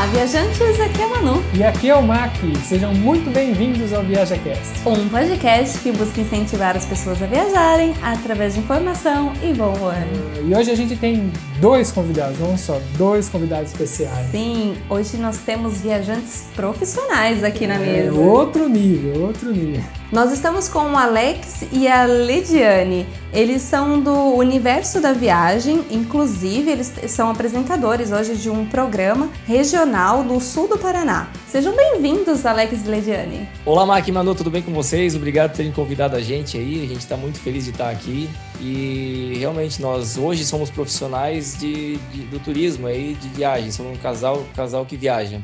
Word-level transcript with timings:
Olá, 0.00 0.08
viajantes, 0.12 0.80
aqui 0.80 1.02
é 1.02 1.04
a 1.04 1.08
Manu. 1.08 1.42
E 1.54 1.62
aqui 1.62 1.90
é 1.90 1.94
o 1.94 2.02
Mac. 2.02 2.32
Sejam 2.66 2.94
muito 2.94 3.30
bem-vindos 3.30 3.92
ao 3.92 4.02
ViajaCast. 4.02 4.88
Um 4.88 5.06
podcast 5.10 5.78
que 5.80 5.92
busca 5.92 6.22
incentivar 6.22 6.74
as 6.74 6.86
pessoas 6.86 7.22
a 7.22 7.26
viajarem 7.26 7.92
através 8.02 8.54
de 8.54 8.60
informação 8.60 9.34
e 9.42 9.52
bom 9.52 9.74
humor. 9.74 9.92
E 10.42 10.54
hoje 10.54 10.70
a 10.70 10.74
gente 10.74 10.96
tem 10.96 11.30
dois 11.60 11.92
convidados, 11.92 12.38
não 12.38 12.56
só, 12.56 12.80
dois 12.96 13.28
convidados 13.28 13.72
especiais. 13.72 14.30
Sim, 14.30 14.74
hoje 14.88 15.18
nós 15.18 15.36
temos 15.36 15.82
viajantes 15.82 16.44
profissionais 16.56 17.44
aqui 17.44 17.66
na 17.66 17.74
É 17.74 17.78
mesa. 17.78 18.14
outro 18.14 18.70
nível, 18.70 19.20
outro 19.26 19.52
nível. 19.52 19.82
Nós 20.12 20.32
estamos 20.32 20.68
com 20.68 20.80
o 20.92 20.96
Alex 20.96 21.66
e 21.70 21.86
a 21.86 22.04
Lidiane. 22.04 23.06
Eles 23.32 23.62
são 23.62 24.00
do 24.00 24.12
universo 24.34 25.00
da 25.00 25.12
viagem, 25.12 25.84
inclusive 25.88 26.68
eles 26.68 26.92
são 27.06 27.30
apresentadores 27.30 28.10
hoje 28.10 28.34
de 28.34 28.50
um 28.50 28.66
programa 28.66 29.30
regional 29.46 30.24
do 30.24 30.40
sul 30.40 30.66
do 30.66 30.76
Paraná. 30.76 31.28
Sejam 31.46 31.76
bem-vindos, 31.76 32.44
Alex 32.44 32.84
e 32.84 32.90
Lidiane. 32.90 33.48
Olá, 33.64 33.86
Mac 33.86 34.08
e 34.08 34.10
Manu, 34.10 34.34
tudo 34.34 34.50
bem 34.50 34.62
com 34.62 34.72
vocês? 34.72 35.14
Obrigado 35.14 35.50
por 35.50 35.58
terem 35.58 35.70
convidado 35.70 36.16
a 36.16 36.20
gente 36.20 36.58
aí. 36.58 36.82
A 36.84 36.88
gente 36.88 36.98
está 37.02 37.16
muito 37.16 37.38
feliz 37.38 37.64
de 37.66 37.70
estar 37.70 37.88
aqui. 37.90 38.28
E 38.60 39.36
realmente 39.38 39.80
nós 39.80 40.18
hoje 40.18 40.44
somos 40.44 40.70
profissionais 40.70 41.56
de, 41.56 41.98
de- 42.12 42.22
do 42.22 42.40
turismo 42.40 42.88
aí, 42.88 43.14
de 43.14 43.28
viagem. 43.28 43.70
Somos 43.70 43.96
um 43.96 44.00
casal, 44.00 44.44
casal 44.56 44.84
que 44.84 44.96
viaja. 44.96 45.40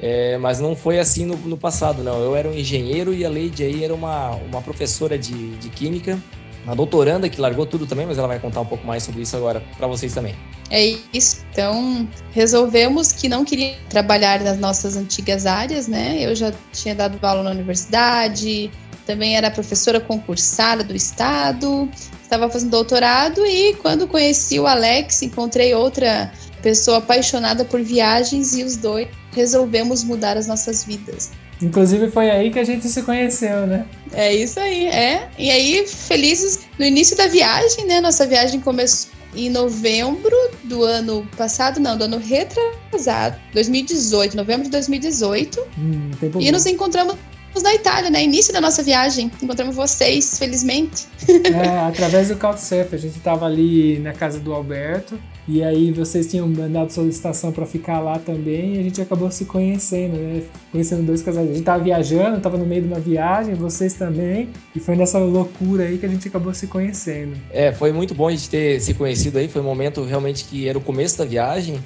É, 0.00 0.38
mas 0.38 0.60
não 0.60 0.76
foi 0.76 0.98
assim 0.98 1.24
no, 1.24 1.36
no 1.36 1.56
passado, 1.56 2.02
não. 2.02 2.22
Eu 2.22 2.36
era 2.36 2.48
um 2.48 2.54
engenheiro 2.54 3.12
e 3.12 3.24
a 3.24 3.28
Leide 3.28 3.64
aí 3.64 3.82
era 3.82 3.94
uma, 3.94 4.30
uma 4.30 4.62
professora 4.62 5.18
de, 5.18 5.56
de 5.56 5.68
química, 5.68 6.18
uma 6.64 6.76
doutoranda 6.76 7.28
que 7.28 7.40
largou 7.40 7.66
tudo 7.66 7.86
também, 7.86 8.06
mas 8.06 8.18
ela 8.18 8.28
vai 8.28 8.38
contar 8.38 8.60
um 8.60 8.66
pouco 8.66 8.86
mais 8.86 9.02
sobre 9.02 9.22
isso 9.22 9.36
agora 9.36 9.62
para 9.76 9.86
vocês 9.86 10.12
também. 10.12 10.36
É 10.70 10.94
isso. 11.12 11.44
Então, 11.50 12.06
resolvemos 12.30 13.10
que 13.10 13.28
não 13.28 13.44
queria 13.44 13.74
trabalhar 13.88 14.40
nas 14.40 14.58
nossas 14.58 14.96
antigas 14.96 15.46
áreas, 15.46 15.88
né? 15.88 16.18
Eu 16.20 16.34
já 16.34 16.52
tinha 16.72 16.94
dado 16.94 17.18
aula 17.24 17.42
na 17.42 17.50
universidade, 17.50 18.70
também 19.06 19.36
era 19.36 19.50
professora 19.50 19.98
concursada 19.98 20.84
do 20.84 20.94
estado, 20.94 21.88
estava 22.28 22.48
fazendo 22.50 22.70
doutorado 22.70 23.44
e 23.46 23.74
quando 23.74 24.06
conheci 24.06 24.60
o 24.60 24.66
Alex, 24.66 25.22
encontrei 25.22 25.74
outra 25.74 26.30
pessoa 26.62 26.98
apaixonada 26.98 27.64
por 27.64 27.80
viagens 27.80 28.54
e 28.56 28.62
os 28.62 28.76
dois 28.76 29.08
resolvemos 29.32 30.04
mudar 30.04 30.36
as 30.36 30.46
nossas 30.46 30.84
vidas. 30.84 31.30
Inclusive 31.60 32.10
foi 32.10 32.30
aí 32.30 32.50
que 32.50 32.58
a 32.58 32.64
gente 32.64 32.86
se 32.86 33.02
conheceu, 33.02 33.66
né? 33.66 33.86
É 34.12 34.32
isso 34.34 34.60
aí, 34.60 34.86
é. 34.86 35.28
E 35.38 35.50
aí, 35.50 35.86
felizes 35.88 36.60
no 36.78 36.84
início 36.84 37.16
da 37.16 37.26
viagem, 37.26 37.84
né? 37.86 38.00
Nossa 38.00 38.26
viagem 38.26 38.60
começou 38.60 39.10
em 39.34 39.50
novembro 39.50 40.34
do 40.64 40.84
ano 40.84 41.26
passado, 41.36 41.80
não, 41.80 41.96
do 41.96 42.04
ano 42.04 42.18
retrasado, 42.18 43.36
2018, 43.52 44.36
novembro 44.36 44.64
de 44.64 44.70
2018. 44.70 45.60
Hum, 45.78 46.10
E 46.38 46.50
nos 46.52 46.64
encontramos 46.66 47.16
na 47.62 47.74
Itália, 47.74 48.10
né? 48.10 48.22
Início 48.22 48.52
da 48.52 48.60
nossa 48.60 48.82
viagem. 48.82 49.30
Encontramos 49.42 49.74
vocês, 49.74 50.38
felizmente. 50.38 51.06
É, 51.48 51.78
através 51.88 52.28
do 52.28 52.36
Couchsurf, 52.36 52.94
a 52.94 52.98
gente 52.98 53.18
tava 53.20 53.46
ali 53.46 53.98
na 53.98 54.12
casa 54.12 54.38
do 54.38 54.52
Alberto 54.52 55.18
e 55.46 55.62
aí 55.62 55.90
vocês 55.90 56.26
tinham 56.26 56.46
mandado 56.46 56.92
solicitação 56.92 57.50
para 57.50 57.64
ficar 57.64 58.00
lá 58.00 58.18
também 58.18 58.74
e 58.74 58.78
a 58.78 58.82
gente 58.82 59.00
acabou 59.00 59.30
se 59.30 59.46
conhecendo, 59.46 60.16
né? 60.16 60.42
Conhecendo 60.70 61.02
dois 61.04 61.22
casais. 61.22 61.50
A 61.50 61.54
gente 61.54 61.64
tava 61.64 61.82
viajando, 61.82 62.40
tava 62.40 62.58
no 62.58 62.66
meio 62.66 62.82
de 62.82 62.88
uma 62.88 63.00
viagem, 63.00 63.54
vocês 63.54 63.94
também, 63.94 64.50
e 64.74 64.80
foi 64.80 64.94
nessa 64.94 65.18
loucura 65.18 65.84
aí 65.84 65.96
que 65.96 66.04
a 66.04 66.08
gente 66.08 66.28
acabou 66.28 66.52
se 66.52 66.66
conhecendo. 66.66 67.34
É, 67.50 67.72
foi 67.72 67.92
muito 67.92 68.14
bom 68.14 68.28
a 68.28 68.30
gente 68.30 68.50
ter 68.50 68.80
se 68.80 68.92
conhecido 68.94 69.38
aí. 69.38 69.48
Foi 69.48 69.62
um 69.62 69.64
momento 69.64 70.04
realmente 70.04 70.44
que 70.44 70.68
era 70.68 70.76
o 70.76 70.82
começo 70.82 71.16
da 71.16 71.24
viagem 71.24 71.80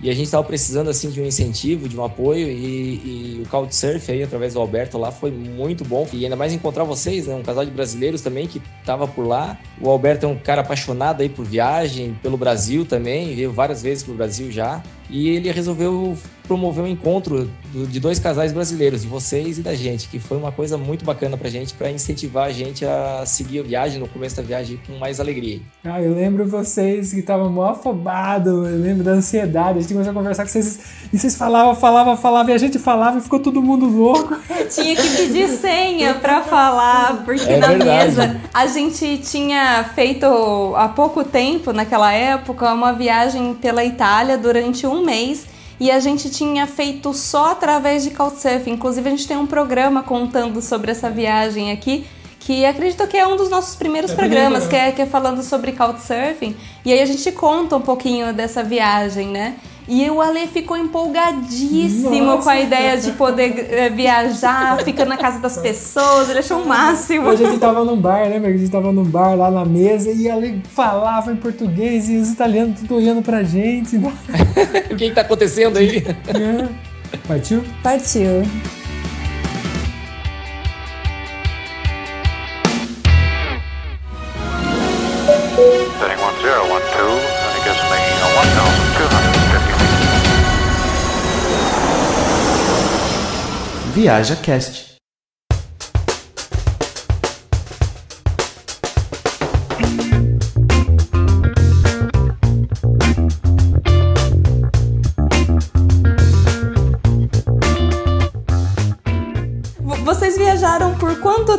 e 0.00 0.08
a 0.08 0.12
gente 0.14 0.26
estava 0.26 0.44
precisando 0.44 0.88
assim 0.88 1.10
de 1.10 1.20
um 1.20 1.26
incentivo, 1.26 1.88
de 1.88 1.98
um 1.98 2.04
apoio 2.04 2.48
e, 2.48 3.38
e 3.38 3.42
o 3.44 3.48
Couchsurf 3.48 4.10
aí 4.10 4.22
através 4.22 4.54
do 4.54 4.60
Alberto 4.60 4.96
lá 4.96 5.10
foi 5.10 5.30
muito 5.30 5.84
bom 5.84 6.06
e 6.12 6.24
ainda 6.24 6.36
mais 6.36 6.52
encontrar 6.52 6.84
vocês, 6.84 7.26
né? 7.26 7.34
Um 7.34 7.42
casal 7.42 7.64
de 7.64 7.70
brasileiros 7.70 8.20
também 8.20 8.46
que 8.46 8.62
estava 8.80 9.08
por 9.08 9.26
lá. 9.26 9.58
O 9.80 9.90
Alberto 9.90 10.26
é 10.26 10.28
um 10.28 10.36
cara 10.36 10.60
apaixonado 10.60 11.20
aí 11.20 11.28
por 11.28 11.44
viagem, 11.44 12.16
pelo 12.22 12.36
Brasil 12.36 12.84
também, 12.84 13.34
veio 13.34 13.52
várias 13.52 13.82
vezes 13.82 14.04
pro 14.04 14.14
Brasil 14.14 14.50
já 14.50 14.82
e 15.10 15.28
ele 15.28 15.50
resolveu 15.50 16.16
promover 16.46 16.82
um 16.82 16.86
encontro 16.86 17.50
do- 17.74 17.86
de 17.86 18.00
dois 18.00 18.18
casais 18.18 18.52
brasileiros, 18.52 19.02
de 19.02 19.06
vocês 19.08 19.58
e 19.58 19.62
da 19.62 19.74
gente, 19.74 20.08
que 20.08 20.18
foi 20.18 20.38
uma 20.38 20.50
coisa 20.50 20.78
muito 20.78 21.04
bacana 21.04 21.36
pra 21.36 21.50
gente, 21.50 21.74
para 21.74 21.90
incentivar 21.90 22.46
a 22.46 22.50
gente 22.50 22.86
a 22.86 23.22
seguir 23.26 23.58
a 23.60 23.62
viagem 23.62 24.00
no 24.00 24.08
começo 24.08 24.34
da 24.36 24.42
viagem 24.42 24.80
com 24.86 24.94
mais 24.98 25.20
alegria. 25.20 25.60
Ah, 25.84 26.00
eu 26.00 26.14
lembro 26.14 26.46
vocês 26.48 27.12
que 27.12 27.20
estavam 27.20 27.50
mó 27.52 27.66
afobados, 27.72 28.50
eu 28.50 28.80
lembro 28.80 29.04
da 29.04 29.10
ansiedade, 29.10 29.78
a 29.78 29.82
gente 29.82 29.92
começou 29.92 30.10
a 30.10 30.14
conversar 30.14 30.44
com 30.44 30.48
vocês 30.48 30.78
e 31.12 31.18
vocês 31.18 31.36
falavam, 31.36 31.74
falavam, 31.74 32.16
falavam 32.16 32.50
e 32.50 32.54
a 32.54 32.58
gente 32.58 32.78
falava 32.78 33.18
e 33.18 33.20
ficou 33.20 33.40
todo 33.40 33.60
mundo 33.60 33.84
louco. 33.86 34.34
Tinha 34.74 34.96
que 34.96 35.08
pedir 35.16 35.48
senha 35.48 36.14
pra 36.14 36.40
falar, 36.42 37.24
porque 37.26 37.42
É 37.42 37.58
na 37.58 37.68
verdade. 37.68 38.06
mesa 38.16 38.40
a 38.54 38.66
gente 38.66 39.18
tinha 39.18 39.84
feito 39.94 40.26
há 40.76 40.88
pouco 40.88 41.22
tempo, 41.24 41.72
naquela 41.74 42.10
época, 42.12 42.72
uma 42.72 42.92
viagem 42.92 43.54
pela 43.54 43.84
Itália 43.84 44.36
durante 44.38 44.86
um 44.86 44.97
mês. 45.04 45.46
E 45.80 45.90
a 45.90 46.00
gente 46.00 46.28
tinha 46.28 46.66
feito 46.66 47.14
só 47.14 47.52
através 47.52 48.02
de 48.02 48.10
Couchsurfing. 48.10 48.72
Inclusive, 48.72 49.08
a 49.08 49.10
gente 49.10 49.28
tem 49.28 49.36
um 49.36 49.46
programa 49.46 50.02
contando 50.02 50.60
sobre 50.60 50.90
essa 50.90 51.08
viagem 51.08 51.70
aqui, 51.70 52.04
que 52.40 52.64
acredito 52.64 53.06
que 53.06 53.16
é 53.16 53.26
um 53.26 53.36
dos 53.36 53.48
nossos 53.48 53.76
primeiros 53.76 54.10
É 54.10 54.14
programas, 54.14 54.64
primeiro, 54.64 54.68
que 54.68 54.76
é, 54.76 54.92
que 54.92 55.02
é 55.02 55.06
falando 55.06 55.42
sobre 55.42 55.72
Couchsurfing. 55.72 56.56
E 56.84 56.92
aí 56.92 57.00
a 57.00 57.06
gente 57.06 57.30
conta 57.30 57.76
um 57.76 57.80
pouquinho 57.80 58.32
dessa 58.32 58.62
viagem, 58.62 59.28
né? 59.28 59.56
E 59.90 60.08
o 60.10 60.20
Ale 60.20 60.46
ficou 60.46 60.76
empolgadíssimo 60.76 62.10
Nossa. 62.20 62.42
com 62.42 62.50
a 62.50 62.60
ideia 62.60 62.98
de 62.98 63.12
poder 63.12 63.68
eh, 63.70 63.88
viajar, 63.88 64.76
ficando 64.84 65.08
na 65.08 65.16
casa 65.16 65.38
das 65.38 65.56
pessoas, 65.56 66.28
ele 66.28 66.40
achou 66.40 66.60
o 66.60 66.68
máximo. 66.68 67.26
A 67.30 67.34
gente 67.34 67.58
tava 67.58 67.82
num 67.86 67.96
bar, 67.96 68.28
lembra 68.28 68.50
que 68.50 68.56
a 68.56 68.58
gente 68.58 68.70
tava 68.70 68.92
num 68.92 69.04
bar 69.04 69.34
lá 69.34 69.50
na 69.50 69.64
mesa 69.64 70.10
e 70.10 70.30
ali 70.30 70.62
falava 70.74 71.32
em 71.32 71.36
português 71.36 72.06
e 72.10 72.16
os 72.18 72.30
italianos 72.30 72.80
tudo 72.80 72.96
olhando 72.96 73.22
pra 73.22 73.42
gente. 73.42 73.96
né? 73.96 74.12
o 74.92 74.96
que, 74.96 75.08
que 75.08 75.14
tá 75.14 75.22
acontecendo 75.22 75.78
aí? 75.78 76.04
É. 76.06 76.68
Partiu? 77.26 77.64
Partiu. 77.82 78.44
Setting 85.98 86.16
1012, 86.16 86.70
and 86.70 86.82
it 86.82 86.92
gives 86.94 87.37
Viaja 93.98 94.36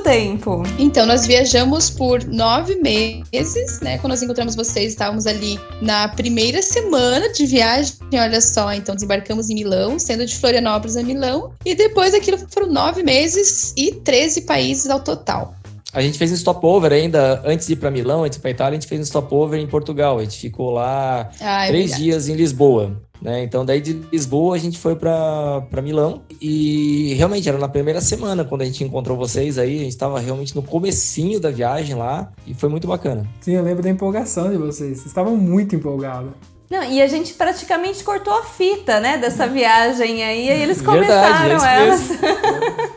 tempo? 0.09 0.63
Então, 0.79 1.05
nós 1.05 1.27
viajamos 1.27 1.91
por 1.91 2.23
nove 2.23 2.75
meses, 2.75 3.79
né? 3.79 3.99
Quando 3.99 4.11
nós 4.11 4.23
encontramos 4.23 4.55
vocês, 4.55 4.93
estávamos 4.93 5.27
ali 5.27 5.59
na 5.83 6.07
primeira 6.07 6.63
semana 6.63 7.31
de 7.31 7.45
viagem, 7.45 7.93
olha 8.15 8.41
só. 8.41 8.73
Então, 8.73 8.95
desembarcamos 8.95 9.51
em 9.51 9.53
Milão, 9.53 9.99
sendo 9.99 10.25
de 10.25 10.35
Florianópolis 10.35 10.97
a 10.97 11.03
Milão. 11.03 11.53
E 11.63 11.75
depois 11.75 12.13
daquilo 12.13 12.39
foram 12.49 12.71
nove 12.71 13.03
meses 13.03 13.71
e 13.77 13.91
13 13.91 14.41
países 14.41 14.89
ao 14.89 14.99
total. 14.99 15.53
A 15.93 16.01
gente 16.01 16.17
fez 16.17 16.31
um 16.31 16.35
stopover 16.37 16.91
ainda, 16.91 17.41
antes 17.45 17.67
de 17.67 17.73
ir 17.73 17.75
para 17.75 17.91
Milão, 17.91 18.23
antes 18.23 18.37
de 18.37 18.39
ir 18.39 18.41
para 18.41 18.51
Itália, 18.51 18.77
a 18.77 18.81
gente 18.81 18.89
fez 18.89 19.01
um 19.01 19.05
stopover 19.05 19.59
em 19.59 19.67
Portugal. 19.67 20.17
A 20.17 20.23
gente 20.23 20.39
ficou 20.39 20.71
lá 20.71 21.29
Ah, 21.39 21.65
é 21.65 21.67
três 21.67 21.91
verdade. 21.91 22.03
dias 22.03 22.29
em 22.29 22.33
Lisboa. 22.35 22.99
Né? 23.21 23.43
Então, 23.43 23.65
daí 23.65 23.81
de 23.81 23.93
Lisboa 24.11 24.55
a 24.55 24.59
gente 24.59 24.79
foi 24.79 24.95
para 24.95 25.81
Milão 25.83 26.21
e 26.41 27.13
realmente 27.15 27.49
era 27.49 27.57
na 27.57 27.67
primeira 27.67 27.99
semana 27.99 28.45
quando 28.45 28.61
a 28.61 28.65
gente 28.65 28.83
encontrou 28.83 29.17
vocês 29.17 29.57
aí. 29.57 29.75
A 29.75 29.83
gente 29.83 29.89
estava 29.89 30.19
realmente 30.19 30.55
no 30.55 30.63
comecinho 30.63 31.39
da 31.39 31.51
viagem 31.51 31.95
lá 31.95 32.31
e 32.47 32.53
foi 32.53 32.69
muito 32.69 32.87
bacana. 32.87 33.27
Sim, 33.41 33.53
eu 33.53 33.63
lembro 33.63 33.83
da 33.83 33.89
empolgação 33.89 34.49
de 34.49 34.57
vocês. 34.57 34.97
Vocês 34.97 35.07
estavam 35.07 35.35
muito 35.35 35.75
empolgados. 35.75 36.31
Não, 36.69 36.83
e 36.83 37.01
a 37.01 37.07
gente 37.07 37.33
praticamente 37.33 38.03
cortou 38.03 38.31
a 38.31 38.43
fita, 38.43 38.99
né, 38.99 39.17
dessa 39.17 39.47
viagem 39.47 40.23
aí, 40.23 40.45
e 40.45 40.51
aí 40.51 40.61
eles 40.61 40.79
Verdade, 40.79 41.07
começaram 41.07 41.65
é 41.65 41.87
elas. 41.87 42.01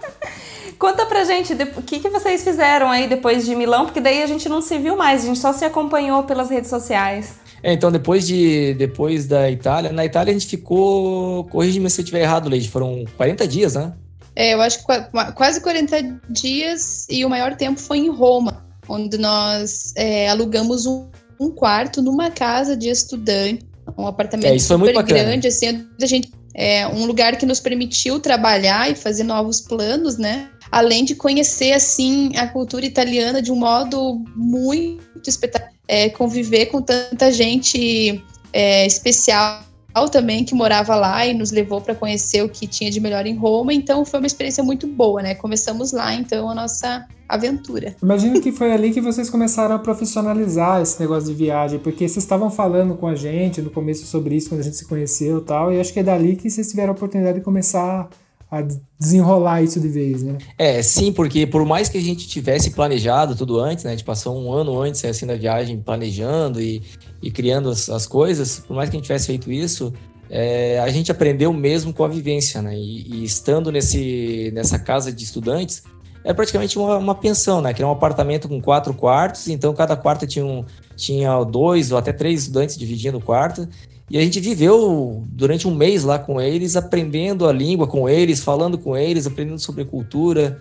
Conta 0.78 1.06
pra 1.06 1.24
gente 1.24 1.54
o 1.54 1.82
que, 1.82 2.00
que 2.00 2.10
vocês 2.10 2.44
fizeram 2.44 2.90
aí 2.90 3.06
depois 3.06 3.46
de 3.46 3.54
Milão, 3.54 3.86
porque 3.86 4.00
daí 4.00 4.22
a 4.22 4.26
gente 4.26 4.48
não 4.48 4.60
se 4.60 4.76
viu 4.78 4.96
mais, 4.96 5.22
a 5.22 5.26
gente 5.26 5.38
só 5.38 5.52
se 5.52 5.64
acompanhou 5.64 6.24
pelas 6.24 6.50
redes 6.50 6.68
sociais. 6.68 7.34
É, 7.62 7.72
então 7.72 7.92
depois 7.92 8.26
de 8.26 8.74
depois 8.74 9.26
da 9.26 9.50
Itália, 9.50 9.92
na 9.92 10.04
Itália 10.04 10.30
a 10.30 10.34
gente 10.34 10.46
ficou, 10.48 11.44
corrige-me 11.44 11.88
se 11.88 12.00
eu 12.00 12.02
estiver 12.02 12.22
errado, 12.22 12.48
Leide, 12.48 12.68
foram 12.68 13.04
40 13.16 13.46
dias, 13.46 13.74
né? 13.74 13.92
É, 14.34 14.54
eu 14.54 14.60
acho 14.62 14.78
que 14.78 14.84
qua- 14.84 15.32
quase 15.32 15.60
40 15.60 16.20
dias 16.30 17.06
e 17.08 17.24
o 17.24 17.28
maior 17.30 17.54
tempo 17.54 17.78
foi 17.78 17.98
em 17.98 18.08
Roma, 18.10 18.64
onde 18.88 19.18
nós 19.18 19.92
é, 19.96 20.28
alugamos 20.28 20.86
um, 20.86 21.06
um 21.38 21.50
quarto 21.50 22.02
numa 22.02 22.30
casa 22.30 22.76
de 22.76 22.88
estudante, 22.88 23.64
um 23.96 24.06
apartamento 24.06 24.46
É, 24.46 24.54
super 24.58 24.94
grande, 25.24 25.48
assim, 25.48 25.86
a 26.00 26.06
gente 26.06 26.32
é 26.54 26.86
um 26.88 27.04
lugar 27.06 27.36
que 27.36 27.46
nos 27.46 27.60
permitiu 27.60 28.18
trabalhar 28.20 28.90
e 28.90 28.94
fazer 28.94 29.22
novos 29.22 29.60
planos, 29.60 30.18
né? 30.18 30.48
Além 30.72 31.04
de 31.04 31.14
conhecer 31.14 31.74
assim 31.74 32.32
a 32.34 32.48
cultura 32.48 32.86
italiana 32.86 33.42
de 33.42 33.52
um 33.52 33.56
modo 33.56 34.24
muito 34.34 35.28
espetacular, 35.28 35.70
é, 35.86 36.08
conviver 36.08 36.66
com 36.66 36.80
tanta 36.80 37.30
gente 37.30 38.24
é, 38.54 38.86
especial 38.86 39.62
também 40.10 40.42
que 40.42 40.54
morava 40.54 40.96
lá 40.96 41.26
e 41.26 41.34
nos 41.34 41.50
levou 41.50 41.78
para 41.78 41.94
conhecer 41.94 42.42
o 42.42 42.48
que 42.48 42.66
tinha 42.66 42.90
de 42.90 42.98
melhor 42.98 43.26
em 43.26 43.36
Roma. 43.36 43.74
Então 43.74 44.02
foi 44.06 44.20
uma 44.20 44.26
experiência 44.26 44.64
muito 44.64 44.86
boa, 44.86 45.20
né? 45.20 45.34
Começamos 45.34 45.92
lá 45.92 46.14
então 46.14 46.48
a 46.48 46.54
nossa 46.54 47.06
aventura. 47.28 47.94
Imagino 48.02 48.40
que 48.40 48.50
foi 48.50 48.72
ali 48.72 48.92
que 48.92 49.00
vocês 49.02 49.28
começaram 49.28 49.74
a 49.74 49.78
profissionalizar 49.78 50.80
esse 50.80 50.98
negócio 50.98 51.28
de 51.28 51.34
viagem, 51.34 51.78
porque 51.78 52.08
vocês 52.08 52.24
estavam 52.24 52.50
falando 52.50 52.94
com 52.94 53.06
a 53.06 53.14
gente 53.14 53.60
no 53.60 53.68
começo 53.68 54.06
sobre 54.06 54.34
isso 54.34 54.48
quando 54.48 54.60
a 54.60 54.64
gente 54.64 54.76
se 54.76 54.86
conheceu 54.86 55.38
e 55.38 55.42
tal, 55.42 55.72
e 55.72 55.78
acho 55.78 55.92
que 55.92 56.00
é 56.00 56.02
dali 56.02 56.36
que 56.36 56.48
vocês 56.48 56.68
tiveram 56.68 56.90
a 56.90 56.96
oportunidade 56.96 57.38
de 57.38 57.44
começar 57.44 58.08
a 58.52 58.62
desenrolar 58.98 59.62
isso 59.62 59.80
de 59.80 59.88
vez, 59.88 60.22
né? 60.22 60.36
É, 60.58 60.82
sim, 60.82 61.10
porque 61.10 61.46
por 61.46 61.64
mais 61.64 61.88
que 61.88 61.96
a 61.96 62.00
gente 62.02 62.28
tivesse 62.28 62.72
planejado 62.72 63.34
tudo 63.34 63.58
antes, 63.58 63.82
né? 63.82 63.92
A 63.92 63.94
gente 63.94 64.04
passou 64.04 64.38
um 64.38 64.52
ano 64.52 64.78
antes 64.78 65.02
assim 65.06 65.26
da 65.26 65.34
viagem 65.34 65.80
planejando 65.80 66.60
e, 66.60 66.82
e 67.22 67.30
criando 67.30 67.70
as, 67.70 67.88
as 67.88 68.06
coisas, 68.06 68.58
por 68.58 68.76
mais 68.76 68.90
que 68.90 68.96
a 68.96 68.98
gente 68.98 69.06
tivesse 69.06 69.28
feito 69.28 69.50
isso, 69.50 69.90
é, 70.28 70.78
a 70.80 70.88
gente 70.90 71.10
aprendeu 71.10 71.50
mesmo 71.50 71.94
com 71.94 72.04
a 72.04 72.08
vivência, 72.08 72.60
né? 72.60 72.76
E, 72.76 73.14
e, 73.14 73.24
estando 73.24 73.72
nesse, 73.72 74.50
nessa 74.52 74.78
casa 74.78 75.10
de 75.10 75.24
estudantes, 75.24 75.82
é 76.22 76.34
praticamente 76.34 76.78
uma, 76.78 76.98
uma, 76.98 77.14
pensão, 77.14 77.62
né? 77.62 77.72
Que 77.72 77.80
era 77.80 77.88
um 77.88 77.92
apartamento 77.92 78.50
com 78.50 78.60
quatro 78.60 78.92
quartos, 78.92 79.48
então 79.48 79.72
cada 79.72 79.96
quarto 79.96 80.26
tinha, 80.26 80.44
um, 80.44 80.62
tinha 80.94 81.42
dois 81.42 81.90
ou 81.90 81.96
até 81.96 82.12
três 82.12 82.42
estudantes 82.42 82.76
dividindo 82.76 83.16
o 83.16 83.22
quarto. 83.22 83.66
E 84.10 84.18
a 84.18 84.20
gente 84.20 84.40
viveu 84.40 85.22
durante 85.28 85.66
um 85.66 85.74
mês 85.74 86.04
lá 86.04 86.18
com 86.18 86.40
eles, 86.40 86.76
aprendendo 86.76 87.46
a 87.46 87.52
língua 87.52 87.86
com 87.86 88.08
eles, 88.08 88.40
falando 88.40 88.76
com 88.76 88.96
eles, 88.96 89.26
aprendendo 89.26 89.58
sobre 89.58 89.84
cultura. 89.84 90.60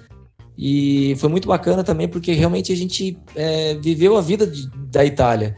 E 0.58 1.16
foi 1.18 1.30
muito 1.30 1.48
bacana 1.48 1.84
também 1.84 2.08
porque 2.08 2.34
realmente 2.34 2.72
a 2.72 2.76
gente 2.76 3.18
é, 3.36 3.76
viveu 3.76 4.18
a 4.18 4.22
vida 4.22 4.46
de, 4.46 4.70
da 4.90 5.04
Itália. 5.04 5.56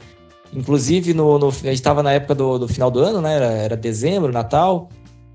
Inclusive, 0.56 1.14
no, 1.14 1.40
no 1.40 1.50
a 1.50 1.52
gente 1.52 1.74
estava 1.74 2.04
na 2.04 2.12
época 2.12 2.36
do, 2.36 2.60
do, 2.60 2.68
final 2.68 2.92
do 2.92 3.00
ano, 3.00 3.20
né? 3.20 3.36
Era, 3.36 3.46
era, 3.46 3.78
dezembro, 3.78 4.32
Natal. 4.32 4.90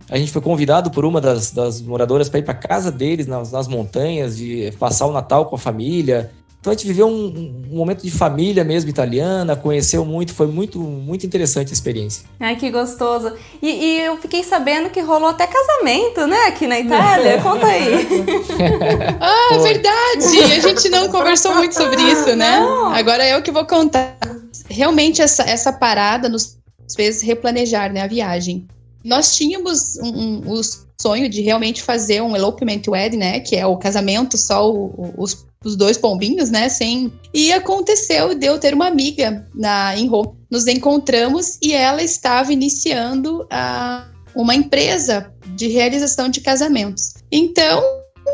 A 0.08 0.16
gente 0.16 0.30
foi 0.32 0.40
convidado 0.40 0.90
por 0.90 1.04
uma 1.04 1.20
das, 1.20 1.50
das 1.50 1.82
moradoras 1.82 2.28
para 2.28 2.38
ir 2.38 2.44
para 2.44 2.54
casa 2.54 2.90
deles 2.90 3.26
nas, 3.26 3.52
nas 3.52 3.68
montanhas, 3.68 4.36
de 4.36 4.72
passar 4.78 5.06
o 5.06 5.12
Natal 5.12 5.46
com 5.46 5.56
a 5.56 5.58
família. 5.58 6.30
Então 6.60 6.72
a 6.72 6.75
gente 6.75 6.87
viveu 6.88 7.06
um, 7.06 7.64
um, 7.70 7.76
momento 7.76 8.02
de 8.02 8.10
família 8.10 8.64
mesmo 8.64 8.90
italiana, 8.90 9.55
conheceu 9.55 10.05
muito, 10.05 10.34
foi 10.34 10.49
muito, 10.49 10.81
muito 10.81 11.25
interessante 11.25 11.70
a 11.70 11.72
experiência. 11.72 12.25
Ai, 12.40 12.56
que 12.56 12.69
gostoso. 12.69 13.32
E, 13.62 13.69
e 13.69 14.00
eu 14.00 14.16
fiquei 14.16 14.43
sabendo 14.43 14.90
que 14.90 15.00
rolou 15.00 15.28
até 15.28 15.46
casamento, 15.46 16.26
né, 16.26 16.46
aqui 16.49 16.66
na 16.66 16.81
Itália. 16.81 17.40
Conta 17.43 17.64
aí. 17.64 18.06
ah, 19.20 19.55
é 19.55 19.58
verdade! 19.58 20.43
A 20.52 20.60
gente 20.60 20.88
não 20.88 21.08
conversou 21.08 21.55
muito 21.55 21.75
sobre 21.75 22.02
isso, 22.02 22.34
né? 22.34 22.58
Não. 22.58 22.93
Agora 22.93 23.25
é 23.25 23.37
eu 23.37 23.43
que 23.43 23.52
vou 23.52 23.64
contar. 23.64 24.19
Realmente 24.69 25.22
essa, 25.22 25.44
essa 25.44 25.72
parada 25.72 26.28
nos 26.28 26.58
fez 26.94 27.22
replanejar 27.22 27.93
né, 27.93 28.02
a 28.02 28.06
viagem. 28.08 28.66
Nós 29.05 29.37
tínhamos 29.37 29.96
um, 29.99 30.08
um, 30.08 30.52
o 30.52 30.60
sonho 31.00 31.28
de 31.28 31.40
realmente 31.40 31.82
fazer 31.82 32.20
um 32.20 32.34
elopement 32.34 32.82
wedding, 32.88 33.16
né? 33.16 33.40
Que 33.40 33.55
é 33.55 33.64
o 33.64 33.76
casamento, 33.76 34.37
só 34.37 34.69
o, 34.69 35.14
os 35.16 35.46
os 35.64 35.76
dois 35.76 35.96
pombinhos, 35.96 36.50
né? 36.50 36.69
Sem. 36.69 37.12
E 37.32 37.52
aconteceu 37.52 38.34
de 38.34 38.46
eu 38.46 38.58
ter 38.58 38.75
uma 38.75 38.87
amiga 38.87 39.46
na, 39.55 39.96
em 39.96 40.06
Roma. 40.06 40.37
Nos 40.50 40.66
encontramos 40.66 41.58
e 41.62 41.72
ela 41.72 42.02
estava 42.02 42.52
iniciando 42.52 43.46
a, 43.50 44.06
uma 44.34 44.55
empresa 44.55 45.32
de 45.56 45.69
realização 45.69 46.28
de 46.28 46.40
casamentos. 46.40 47.14
Então, 47.31 47.82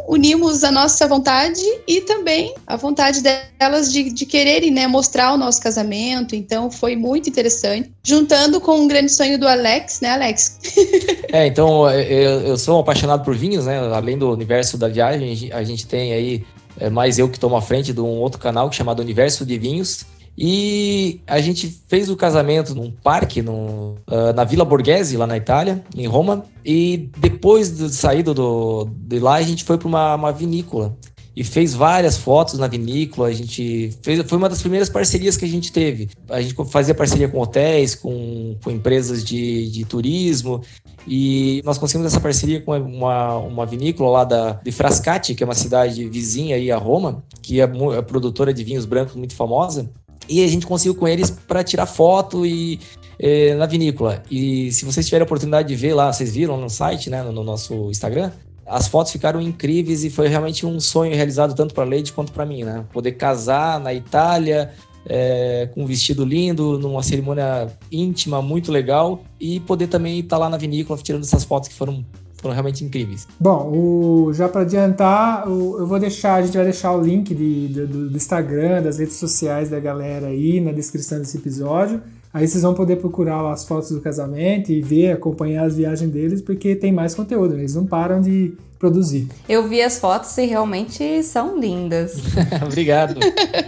unimos 0.09 0.65
a 0.65 0.71
nossa 0.71 1.07
vontade 1.07 1.63
e 1.87 2.01
também 2.03 2.55
a 2.67 2.77
vontade 2.77 3.23
delas 3.23 3.93
de, 3.93 4.13
de 4.13 4.27
quererem 4.27 4.71
né, 4.71 4.87
mostrar 4.87 5.33
o 5.33 5.37
nosso 5.37 5.61
casamento. 5.61 6.35
Então 6.35 6.71
foi 6.71 6.97
muito 6.97 7.29
interessante. 7.29 7.91
Juntando 8.03 8.61
com 8.61 8.81
um 8.81 8.89
grande 8.89 9.11
sonho 9.13 9.39
do 9.39 9.49
Alex, 9.49 10.01
né, 10.01 10.11
Alex? 10.11 10.59
é, 11.33 11.47
então 11.47 11.89
eu, 11.91 12.41
eu 12.41 12.57
sou 12.59 12.81
apaixonado 12.81 13.25
por 13.25 13.35
vinhos, 13.35 13.67
né? 13.67 13.79
Além 13.95 14.19
do 14.19 14.31
universo 14.31 14.77
da 14.77 14.89
viagem, 14.89 15.51
a 15.53 15.63
gente 15.63 15.87
tem 15.87 16.13
aí 16.13 16.45
é 16.79 16.91
mais 16.91 17.19
eu 17.19 17.29
que 17.29 17.39
tomo 17.39 17.57
a 17.57 17.63
frente 17.63 17.93
de 17.93 18.01
um 18.01 18.19
outro 18.21 18.41
canal 18.41 18.71
chamado 18.73 19.01
Universo 19.01 19.45
de 19.45 19.59
Vinhos. 19.59 20.05
E 20.37 21.21
a 21.29 21.41
gente 21.41 21.69
fez 21.87 22.11
o 22.11 22.17
casamento 22.17 22.75
num 22.75 22.91
parque 22.91 23.41
uh, 23.41 23.97
na 24.35 24.43
Vila 24.43 24.65
Borghese, 24.65 25.17
lá 25.17 25.29
na 25.29 25.37
Itália, 25.37 25.85
em 25.97 26.07
Roma. 26.07 26.45
E 26.65 27.09
depois 27.19 27.77
de 27.77 27.89
sair 27.91 28.25
do, 28.25 28.89
de 28.93 29.21
lá, 29.21 29.35
a 29.35 29.43
gente 29.43 29.63
foi 29.63 29.79
para 29.79 29.87
uma, 29.87 30.17
uma 30.17 30.33
vinícola 30.33 30.97
e 31.37 31.43
fez 31.43 31.75
várias 31.75 32.17
fotos 32.17 32.59
na 32.59 32.67
vinícola. 32.67 33.29
A 33.29 33.33
gente 33.33 33.93
fez, 34.03 34.25
foi 34.27 34.39
uma 34.39 34.49
das 34.49 34.61
primeiras 34.61 34.89
parcerias 34.89 35.37
que 35.37 35.45
a 35.45 35.49
gente 35.49 35.73
teve. 35.73 36.09
A 36.29 36.41
gente 36.41 36.55
fazia 36.71 36.95
parceria 36.95 37.29
com 37.29 37.41
hotéis, 37.41 37.95
com, 37.95 38.57
com 38.63 38.71
empresas 38.71 39.25
de, 39.25 39.71
de 39.71 39.85
turismo. 39.85 40.63
E 41.07 41.61
nós 41.65 41.77
conseguimos 41.77 42.11
essa 42.11 42.21
parceria 42.21 42.61
com 42.61 42.77
uma, 42.79 43.37
uma 43.39 43.67
vinícola 43.67 44.11
lá 44.11 44.25
da, 44.25 44.53
de 44.53 44.73
Frascati, 44.73 45.35
que 45.35 45.43
é 45.43 45.47
uma 45.47 45.55
cidade 45.55 46.09
vizinha 46.09 46.57
aí 46.57 46.71
a 46.71 46.79
Roma, 46.79 47.23
que 47.43 47.61
é, 47.61 47.65
é 47.65 48.03
produtora 48.03 48.55
de 48.55 48.63
vinhos 48.63 48.85
brancos 48.85 49.15
muito 49.15 49.35
famosa. 49.35 49.91
E 50.29 50.43
a 50.43 50.49
gente 50.49 50.67
conseguiu 50.67 50.95
com 50.95 51.07
eles 51.07 51.31
para 51.31 51.63
tirar 51.63 51.85
foto 51.85 52.47
e 52.47 52.81
é, 53.19 53.55
na 53.55 53.67
vinícola. 53.67 54.23
E 54.31 54.73
se 54.73 54.85
vocês 54.85 55.05
tiverem 55.05 55.23
a 55.23 55.27
oportunidade 55.27 55.69
de 55.69 55.75
ver 55.75 55.95
lá, 55.95 56.13
vocês 56.13 56.33
viram 56.33 56.57
no 56.57 56.71
site, 56.71 57.11
né, 57.11 57.23
no, 57.23 57.33
no 57.33 57.45
nosso 57.45 57.91
Instagram, 57.91 58.31
as 58.67 58.89
fotos 58.89 59.13
ficaram 59.13 59.41
incríveis 59.41 60.05
e 60.05 60.11
foi 60.11 60.29
realmente 60.29 60.65
um 60.65 60.81
sonho 60.81 61.15
realizado 61.15 61.55
tanto 61.55 61.75
para 61.75 61.85
a 61.85 61.87
Lady 61.87 62.13
quanto 62.13 62.33
para 62.33 62.47
mim, 62.47 62.65
né? 62.65 62.85
Poder 62.93 63.13
casar 63.13 63.79
na 63.79 63.93
Itália, 63.93 64.73
é, 65.07 65.69
com 65.75 65.83
um 65.83 65.87
vestido 65.87 66.25
lindo, 66.25 66.79
numa 66.79 67.03
cerimônia 67.03 67.69
íntima, 67.91 68.41
muito 68.41 68.73
legal, 68.73 69.23
e 69.39 69.61
poder 69.61 69.89
também 69.89 70.21
estar 70.21 70.37
tá 70.37 70.41
lá 70.41 70.49
na 70.49 70.57
vinícola 70.57 70.99
tirando 71.03 71.25
essas 71.25 71.45
fotos 71.45 71.69
que 71.69 71.75
foram, 71.75 72.05
foram 72.41 72.55
realmente 72.55 72.85
incríveis. 72.85 73.27
Bom, 73.39 73.71
o, 73.71 74.33
já 74.33 74.49
para 74.49 74.63
adiantar, 74.63 75.49
o, 75.49 75.79
eu 75.79 75.87
vou 75.87 75.99
deixar, 75.99 76.37
a 76.37 76.43
gente 76.43 76.55
vai 76.57 76.65
deixar 76.65 76.93
o 76.93 77.01
link 77.03 77.35
de, 77.35 77.69
do, 77.69 78.09
do 78.11 78.17
Instagram, 78.17 78.83
das 78.83 78.99
redes 78.99 79.17
sociais 79.17 79.69
da 79.69 79.79
galera 79.79 80.29
aí 80.29 80.61
na 80.61 80.73
descrição 80.73 81.19
desse 81.19 81.37
episódio. 81.37 82.01
Aí 82.35 82.49
vocês 82.49 82.65
vão 82.65 82.75
poder 82.75 82.97
procurar 82.97 83.49
as 83.53 83.65
fotos 83.65 83.93
do 83.93 84.01
casamento 84.01 84.73
e 84.73 84.81
ver, 84.81 85.13
acompanhar 85.13 85.67
as 85.67 85.77
viagens 85.77 86.11
deles, 86.11 86.43
porque 86.43 86.75
tem 86.75 86.91
mais 86.91 87.15
conteúdo. 87.15 87.55
Né? 87.55 87.61
Eles 87.61 87.77
não 87.77 87.87
param 87.87 88.21
de 88.21 88.55
produzir. 88.79 89.29
Eu 89.49 89.67
vi 89.69 89.81
as 89.83 89.99
fotos 89.99 90.37
e 90.37 90.47
realmente 90.47 91.23
são 91.23 91.59
lindas. 91.59 92.17
Obrigado. 92.63 93.19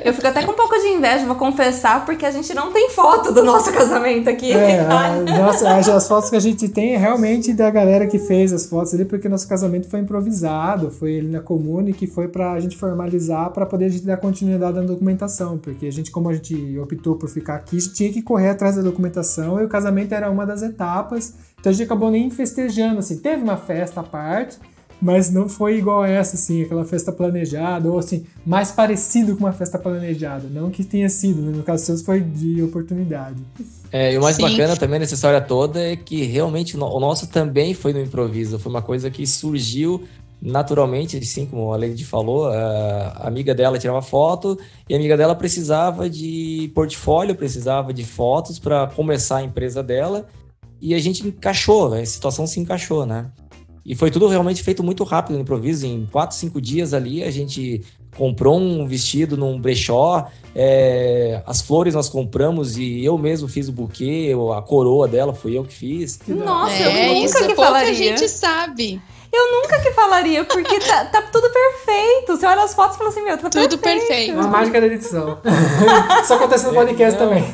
Eu 0.04 0.12
fico 0.12 0.26
até 0.26 0.42
com 0.44 0.52
um 0.52 0.56
pouco 0.56 0.75
de 0.78 0.88
inveja, 0.88 1.25
vou 1.25 1.36
confessar, 1.36 2.04
porque 2.04 2.26
a 2.26 2.30
gente 2.30 2.52
não 2.54 2.72
tem 2.72 2.90
foto 2.90 3.32
do 3.32 3.42
nosso 3.42 3.72
casamento 3.72 4.28
aqui. 4.28 4.52
É, 4.52 4.80
a, 4.86 5.20
nossa, 5.22 5.76
as 5.76 6.08
fotos 6.08 6.30
que 6.30 6.36
a 6.36 6.40
gente 6.40 6.68
tem 6.68 6.94
é 6.94 6.98
realmente 6.98 7.52
da 7.52 7.70
galera 7.70 8.06
que 8.06 8.18
fez 8.18 8.52
as 8.52 8.66
fotos 8.66 8.94
ali, 8.94 9.04
porque 9.04 9.28
nosso 9.28 9.48
casamento 9.48 9.88
foi 9.88 10.00
improvisado, 10.00 10.90
foi 10.90 11.18
ali 11.18 11.28
na 11.28 11.40
comune 11.40 11.92
que 11.92 12.06
foi 12.06 12.28
pra 12.28 12.58
gente 12.60 12.76
formalizar 12.76 13.50
para 13.50 13.64
poder 13.66 13.86
a 13.86 13.88
gente 13.88 14.04
dar 14.04 14.16
continuidade 14.16 14.76
na 14.76 14.82
documentação, 14.82 15.58
porque 15.58 15.86
a 15.86 15.92
gente, 15.92 16.10
como 16.10 16.28
a 16.28 16.34
gente 16.34 16.78
optou 16.78 17.16
por 17.16 17.28
ficar 17.28 17.56
aqui, 17.56 17.76
a 17.76 17.80
gente 17.80 17.94
tinha 17.94 18.12
que 18.12 18.22
correr 18.22 18.50
atrás 18.50 18.76
da 18.76 18.82
documentação 18.82 19.60
e 19.60 19.64
o 19.64 19.68
casamento 19.68 20.12
era 20.12 20.30
uma 20.30 20.44
das 20.44 20.62
etapas, 20.62 21.34
então 21.58 21.70
a 21.70 21.72
gente 21.72 21.86
acabou 21.86 22.10
nem 22.10 22.30
festejando, 22.30 22.98
assim, 22.98 23.18
teve 23.18 23.42
uma 23.42 23.56
festa 23.56 24.00
à 24.00 24.04
parte, 24.04 24.58
mas 25.00 25.30
não 25.30 25.48
foi 25.48 25.78
igual 25.78 26.02
a 26.02 26.08
essa, 26.08 26.36
assim, 26.36 26.62
aquela 26.62 26.84
festa 26.84 27.12
planejada, 27.12 27.90
ou 27.90 27.98
assim, 27.98 28.24
mais 28.44 28.72
parecido 28.72 29.36
com 29.36 29.44
uma 29.44 29.52
festa 29.52 29.78
planejada. 29.78 30.48
Não 30.50 30.70
que 30.70 30.84
tenha 30.84 31.08
sido, 31.08 31.42
né? 31.42 31.52
no 31.54 31.62
caso 31.62 31.84
seus 31.84 32.02
foi 32.02 32.20
de 32.20 32.62
oportunidade. 32.62 33.36
É, 33.92 34.12
e 34.14 34.18
o 34.18 34.22
mais 34.22 34.36
Sim. 34.36 34.42
bacana 34.42 34.76
também 34.76 34.98
nessa 34.98 35.14
história 35.14 35.40
toda 35.40 35.80
é 35.80 35.96
que 35.96 36.24
realmente 36.24 36.76
o 36.76 37.00
nosso 37.00 37.26
também 37.28 37.74
foi 37.74 37.92
no 37.92 38.00
improviso, 38.00 38.58
foi 38.58 38.70
uma 38.70 38.82
coisa 38.82 39.10
que 39.10 39.26
surgiu 39.26 40.02
naturalmente, 40.40 41.16
assim 41.16 41.46
como 41.46 41.72
a 41.72 41.76
Lady 41.76 42.04
falou, 42.04 42.46
a 42.46 43.26
amiga 43.26 43.54
dela 43.54 43.78
tirava 43.78 44.02
foto 44.02 44.58
e 44.88 44.94
a 44.94 44.96
amiga 44.96 45.16
dela 45.16 45.34
precisava 45.34 46.10
de 46.10 46.70
portfólio, 46.74 47.34
precisava 47.34 47.92
de 47.92 48.04
fotos 48.04 48.58
para 48.58 48.86
começar 48.88 49.38
a 49.38 49.42
empresa 49.42 49.82
dela 49.82 50.26
e 50.80 50.94
a 50.94 50.98
gente 50.98 51.26
encaixou, 51.26 51.94
a 51.94 52.04
situação 52.04 52.46
se 52.46 52.60
encaixou, 52.60 53.06
né? 53.06 53.30
E 53.86 53.94
foi 53.94 54.10
tudo 54.10 54.26
realmente 54.26 54.64
feito 54.64 54.82
muito 54.82 55.04
rápido 55.04 55.36
no 55.36 55.42
improviso. 55.42 55.86
Em 55.86 56.06
quatro, 56.10 56.36
cinco 56.36 56.60
dias 56.60 56.92
ali, 56.92 57.22
a 57.22 57.30
gente 57.30 57.82
comprou 58.16 58.58
um 58.58 58.86
vestido 58.86 59.36
num 59.36 59.60
brechó, 59.60 60.26
é, 60.54 61.42
as 61.46 61.60
flores 61.60 61.94
nós 61.94 62.08
compramos 62.08 62.76
e 62.78 63.04
eu 63.04 63.16
mesmo 63.16 63.46
fiz 63.46 63.68
o 63.68 63.72
buquê, 63.72 64.32
a 64.56 64.62
coroa 64.62 65.06
dela 65.06 65.32
fui 65.32 65.56
eu 65.56 65.62
que 65.64 65.74
fiz. 65.74 66.18
Nossa, 66.26 66.72
é, 66.72 67.10
eu 67.10 67.14
nunca 67.14 67.26
isso 67.26 67.46
que 67.46 67.54
falaria. 67.54 67.90
a 67.90 67.94
gente 67.94 68.28
sabe. 68.28 69.00
Eu 69.33 69.52
nunca 69.52 69.80
que 69.80 69.90
falaria, 69.92 70.45
porque 70.45 70.78
tá, 70.80 71.04
tá 71.06 71.23
tudo 71.23 71.49
perfeito. 71.50 72.37
Você 72.37 72.47
olha 72.47 72.62
as 72.62 72.75
fotos 72.75 72.95
e 72.95 72.99
fala 72.99 73.11
assim, 73.11 73.23
meu, 73.23 73.37
tá 73.37 73.50
Tudo 73.50 73.78
perfeito. 73.78 74.06
perfeito. 74.06 74.40
A 74.40 74.47
mágica 74.47 74.80
da 74.80 74.87
edição. 74.87 75.38
Isso 76.23 76.35
acontece 76.35 76.66
no 76.66 76.73
podcast 76.73 77.18
Não. 77.18 77.28
também. 77.28 77.45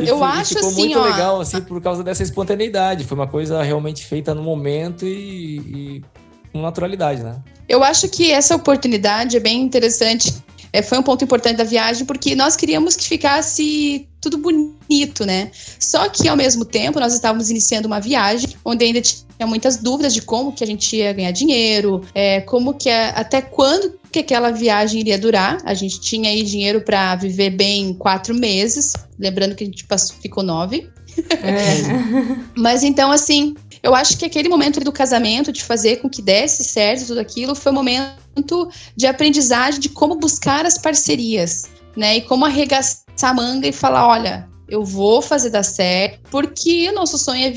Eu 0.06 0.18
e 0.18 0.22
acho 0.22 0.54
ficou 0.54 0.68
assim, 0.68 0.80
muito 0.80 0.98
ó. 0.98 1.02
legal, 1.02 1.40
assim, 1.40 1.60
por 1.60 1.80
causa 1.80 2.02
dessa 2.02 2.22
espontaneidade. 2.22 3.04
Foi 3.04 3.16
uma 3.16 3.26
coisa 3.26 3.62
realmente 3.62 4.04
feita 4.04 4.34
no 4.34 4.42
momento 4.42 5.04
e, 5.06 5.58
e 5.58 6.04
com 6.52 6.60
naturalidade, 6.60 7.22
né? 7.22 7.36
Eu 7.68 7.82
acho 7.82 8.08
que 8.08 8.30
essa 8.30 8.54
oportunidade 8.54 9.36
é 9.36 9.40
bem 9.40 9.60
interessante. 9.62 10.34
É, 10.72 10.82
foi 10.82 10.98
um 10.98 11.02
ponto 11.02 11.24
importante 11.24 11.56
da 11.56 11.64
viagem, 11.64 12.06
porque 12.06 12.34
nós 12.34 12.56
queríamos 12.56 12.96
que 12.96 13.08
ficasse 13.08 14.08
tudo 14.28 14.38
bonito, 14.38 15.24
né? 15.24 15.50
Só 15.78 16.08
que, 16.08 16.28
ao 16.28 16.36
mesmo 16.36 16.64
tempo, 16.64 16.98
nós 16.98 17.14
estávamos 17.14 17.48
iniciando 17.48 17.86
uma 17.86 18.00
viagem 18.00 18.50
onde 18.64 18.84
ainda 18.84 19.00
tinha 19.00 19.46
muitas 19.46 19.76
dúvidas 19.76 20.12
de 20.12 20.20
como 20.20 20.52
que 20.52 20.64
a 20.64 20.66
gente 20.66 20.96
ia 20.96 21.12
ganhar 21.12 21.30
dinheiro, 21.30 22.02
é, 22.12 22.40
como 22.40 22.74
que 22.74 22.90
a- 22.90 23.10
até 23.10 23.40
quando 23.40 23.94
que 24.10 24.18
aquela 24.18 24.50
viagem 24.50 25.00
iria 25.00 25.18
durar. 25.18 25.58
A 25.64 25.74
gente 25.74 26.00
tinha 26.00 26.28
aí 26.30 26.42
dinheiro 26.42 26.80
para 26.80 27.14
viver 27.14 27.50
bem 27.50 27.94
quatro 27.94 28.34
meses, 28.34 28.94
lembrando 29.18 29.54
que 29.54 29.62
a 29.62 29.66
gente 29.66 29.84
passou, 29.84 30.16
ficou 30.16 30.42
nove. 30.42 30.88
É, 31.30 32.46
Mas 32.56 32.82
então, 32.82 33.12
assim, 33.12 33.54
eu 33.82 33.94
acho 33.94 34.18
que 34.18 34.24
aquele 34.24 34.48
momento 34.48 34.80
do 34.80 34.90
casamento, 34.90 35.52
de 35.52 35.62
fazer 35.62 35.96
com 35.96 36.08
que 36.08 36.20
desse 36.20 36.64
certo 36.64 37.06
tudo 37.06 37.20
aquilo, 37.20 37.54
foi 37.54 37.70
um 37.70 37.76
momento 37.76 38.68
de 38.96 39.06
aprendizagem 39.06 39.78
de 39.78 39.88
como 39.88 40.16
buscar 40.16 40.66
as 40.66 40.76
parcerias, 40.76 41.66
né? 41.96 42.16
E 42.16 42.20
como 42.22 42.44
arregaçar 42.44 43.30
a 43.30 43.34
manga 43.34 43.66
e 43.66 43.72
falar: 43.72 44.06
olha, 44.06 44.48
eu 44.68 44.84
vou 44.84 45.22
fazer 45.22 45.50
dar 45.50 45.62
certo, 45.62 46.20
porque 46.30 46.88
o 46.90 46.94
nosso 46.94 47.18
sonho 47.18 47.46
é 47.46 47.50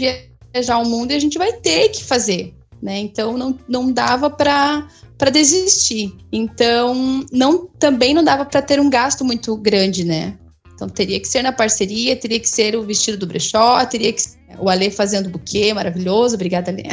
viajar 0.54 0.78
o 0.80 0.88
mundo 0.88 1.12
e 1.12 1.16
a 1.16 1.20
gente 1.20 1.38
vai 1.38 1.54
ter 1.54 1.90
que 1.90 2.04
fazer, 2.04 2.54
né? 2.82 2.98
Então 3.00 3.38
não, 3.38 3.58
não 3.68 3.92
dava 3.92 4.30
para 4.30 4.88
para 5.20 5.30
desistir. 5.30 6.16
Então, 6.32 7.26
não 7.30 7.68
também 7.78 8.14
não 8.14 8.24
dava 8.24 8.46
para 8.46 8.62
ter 8.62 8.80
um 8.80 8.90
gasto 8.90 9.26
muito 9.26 9.54
grande, 9.58 10.06
né? 10.06 10.38
Então 10.80 10.88
teria 10.88 11.20
que 11.20 11.28
ser 11.28 11.42
na 11.42 11.52
parceria, 11.52 12.16
teria 12.16 12.40
que 12.40 12.48
ser 12.48 12.74
o 12.78 12.84
vestido 12.84 13.18
do 13.18 13.28
brechó, 13.28 13.86
teria 13.86 14.14
que 14.14 14.22
ser 14.22 14.40
o 14.58 14.70
Alê 14.70 14.90
fazendo 14.90 15.30
buquê 15.30 15.74
maravilhoso. 15.74 16.36
Obrigada, 16.36 16.72
Alê. 16.72 16.84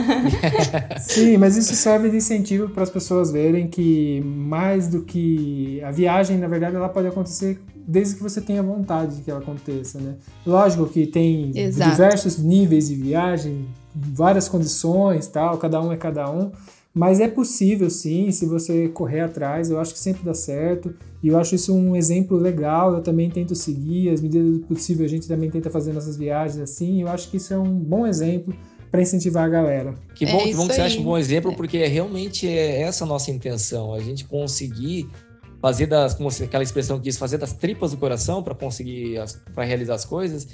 sim, 0.98 1.36
mas 1.36 1.58
isso 1.58 1.76
serve 1.76 2.08
de 2.08 2.16
incentivo 2.16 2.70
para 2.70 2.82
as 2.82 2.90
pessoas 2.90 3.30
verem 3.30 3.68
que 3.68 4.22
mais 4.24 4.88
do 4.88 5.02
que 5.02 5.78
a 5.84 5.90
viagem, 5.90 6.38
na 6.38 6.48
verdade, 6.48 6.74
ela 6.74 6.88
pode 6.88 7.06
acontecer 7.06 7.60
desde 7.86 8.16
que 8.16 8.22
você 8.22 8.40
tenha 8.40 8.62
vontade 8.62 9.16
de 9.16 9.22
que 9.22 9.30
ela 9.30 9.40
aconteça, 9.40 10.00
né? 10.00 10.14
Lógico 10.44 10.86
que 10.86 11.06
tem 11.06 11.52
Exato. 11.54 11.90
diversos 11.90 12.38
níveis 12.38 12.88
de 12.88 12.94
viagem, 12.94 13.68
várias 13.94 14.48
condições, 14.48 15.28
tal, 15.28 15.58
cada 15.58 15.80
um 15.82 15.92
é 15.92 15.96
cada 15.96 16.30
um, 16.30 16.50
mas 16.96 17.20
é 17.20 17.28
possível 17.28 17.90
sim, 17.90 18.30
se 18.30 18.46
você 18.46 18.88
correr 18.88 19.20
atrás, 19.20 19.68
eu 19.68 19.78
acho 19.78 19.92
que 19.92 19.98
sempre 19.98 20.24
dá 20.24 20.32
certo. 20.32 20.94
E 21.22 21.28
eu 21.28 21.38
acho 21.38 21.54
isso 21.54 21.74
um 21.74 21.94
exemplo 21.94 22.38
legal, 22.38 22.94
eu 22.94 23.02
também 23.02 23.28
tento 23.28 23.54
seguir, 23.54 24.08
as 24.08 24.22
medidas 24.22 24.50
do 24.50 24.60
possível 24.60 25.04
a 25.04 25.08
gente 25.08 25.28
também 25.28 25.50
tenta 25.50 25.68
fazer 25.68 25.92
nossas 25.92 26.16
viagens 26.16 26.58
assim, 26.58 27.02
eu 27.02 27.08
acho 27.08 27.30
que 27.30 27.36
isso 27.36 27.52
é 27.52 27.58
um 27.58 27.78
bom 27.78 28.06
exemplo 28.06 28.56
para 28.90 29.02
incentivar 29.02 29.44
a 29.44 29.48
galera. 29.48 29.92
Que 30.14 30.24
É 30.24 30.32
bom, 30.32 30.38
que, 30.38 30.48
isso 30.48 30.56
bom 30.56 30.68
que 30.68 30.74
você 30.74 30.80
acha 30.80 30.98
um 30.98 31.04
bom 31.04 31.18
exemplo, 31.18 31.54
porque 31.54 31.84
realmente 31.84 32.48
é 32.48 32.80
essa 32.80 33.04
a 33.04 33.06
nossa 33.06 33.30
intenção, 33.30 33.92
a 33.92 34.00
gente 34.00 34.24
conseguir 34.24 35.06
fazer 35.60 35.84
das, 35.84 36.14
como 36.14 36.30
aquela 36.30 36.64
expressão 36.64 36.96
que 36.96 37.04
diz, 37.04 37.18
fazer 37.18 37.36
das 37.36 37.52
tripas 37.52 37.90
do 37.90 37.98
coração 37.98 38.42
para 38.42 38.54
conseguir, 38.54 39.18
para 39.54 39.64
realizar 39.64 39.96
as 39.96 40.06
coisas 40.06 40.48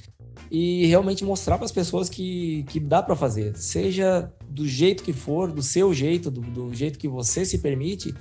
e 0.50 0.86
realmente 0.86 1.24
mostrar 1.24 1.56
para 1.56 1.64
as 1.64 1.72
pessoas 1.72 2.08
que, 2.08 2.64
que 2.68 2.78
dá 2.78 3.02
para 3.02 3.16
fazer, 3.16 3.56
seja 3.56 4.32
do 4.48 4.66
jeito 4.66 5.02
que 5.02 5.12
for, 5.12 5.50
do 5.50 5.62
seu 5.62 5.94
jeito, 5.94 6.30
do, 6.30 6.40
do 6.40 6.74
jeito 6.74 6.98
que 6.98 7.08
você 7.08 7.44
se 7.44 7.58
permite, 7.58 8.14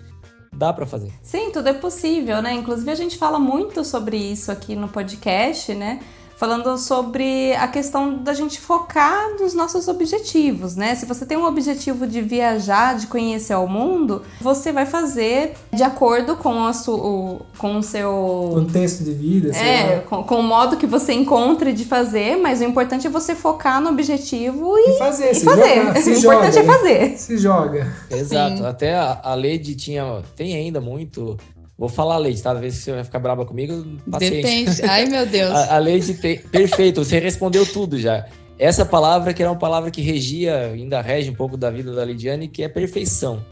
dá 0.53 0.71
para 0.71 0.85
fazer. 0.85 1.11
Sim, 1.21 1.51
tudo 1.51 1.69
é 1.69 1.73
possível, 1.73 2.41
né? 2.41 2.53
Inclusive 2.53 2.89
a 2.89 2.95
gente 2.95 3.17
fala 3.17 3.39
muito 3.39 3.83
sobre 3.83 4.17
isso 4.17 4.51
aqui 4.51 4.75
no 4.75 4.87
podcast, 4.87 5.73
né? 5.73 5.99
Falando 6.41 6.75
sobre 6.75 7.53
a 7.53 7.67
questão 7.67 8.15
da 8.17 8.33
gente 8.33 8.59
focar 8.59 9.29
nos 9.39 9.53
nossos 9.53 9.87
objetivos, 9.87 10.75
né? 10.75 10.95
Se 10.95 11.05
você 11.05 11.23
tem 11.23 11.37
um 11.37 11.45
objetivo 11.45 12.07
de 12.07 12.19
viajar, 12.19 12.95
de 12.97 13.05
conhecer 13.05 13.53
o 13.53 13.67
mundo, 13.67 14.23
você 14.41 14.71
vai 14.71 14.87
fazer 14.87 15.53
de 15.71 15.83
acordo 15.83 16.35
com, 16.35 16.65
a 16.65 16.73
su, 16.73 16.95
o, 16.95 17.41
com 17.59 17.77
o 17.77 17.83
seu. 17.83 18.49
Contexto 18.55 19.03
de 19.03 19.13
vida, 19.13 19.53
sei 19.53 19.67
É, 19.67 19.95
lá. 19.97 20.01
com, 20.01 20.23
com 20.23 20.39
o 20.39 20.41
modo 20.43 20.77
que 20.77 20.87
você 20.87 21.13
encontre 21.13 21.73
de 21.73 21.85
fazer, 21.85 22.37
mas 22.37 22.59
o 22.59 22.63
importante 22.63 23.05
é 23.05 23.09
você 23.11 23.35
focar 23.35 23.79
no 23.79 23.91
objetivo 23.91 24.75
e, 24.79 24.95
E 24.95 24.97
fazer, 24.97 25.29
e 25.29 25.35
se 25.35 25.45
fazer. 25.45 25.75
jogar, 25.75 25.97
se 26.01 26.09
o 26.09 26.15
joga, 26.15 26.35
importante 26.37 26.57
é 26.57 26.63
fazer. 26.63 27.17
Se 27.19 27.37
joga. 27.37 27.93
Exato. 28.09 28.57
Sim. 28.57 28.65
Até 28.65 28.95
a, 28.95 29.19
a 29.25 29.35
Lady 29.35 29.75
tinha, 29.75 30.23
tem 30.35 30.55
ainda 30.55 30.81
muito. 30.81 31.37
Vou 31.81 31.89
falar, 31.89 32.19
Lady, 32.19 32.39
tá? 32.39 32.51
Às 32.51 32.59
vezes 32.59 32.83
você 32.83 32.91
vai 32.91 33.03
ficar 33.03 33.17
brava 33.17 33.43
comigo, 33.43 33.73
paciência. 34.11 34.43
Depende. 34.43 34.81
Ai, 34.83 35.05
meu 35.07 35.25
Deus. 35.25 35.49
A, 35.57 35.77
a 35.77 35.79
Lady 35.79 36.13
tem. 36.13 36.37
Perfeito, 36.37 37.03
você 37.03 37.17
respondeu 37.17 37.65
tudo 37.65 37.99
já. 37.99 38.27
Essa 38.59 38.85
palavra 38.85 39.33
que 39.33 39.41
era 39.41 39.51
uma 39.51 39.57
palavra 39.57 39.89
que 39.89 39.99
regia, 39.99 40.67
ainda 40.67 41.01
rege 41.01 41.31
um 41.31 41.33
pouco 41.33 41.57
da 41.57 41.71
vida 41.71 41.91
da 41.91 42.05
Lidiane, 42.05 42.47
que 42.47 42.61
é 42.61 42.69
perfeição. 42.69 43.43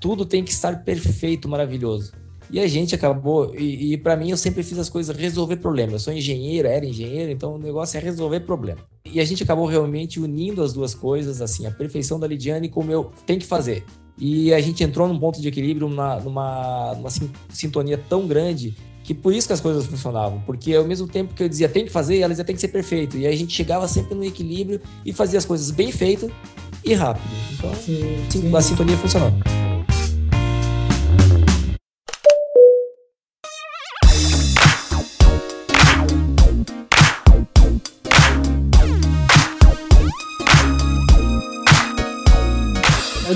Tudo 0.00 0.24
tem 0.24 0.42
que 0.42 0.50
estar 0.50 0.82
perfeito, 0.82 1.46
maravilhoso. 1.46 2.12
E 2.50 2.58
a 2.58 2.66
gente 2.66 2.94
acabou, 2.94 3.54
e, 3.54 3.92
e 3.92 3.98
para 3.98 4.16
mim 4.16 4.30
eu 4.30 4.36
sempre 4.38 4.62
fiz 4.62 4.78
as 4.78 4.88
coisas 4.88 5.14
resolver 5.14 5.56
problema. 5.56 5.92
Eu 5.92 5.98
sou 5.98 6.10
engenheiro, 6.14 6.66
era 6.66 6.86
engenheiro, 6.86 7.32
então 7.32 7.56
o 7.56 7.58
negócio 7.58 7.98
é 7.98 8.00
resolver 8.00 8.40
problema. 8.40 8.80
E 9.04 9.20
a 9.20 9.24
gente 9.26 9.42
acabou 9.42 9.66
realmente 9.66 10.18
unindo 10.18 10.62
as 10.62 10.72
duas 10.72 10.94
coisas, 10.94 11.42
assim, 11.42 11.66
a 11.66 11.70
perfeição 11.70 12.18
da 12.18 12.26
Lidiane 12.26 12.70
com 12.70 12.80
o 12.80 12.84
meu 12.84 13.12
tem 13.26 13.38
que 13.38 13.44
fazer. 13.44 13.84
E 14.16 14.54
a 14.54 14.60
gente 14.60 14.82
entrou 14.84 15.08
num 15.08 15.18
ponto 15.18 15.40
de 15.40 15.48
equilíbrio, 15.48 15.88
numa, 15.88 16.16
numa, 16.20 16.94
numa 16.94 17.10
sin- 17.10 17.30
sintonia 17.48 17.98
tão 17.98 18.26
grande 18.26 18.74
que 19.02 19.12
por 19.12 19.34
isso 19.34 19.46
que 19.46 19.52
as 19.52 19.60
coisas 19.60 19.84
funcionavam. 19.86 20.40
Porque 20.46 20.74
ao 20.74 20.84
mesmo 20.84 21.06
tempo 21.06 21.34
que 21.34 21.42
eu 21.42 21.48
dizia 21.48 21.68
tem 21.68 21.84
que 21.84 21.90
fazer, 21.90 22.18
ela 22.20 22.30
dizia 22.30 22.44
tem 22.44 22.54
que 22.54 22.60
ser 22.60 22.68
perfeito. 22.68 23.16
E 23.18 23.26
aí 23.26 23.34
a 23.34 23.36
gente 23.36 23.52
chegava 23.52 23.86
sempre 23.88 24.14
no 24.14 24.24
equilíbrio 24.24 24.80
e 25.04 25.12
fazia 25.12 25.38
as 25.38 25.44
coisas 25.44 25.70
bem 25.70 25.90
feitas 25.92 26.30
e 26.84 26.94
rápido. 26.94 27.24
Então, 27.52 27.74
Sim, 27.74 28.02
sim, 28.30 28.56
a 28.56 28.60
sintonia 28.62 28.96
funcionou. 28.96 29.32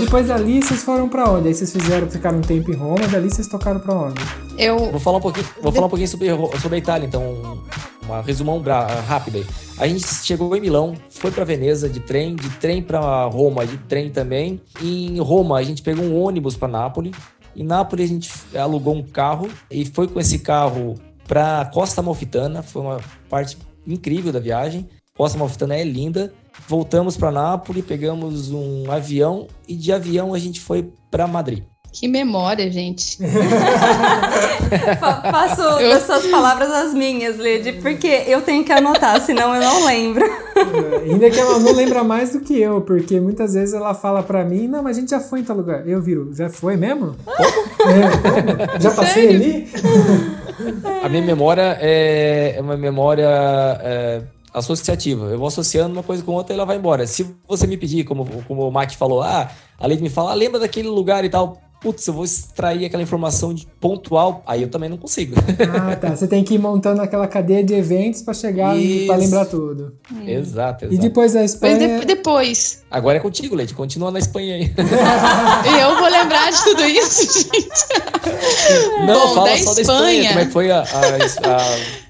Depois 0.08 0.28
dali 0.28 0.62
vocês 0.62 0.82
foram 0.82 1.06
pra 1.06 1.30
onde? 1.30 1.48
Aí 1.48 1.54
vocês 1.54 1.70
fizeram, 1.70 2.08
ficaram 2.08 2.38
um 2.38 2.40
tempo 2.40 2.72
em 2.72 2.74
Roma, 2.74 3.06
dali 3.08 3.28
vocês 3.28 3.46
tocaram 3.46 3.78
pra 3.78 3.94
onde? 3.94 4.18
Eu, 4.56 4.90
Vou 4.90 4.98
falar 4.98 5.18
um 5.18 5.20
pouquinho, 5.20 5.46
vou 5.60 5.70
falar 5.70 5.86
um 5.86 5.90
pouquinho 5.90 6.08
sobre, 6.08 6.28
sobre 6.62 6.76
a 6.76 6.78
Itália, 6.78 7.06
então, 7.06 7.62
uma 8.06 8.22
resumão 8.22 8.62
rápido 9.06 9.36
aí. 9.36 9.46
A 9.76 9.86
gente 9.86 10.06
chegou 10.24 10.56
em 10.56 10.62
Milão, 10.62 10.94
foi 11.10 11.30
para 11.30 11.44
Veneza 11.44 11.90
de 11.90 12.00
trem, 12.00 12.36
de 12.36 12.48
trem 12.56 12.82
para 12.82 13.26
Roma, 13.26 13.66
de 13.66 13.76
trem 13.76 14.08
também. 14.08 14.62
E 14.80 15.08
em 15.08 15.20
Roma 15.20 15.58
a 15.58 15.62
gente 15.62 15.82
pegou 15.82 16.02
um 16.02 16.18
ônibus 16.18 16.56
para 16.56 16.68
Nápoles. 16.68 17.12
Em 17.54 17.62
Nápoles 17.62 18.10
a 18.10 18.14
gente 18.14 18.30
alugou 18.56 18.94
um 18.94 19.02
carro 19.02 19.46
e 19.70 19.84
foi 19.84 20.08
com 20.08 20.18
esse 20.18 20.38
carro 20.38 20.94
para 21.26 21.66
Costa 21.66 22.00
Amalfitana, 22.00 22.62
foi 22.62 22.80
uma 22.80 23.00
parte 23.28 23.58
incrível 23.86 24.32
da 24.32 24.40
viagem. 24.40 24.88
Costa 25.14 25.36
Amalfitana 25.36 25.76
é 25.76 25.84
linda. 25.84 26.32
Voltamos 26.66 27.16
para 27.16 27.30
Nápoles, 27.30 27.84
pegamos 27.84 28.50
um 28.50 28.90
avião 28.90 29.46
e 29.68 29.74
de 29.74 29.92
avião 29.92 30.34
a 30.34 30.38
gente 30.38 30.60
foi 30.60 30.90
para 31.10 31.26
Madrid. 31.26 31.62
que 31.92 32.06
memória, 32.06 32.70
gente. 32.70 33.16
Fa- 35.00 35.22
Faço 35.30 35.62
Eu- 35.62 35.88
das 35.90 36.02
suas 36.04 36.26
palavras 36.26 36.70
as 36.70 36.92
minhas, 36.92 37.36
Lid, 37.38 37.72
porque 37.80 38.06
eu 38.26 38.42
tenho 38.42 38.62
que 38.64 38.72
anotar, 38.72 39.18
senão 39.20 39.54
eu 39.54 39.60
não 39.62 39.86
lembro. 39.86 40.24
É, 40.24 41.10
ainda 41.10 41.30
que 41.30 41.38
ela 41.40 41.58
não 41.58 41.72
lembra 41.72 42.04
mais 42.04 42.32
do 42.32 42.40
que 42.40 42.60
eu, 42.60 42.82
porque 42.82 43.18
muitas 43.20 43.54
vezes 43.54 43.74
ela 43.74 43.94
fala 43.94 44.22
pra 44.22 44.44
mim, 44.44 44.68
não, 44.68 44.82
mas 44.82 44.96
a 44.96 45.00
gente 45.00 45.10
já 45.10 45.20
foi 45.20 45.40
em 45.40 45.44
tal 45.44 45.56
lugar. 45.56 45.88
Eu 45.88 46.02
viro, 46.02 46.30
já 46.34 46.50
foi 46.50 46.76
mesmo? 46.76 47.16
É, 47.26 48.66
como? 48.68 48.80
Já 48.82 48.90
passei 48.90 49.22
Sério? 49.28 49.36
ali? 49.36 49.68
A 51.02 51.08
minha 51.08 51.22
memória 51.22 51.78
é 51.80 52.54
é 52.56 52.60
uma 52.60 52.76
memória 52.76 53.26
é, 53.80 54.22
associativa. 54.58 55.26
Eu 55.26 55.38
vou 55.38 55.48
associando 55.48 55.92
uma 55.92 56.02
coisa 56.02 56.22
com 56.22 56.32
outra 56.32 56.52
e 56.52 56.56
ela 56.56 56.64
vai 56.66 56.76
embora. 56.76 57.06
Se 57.06 57.26
você 57.46 57.66
me 57.66 57.76
pedir, 57.76 58.04
como, 58.04 58.26
como 58.46 58.66
o 58.68 58.70
Mac 58.72 58.92
falou, 58.92 59.22
ah, 59.22 59.50
a 59.78 59.86
Leite 59.86 60.02
me 60.02 60.10
fala, 60.10 60.32
ah, 60.32 60.34
lembra 60.34 60.58
daquele 60.60 60.88
lugar 60.88 61.24
e 61.24 61.28
tal. 61.30 61.60
Putz, 61.80 62.04
eu 62.08 62.12
vou 62.12 62.24
extrair 62.24 62.84
aquela 62.84 63.04
informação 63.04 63.54
de 63.54 63.64
pontual. 63.80 64.42
Aí 64.44 64.62
eu 64.62 64.68
também 64.68 64.88
não 64.90 64.96
consigo. 64.96 65.36
Ah, 65.80 65.94
tá. 65.94 66.10
Você 66.16 66.26
tem 66.26 66.42
que 66.42 66.54
ir 66.54 66.58
montando 66.58 67.00
aquela 67.00 67.28
cadeia 67.28 67.62
de 67.62 67.72
eventos 67.72 68.20
pra 68.20 68.34
chegar 68.34 68.76
e 68.76 69.06
pra 69.06 69.14
Isso. 69.14 69.24
lembrar 69.24 69.44
tudo. 69.46 69.94
exato, 70.26 70.86
exato. 70.86 70.92
E 70.92 70.98
depois 70.98 71.34
da 71.34 71.40
Mas 71.42 71.52
Espanha. 71.54 72.00
de- 72.00 72.04
depois. 72.04 72.82
Agora 72.90 73.18
é 73.18 73.20
contigo, 73.20 73.54
Leite. 73.54 73.74
Continua 73.74 74.10
na 74.10 74.18
Espanha 74.18 74.56
aí. 74.56 74.62
E 74.64 75.78
eu 75.80 75.96
vou 76.00 76.08
lembrar 76.08 76.50
de 76.50 76.64
tudo 76.64 76.84
isso, 76.84 77.44
gente. 77.44 79.06
Não, 79.06 79.28
Bom, 79.28 79.34
fala 79.36 79.50
da 79.50 79.56
só 79.58 79.74
da 79.74 79.80
Espanha- 79.80 79.82
Espanha. 79.82 80.28
Como 80.30 80.40
é 80.40 80.44
que 80.46 80.50
foi 80.52 80.70
a... 80.72 80.80
a- 80.80 81.58
a- 81.58 82.08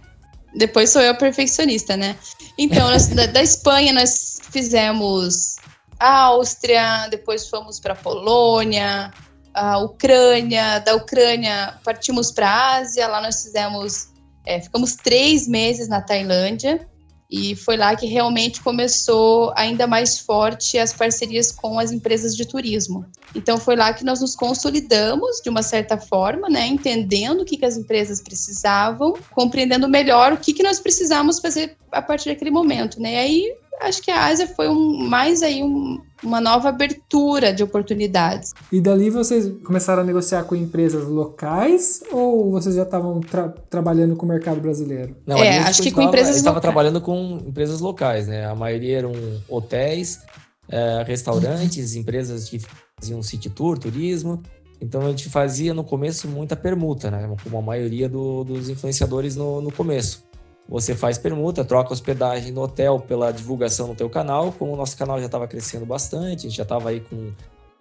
Depois 0.57 0.89
sou 0.89 1.03
eu 1.03 1.15
perfeccionista, 1.17 1.95
né? 1.95 2.17
Então, 2.59 2.91
nós- 2.91 3.07
da, 3.07 3.27
da 3.27 3.43
Espanha 3.43 3.93
nós 3.93 4.41
fizemos 4.51 5.57
Áustria, 5.99 7.07
depois 7.09 7.49
fomos 7.49 7.79
para 7.79 7.95
Polônia, 7.95 9.13
a 9.55 9.79
Ucrânia, 9.79 10.81
da 10.81 10.95
Ucrânia 10.95 11.79
partimos 11.85 12.31
para 12.33 12.49
a 12.49 12.77
Ásia, 12.77 13.07
lá 13.07 13.21
nós 13.21 13.43
fizemos, 13.43 14.09
é, 14.45 14.61
ficamos 14.61 14.95
três 14.97 15.49
meses 15.49 15.89
na 15.89 16.01
Tailândia, 16.01 16.87
e 17.31 17.55
foi 17.55 17.77
lá 17.77 17.95
que 17.95 18.07
realmente 18.07 18.63
começou 18.63 19.53
ainda 19.55 19.87
mais 19.87 20.19
forte 20.19 20.79
as 20.79 20.93
parcerias 20.93 21.53
com 21.53 21.79
as 21.79 21.93
empresas 21.93 22.35
de 22.35 22.47
turismo. 22.47 23.05
Então 23.35 23.59
foi 23.59 23.77
lá 23.77 23.93
que 23.93 24.05
nós 24.05 24.21
nos 24.21 24.35
consolidamos 24.35 25.41
de 25.43 25.51
uma 25.51 25.63
certa 25.63 25.99
forma, 25.99 26.49
né, 26.49 26.67
entendendo 26.67 27.43
o 27.43 27.45
que, 27.45 27.59
que 27.59 27.67
as 27.67 27.77
empresas 27.77 28.23
precisavam, 28.23 29.15
compreendendo 29.33 29.89
melhor 29.89 30.33
o 30.33 30.39
que, 30.39 30.55
que 30.55 30.63
nós 30.63 30.81
precisamos 30.81 31.39
fazer 31.39 31.77
a 31.93 32.01
partir 32.01 32.31
daquele 32.31 32.51
momento, 32.51 33.01
né? 33.01 33.13
E 33.13 33.17
aí 33.17 33.57
acho 33.83 34.03
que 34.03 34.11
a 34.11 34.25
Ásia 34.25 34.47
foi 34.47 34.69
um, 34.69 35.07
mais 35.07 35.43
aí 35.43 35.63
um, 35.63 36.01
uma 36.23 36.41
nova 36.41 36.69
abertura 36.69 37.53
de 37.53 37.63
oportunidades. 37.63 38.53
E 38.73 38.81
dali 38.81 39.11
vocês 39.11 39.51
começaram 39.65 40.03
a 40.03 40.05
negociar 40.05 40.45
com 40.45 40.55
empresas 40.55 41.07
locais 41.07 42.03
ou 42.13 42.51
vocês 42.51 42.75
já 42.75 42.83
estavam 42.83 43.21
tra 43.21 43.49
trabalhando 43.71 44.17
com 44.17 44.27
o 44.27 44.29
mercado 44.29 44.61
brasileiro? 44.61 45.17
Não, 45.27 45.39
é, 45.39 45.59
acho 45.59 45.83
que 45.83 45.91
com 45.91 46.03
empresas 46.03 46.29
locais. 46.29 46.37
estava 46.39 46.61
trabalhando 46.61 47.01
com 47.01 47.41
empresas 47.47 47.81
locais, 47.81 48.27
né? 48.27 48.47
A 48.47 48.55
maioria 48.55 48.99
eram 48.99 49.13
hotéis, 49.49 50.21
é, 50.69 51.03
restaurantes, 51.07 51.95
empresas 51.95 52.49
que 52.49 52.61
faziam 52.99 53.23
city 53.23 53.51
tour, 53.51 53.79
turismo. 53.79 54.43
Então 54.81 55.03
a 55.03 55.09
gente 55.09 55.29
fazia 55.29 55.75
no 55.75 55.83
começo 55.83 56.29
muita 56.29 56.55
permuta, 56.55 57.11
né? 57.11 57.29
Como 57.43 57.59
a 57.59 57.63
maioria 57.63 58.09
do, 58.09 58.45
dos 58.45 58.69
influenciadores 58.69 59.35
no, 59.35 59.61
no 59.61 59.73
começo. 59.73 60.28
Você 60.69 60.95
faz 60.95 61.17
permuta, 61.17 61.65
troca 61.65 61.93
hospedagem 61.93 62.53
no 62.53 62.61
hotel 62.61 63.01
pela 63.01 63.33
divulgação 63.33 63.89
no 63.89 63.95
teu 63.95 64.11
canal. 64.11 64.53
Como 64.53 64.73
o 64.73 64.77
nosso 64.77 64.97
canal 64.97 65.19
já 65.19 65.27
estava 65.27 65.49
crescendo 65.49 65.87
bastante, 65.87 66.47
a 66.47 66.49
gente 66.49 66.57
já 66.57 66.63
estava 66.63 66.91
aí 66.91 67.01
com 67.01 67.33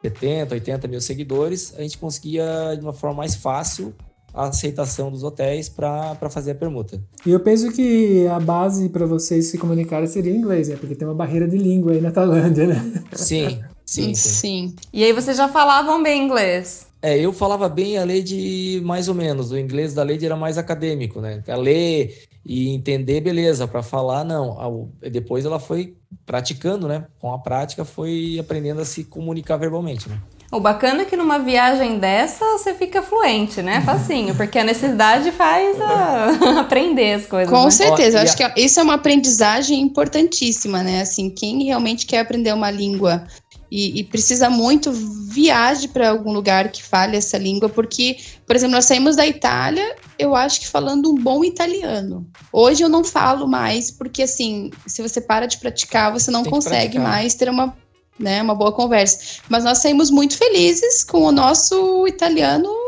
70, 0.01 0.56
80 0.56 0.88
mil 0.88 1.01
seguidores, 1.01 1.74
a 1.77 1.82
gente 1.82 1.98
conseguia 1.98 2.75
de 2.75 2.82
uma 2.82 2.94
forma 2.94 3.17
mais 3.17 3.36
fácil 3.36 3.94
a 4.34 4.48
aceitação 4.48 5.12
dos 5.12 5.24
hotéis 5.24 5.67
para 5.67 6.15
fazer 6.29 6.51
a 6.51 6.56
permuta. 6.56 7.01
E 7.25 7.32
eu 7.32 7.39
penso 7.39 7.72
que 7.72 8.27
a 8.27 8.39
base 8.39 8.88
para 8.89 9.06
vocês 9.06 9.48
se 9.48 9.58
comunicarem 9.58 10.08
seria 10.08 10.34
inglês, 10.34 10.70
né? 10.70 10.75
Porque 10.75 10.96
tem 10.96 11.08
uma 11.08 11.15
barreira 11.15 11.48
de 11.48 11.58
língua 11.58 11.94
aí 11.94 12.00
na 12.00 12.12
Tailândia, 12.12 12.67
né? 12.67 13.03
Sim, 13.13 13.62
sim, 13.86 14.13
sim. 14.13 14.15
sim. 14.15 14.75
E 14.94 15.03
aí 15.03 15.12
vocês 15.12 15.36
já 15.36 15.48
falavam 15.48 16.03
bem 16.03 16.24
inglês? 16.24 16.87
É, 17.01 17.18
eu 17.18 17.32
falava 17.32 17.70
bem 17.70 17.98
a 17.98 18.06
Lady 18.06 18.82
mais 18.84 19.08
ou 19.08 19.16
menos. 19.16 19.51
O 19.51 19.58
inglês 19.58 19.94
da 19.94 20.04
Lady 20.04 20.25
era 20.25 20.36
mais 20.36 20.58
acadêmico, 20.58 21.22
né? 21.22 21.44
A 21.48 21.56
ler 21.56 22.24
e 22.46 22.70
entender, 22.70 23.22
beleza. 23.22 23.68
Para 23.68 23.84
falar, 23.84 24.24
não. 24.24 24.92
Depois 25.00 25.46
ela 25.46 25.60
foi 25.60 25.96
praticando, 26.25 26.88
né? 26.88 27.06
Com 27.20 27.34
a 27.34 27.39
prática, 27.39 27.86
foi 27.86 28.38
aprendendo 28.39 28.82
a 28.82 28.86
se 28.86 29.04
comunicar 29.04 29.58
verbalmente, 29.58 30.10
né? 30.10 30.20
O 30.50 30.62
bacana 30.62 31.01
é 31.01 31.06
que 31.06 31.18
numa 31.18 31.39
viagem 31.39 32.00
dessa 32.00 32.46
você 32.58 32.74
fica 32.74 33.01
fluente, 33.01 33.62
né? 33.62 33.82
Facinho, 33.82 34.34
porque 34.34 34.58
a 34.58 34.63
necessidade 34.63 35.30
faz 35.34 35.80
a... 35.82 36.60
aprender 36.62 37.16
as 37.16 37.25
coisas. 37.25 37.50
Com 37.50 37.66
né? 37.66 37.72
certeza, 37.72 38.22
acho 38.22 38.38
que 38.38 38.54
isso 38.56 38.80
é 38.80 38.84
uma 38.84 38.94
aprendizagem 38.94 39.82
importantíssima, 39.82 40.82
né? 40.82 41.01
Assim, 41.01 41.30
quem 41.30 41.66
realmente 41.66 42.06
quer 42.06 42.20
aprender 42.20 42.54
uma 42.54 42.72
língua 42.72 43.27
e, 43.69 44.00
e, 44.00 44.03
precisa 44.03 44.50
muito 44.50 44.91
viaje 44.91 45.89
para 45.89 46.09
algum 46.09 46.31
lugar 46.31 46.71
que 46.71 46.81
fale 46.81 47.17
essa 47.17 47.38
língua, 47.38 47.67
porque, 47.67 48.17
por 48.45 48.55
exemplo, 48.55 48.75
nós 48.75 48.86
saímos 48.86 49.15
da 49.15 49.27
Itália, 49.27 49.95
eu 50.17 50.36
acho 50.36 50.62
que 50.62 50.67
falando 50.67 51.12
um 51.12 51.15
bom 51.15 51.43
italiano. 51.43 52.25
Hoje 52.51 52.83
eu 52.83 52.89
não 52.89 53.03
falo 53.03 53.47
mais, 53.47 53.91
porque 53.91 54.24
assim, 54.24 54.71
se 54.86 55.01
você 55.01 55.19
para 55.19 55.45
de 55.45 55.57
praticar, 55.57 56.12
você 56.12 56.31
não 56.31 56.45
consegue 56.45 56.97
mais 56.97 57.36
ter 57.36 57.50
uma, 57.50 57.75
né, 58.17 58.41
uma 58.41 58.55
boa 58.55 58.71
conversa. 58.71 59.41
Mas 59.50 59.63
nós 59.63 59.79
saímos 59.79 60.09
muito 60.09 60.38
felizes 60.38 61.03
com 61.03 61.24
o 61.24 61.31
nosso 61.31 62.07
italiano 62.07 62.87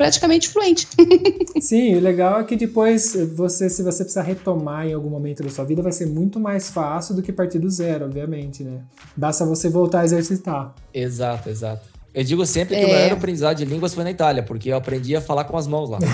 praticamente 0.00 0.48
fluente. 0.48 0.88
Sim, 1.60 1.96
o 1.96 2.00
legal 2.00 2.40
é 2.40 2.44
que 2.44 2.56
depois 2.56 3.14
você, 3.36 3.68
se 3.68 3.82
você 3.82 4.02
precisar 4.02 4.22
retomar 4.22 4.86
em 4.86 4.94
algum 4.94 5.10
momento 5.10 5.42
da 5.42 5.50
sua 5.50 5.62
vida, 5.66 5.82
vai 5.82 5.92
ser 5.92 6.06
muito 6.06 6.40
mais 6.40 6.70
fácil 6.70 7.14
do 7.14 7.20
que 7.20 7.30
partir 7.30 7.58
do 7.58 7.68
zero, 7.68 8.06
obviamente, 8.06 8.64
né? 8.64 8.80
Basta 9.14 9.44
você 9.44 9.68
voltar 9.68 10.00
a 10.00 10.04
exercitar. 10.06 10.74
Exato, 10.94 11.50
exato. 11.50 11.86
Eu 12.14 12.24
digo 12.24 12.46
sempre 12.46 12.76
que 12.76 12.82
é. 12.82 12.86
o 12.86 12.88
melhor 12.88 13.12
aprendizado 13.12 13.58
de 13.58 13.66
línguas 13.66 13.92
foi 13.92 14.02
na 14.02 14.10
Itália, 14.10 14.42
porque 14.42 14.72
eu 14.72 14.76
aprendi 14.78 15.14
a 15.14 15.20
falar 15.20 15.44
com 15.44 15.58
as 15.58 15.66
mãos 15.66 15.90
lá. 15.90 15.98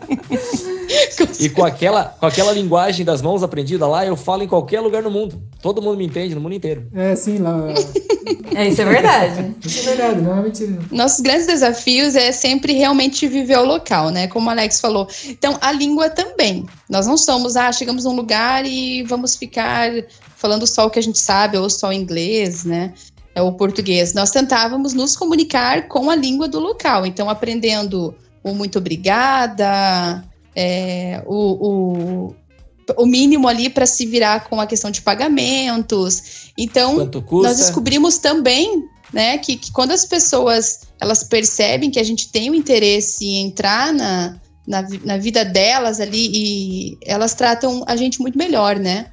e 1.40 1.48
com 1.48 1.64
aquela, 1.64 2.04
com 2.04 2.26
aquela 2.26 2.52
linguagem 2.52 3.04
das 3.04 3.22
mãos 3.22 3.42
aprendida 3.42 3.86
lá, 3.86 4.04
eu 4.04 4.16
falo 4.16 4.42
em 4.42 4.48
qualquer 4.48 4.80
lugar 4.80 5.02
no 5.02 5.10
mundo. 5.10 5.42
Todo 5.62 5.82
mundo 5.82 5.96
me 5.96 6.04
entende, 6.04 6.34
no 6.34 6.40
mundo 6.40 6.54
inteiro. 6.54 6.86
É, 6.94 7.14
sim, 7.16 7.38
lá. 7.38 7.72
É, 8.54 8.68
isso 8.68 8.80
é 8.80 8.84
verdade. 8.84 9.54
isso 9.64 9.80
é 9.80 9.94
verdade, 9.94 10.20
não 10.20 10.38
é 10.38 10.42
mentira. 10.42 10.78
Nossos 10.90 11.20
grandes 11.20 11.46
desafios 11.46 12.14
é 12.14 12.30
sempre 12.32 12.72
realmente 12.72 13.26
viver 13.26 13.58
o 13.58 13.64
local, 13.64 14.10
né? 14.10 14.28
Como 14.28 14.46
o 14.46 14.50
Alex 14.50 14.80
falou. 14.80 15.08
Então, 15.26 15.58
a 15.60 15.72
língua 15.72 16.08
também. 16.08 16.64
Nós 16.88 17.06
não 17.06 17.16
somos, 17.16 17.56
ah, 17.56 17.72
chegamos 17.72 18.04
num 18.04 18.14
lugar 18.14 18.64
e 18.64 19.02
vamos 19.02 19.36
ficar 19.36 19.90
falando 20.36 20.66
só 20.66 20.86
o 20.86 20.90
que 20.90 20.98
a 20.98 21.02
gente 21.02 21.18
sabe, 21.18 21.56
ou 21.58 21.68
só 21.68 21.92
inglês, 21.92 22.64
né? 22.64 22.94
É 23.34 23.42
o 23.42 23.52
português. 23.52 24.14
Nós 24.14 24.30
tentávamos 24.30 24.94
nos 24.94 25.16
comunicar 25.16 25.88
com 25.88 26.08
a 26.08 26.14
língua 26.14 26.46
do 26.46 26.60
local. 26.60 27.04
Então, 27.04 27.28
aprendendo 27.28 28.14
o 28.42 28.54
muito 28.54 28.78
obrigada, 28.78 30.22
é, 30.56 31.22
o, 31.26 32.28
o, 32.28 32.36
o 32.96 33.06
mínimo 33.06 33.48
ali 33.48 33.68
para 33.68 33.86
se 33.86 34.06
virar 34.06 34.48
com 34.48 34.60
a 34.60 34.66
questão 34.66 34.90
de 34.90 35.02
pagamentos. 35.02 36.50
Então, 36.56 37.10
nós 37.42 37.56
descobrimos 37.56 38.18
também 38.18 38.84
né, 39.12 39.38
que, 39.38 39.56
que, 39.56 39.72
quando 39.72 39.92
as 39.92 40.04
pessoas 40.04 40.80
elas 41.00 41.22
percebem 41.24 41.90
que 41.90 42.00
a 42.00 42.04
gente 42.04 42.30
tem 42.30 42.50
o 42.50 42.54
interesse 42.54 43.24
em 43.24 43.46
entrar 43.46 43.92
na, 43.92 44.40
na, 44.66 44.82
na 45.04 45.16
vida 45.18 45.44
delas 45.44 46.00
ali 46.00 46.30
e 46.32 46.98
elas 47.04 47.34
tratam 47.34 47.84
a 47.86 47.96
gente 47.96 48.20
muito 48.20 48.38
melhor, 48.38 48.76
né? 48.78 49.06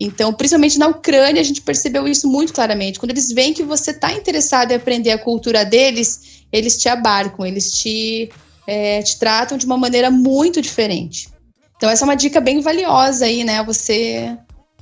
Então, 0.00 0.32
principalmente 0.32 0.78
na 0.78 0.86
Ucrânia, 0.86 1.40
a 1.40 1.44
gente 1.44 1.60
percebeu 1.60 2.06
isso 2.06 2.28
muito 2.28 2.52
claramente. 2.52 3.00
Quando 3.00 3.10
eles 3.10 3.32
veem 3.32 3.52
que 3.52 3.64
você 3.64 3.90
está 3.90 4.12
interessado 4.12 4.70
em 4.70 4.76
aprender 4.76 5.10
a 5.10 5.18
cultura 5.18 5.64
deles, 5.64 6.44
eles 6.52 6.78
te 6.78 6.88
abarcam, 6.88 7.44
eles 7.44 7.72
te, 7.72 8.30
é, 8.68 9.00
te 9.00 9.18
tratam 9.18 9.56
de 9.56 9.64
uma 9.64 9.78
maneira 9.78 10.10
muito 10.10 10.60
diferente. 10.60 11.30
Então, 11.78 11.88
essa 11.88 12.04
é 12.04 12.06
uma 12.06 12.14
dica 12.14 12.38
bem 12.38 12.60
valiosa 12.60 13.24
aí, 13.24 13.42
né? 13.42 13.64
Você 13.64 14.36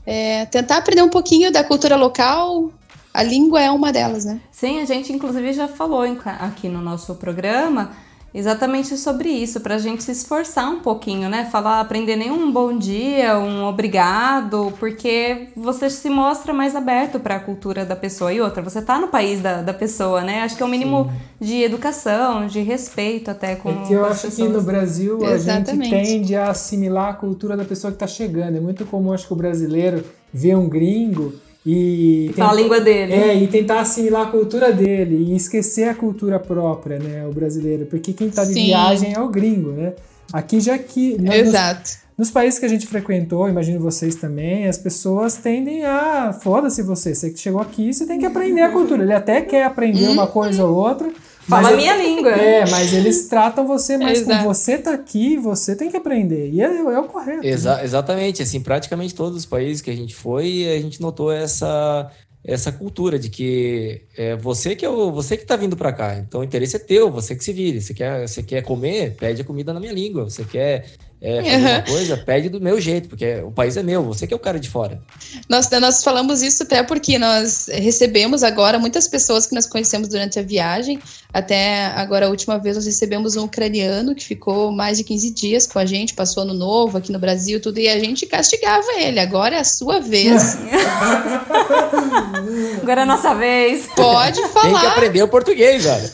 é, 0.04 0.44
tentar 0.46 0.78
aprender 0.78 1.02
um 1.02 1.08
pouquinho 1.08 1.52
da 1.52 1.62
cultura 1.62 1.94
local. 1.94 2.72
A 3.14 3.22
língua 3.22 3.62
é 3.62 3.70
uma 3.70 3.92
delas, 3.92 4.24
né? 4.24 4.40
Sim, 4.50 4.80
a 4.80 4.84
gente 4.84 5.12
inclusive 5.12 5.52
já 5.52 5.68
falou 5.68 6.02
aqui 6.40 6.68
no 6.68 6.82
nosso 6.82 7.14
programa 7.14 7.92
exatamente 8.36 8.98
sobre 8.98 9.30
isso, 9.30 9.60
para 9.60 9.76
a 9.76 9.78
gente 9.78 10.04
se 10.04 10.12
esforçar 10.12 10.68
um 10.68 10.80
pouquinho, 10.80 11.26
né? 11.26 11.48
Falar, 11.50 11.80
aprender 11.80 12.16
nenhum 12.16 12.52
bom 12.52 12.76
dia, 12.76 13.38
um 13.38 13.64
obrigado, 13.64 14.74
porque 14.78 15.48
você 15.56 15.88
se 15.88 16.10
mostra 16.10 16.52
mais 16.52 16.76
aberto 16.76 17.18
para 17.18 17.36
a 17.36 17.40
cultura 17.40 17.86
da 17.86 17.96
pessoa. 17.96 18.30
E 18.34 18.40
outra, 18.40 18.62
você 18.62 18.82
tá 18.82 18.98
no 19.00 19.08
país 19.08 19.40
da, 19.40 19.62
da 19.62 19.72
pessoa, 19.72 20.20
né? 20.20 20.42
Acho 20.42 20.54
que 20.54 20.62
é 20.62 20.66
o 20.66 20.68
mínimo 20.68 21.10
Sim. 21.40 21.46
de 21.46 21.62
educação, 21.62 22.46
de 22.46 22.60
respeito 22.60 23.30
até 23.30 23.56
com. 23.56 23.70
É 23.70 23.86
que 23.86 23.94
eu 23.94 24.04
acho 24.04 24.26
pessoas. 24.26 24.48
que 24.48 24.54
no 24.54 24.60
Brasil 24.60 25.24
exatamente. 25.24 25.94
a 25.94 25.98
gente 26.04 26.08
tende 26.12 26.36
a 26.36 26.50
assimilar 26.50 27.08
a 27.08 27.14
cultura 27.14 27.56
da 27.56 27.64
pessoa 27.64 27.90
que 27.90 27.96
está 27.96 28.06
chegando. 28.06 28.58
É 28.58 28.60
muito 28.60 28.84
comum, 28.84 29.14
acho 29.14 29.26
que 29.26 29.32
o 29.32 29.36
brasileiro 29.36 30.04
vê 30.30 30.54
um 30.54 30.68
gringo 30.68 31.32
e 31.66 32.30
Fala 32.36 32.52
a 32.52 32.54
língua 32.54 32.80
dele. 32.80 33.12
É, 33.12 33.34
e 33.34 33.48
tentar 33.48 33.80
assimilar 33.80 34.28
a 34.28 34.30
cultura 34.30 34.72
dele 34.72 35.16
e 35.16 35.34
esquecer 35.34 35.88
a 35.88 35.94
cultura 35.94 36.38
própria, 36.38 37.00
né, 37.00 37.26
o 37.26 37.32
brasileiro, 37.32 37.86
porque 37.86 38.12
quem 38.12 38.30
tá 38.30 38.44
de 38.44 38.52
Sim. 38.52 38.66
viagem 38.66 39.12
é 39.12 39.20
o 39.20 39.28
gringo, 39.28 39.72
né? 39.72 39.94
Aqui 40.32 40.60
já 40.60 40.78
que 40.78 41.16
Exato. 41.20 41.80
Nos, 42.16 42.28
nos, 42.28 42.30
países 42.30 42.60
que 42.60 42.66
a 42.66 42.68
gente 42.68 42.86
frequentou, 42.86 43.48
imagino 43.48 43.80
vocês 43.80 44.14
também, 44.14 44.68
as 44.68 44.78
pessoas 44.78 45.36
tendem 45.36 45.84
a 45.84 46.32
foda-se 46.32 46.82
você, 46.82 47.14
você 47.14 47.30
que 47.30 47.38
chegou 47.38 47.60
aqui, 47.60 47.92
você 47.92 48.06
tem 48.06 48.18
que 48.18 48.26
aprender 48.26 48.62
a 48.62 48.70
cultura. 48.70 49.02
Ele 49.02 49.12
até 49.12 49.40
quer 49.40 49.64
aprender 49.64 50.08
uma 50.08 50.26
coisa 50.28 50.64
ou 50.64 50.74
outra, 50.76 51.10
Fala 51.48 51.70
a 51.70 51.76
minha 51.76 51.96
língua. 51.96 52.30
É, 52.32 52.68
mas 52.68 52.92
eles 52.92 53.26
tratam 53.28 53.66
você, 53.66 53.96
mas 53.96 54.22
como 54.22 54.42
você 54.42 54.78
tá 54.78 54.92
aqui, 54.92 55.36
você 55.36 55.76
tem 55.76 55.90
que 55.90 55.96
aprender. 55.96 56.50
E 56.50 56.60
é, 56.60 56.66
é 56.66 56.98
o 56.98 57.04
correto. 57.04 57.46
Exa 57.46 57.76
né? 57.76 57.84
Exatamente, 57.84 58.42
assim, 58.42 58.60
praticamente 58.60 59.14
todos 59.14 59.38
os 59.38 59.46
países 59.46 59.80
que 59.80 59.90
a 59.90 59.96
gente 59.96 60.14
foi, 60.14 60.66
a 60.76 60.80
gente 60.80 61.00
notou 61.00 61.30
essa 61.30 62.10
essa 62.46 62.70
cultura 62.70 63.18
de 63.18 63.28
que 63.28 64.02
é 64.16 64.36
você 64.36 64.76
que 64.76 64.84
é 64.84 64.88
o, 64.88 65.10
você 65.10 65.36
que 65.36 65.42
está 65.42 65.56
vindo 65.56 65.76
para 65.76 65.92
cá. 65.92 66.16
Então 66.16 66.40
o 66.40 66.44
interesse 66.44 66.76
é 66.76 66.78
teu, 66.78 67.10
você 67.10 67.34
que 67.34 67.42
se 67.42 67.52
vire. 67.52 67.80
Você 67.80 67.92
quer, 67.92 68.26
você 68.26 68.40
quer 68.40 68.62
comer, 68.62 69.16
pede 69.16 69.42
a 69.42 69.44
comida 69.44 69.74
na 69.74 69.80
minha 69.80 69.92
língua. 69.92 70.24
Você 70.24 70.44
quer 70.44 70.86
é, 71.20 71.42
fazer 71.42 71.56
uhum. 71.56 71.70
uma 71.72 71.82
coisa, 71.82 72.16
pede 72.16 72.48
do 72.48 72.60
meu 72.60 72.80
jeito, 72.80 73.08
porque 73.08 73.40
o 73.40 73.50
país 73.50 73.76
é 73.76 73.82
meu, 73.82 74.04
você 74.04 74.26
que 74.26 74.34
é 74.34 74.36
o 74.36 74.40
cara 74.40 74.60
de 74.60 74.68
fora. 74.68 75.02
Nós, 75.48 75.68
nós 75.70 76.04
falamos 76.04 76.40
isso 76.40 76.62
até 76.62 76.82
porque 76.84 77.18
nós 77.18 77.68
recebemos 77.72 78.44
agora 78.44 78.78
muitas 78.78 79.08
pessoas 79.08 79.46
que 79.46 79.54
nós 79.54 79.66
conhecemos 79.66 80.08
durante 80.08 80.38
a 80.38 80.42
viagem. 80.42 81.00
Até 81.36 81.88
agora, 81.88 82.24
a 82.24 82.30
última 82.30 82.56
vez, 82.58 82.76
nós 82.76 82.86
recebemos 82.86 83.36
um 83.36 83.44
ucraniano 83.44 84.14
que 84.14 84.24
ficou 84.24 84.72
mais 84.72 84.96
de 84.96 85.04
15 85.04 85.30
dias 85.34 85.66
com 85.66 85.78
a 85.78 85.84
gente, 85.84 86.14
passou 86.14 86.44
ano 86.44 86.54
novo 86.54 86.96
aqui 86.96 87.12
no 87.12 87.18
Brasil, 87.18 87.60
tudo, 87.60 87.78
e 87.78 87.90
a 87.90 87.98
gente 87.98 88.24
castigava 88.24 88.86
ele. 88.96 89.20
Agora 89.20 89.56
é 89.56 89.58
a 89.58 89.64
sua 89.64 90.00
vez. 90.00 90.56
Agora 92.80 93.00
é 93.00 93.02
a 93.02 93.06
nossa 93.06 93.34
vez. 93.34 93.86
Pode 93.94 94.40
Tem 94.40 94.46
que 94.46 94.54
falar. 94.54 94.92
aprender 94.92 95.22
o 95.24 95.28
português, 95.28 95.84
velho. 95.84 96.10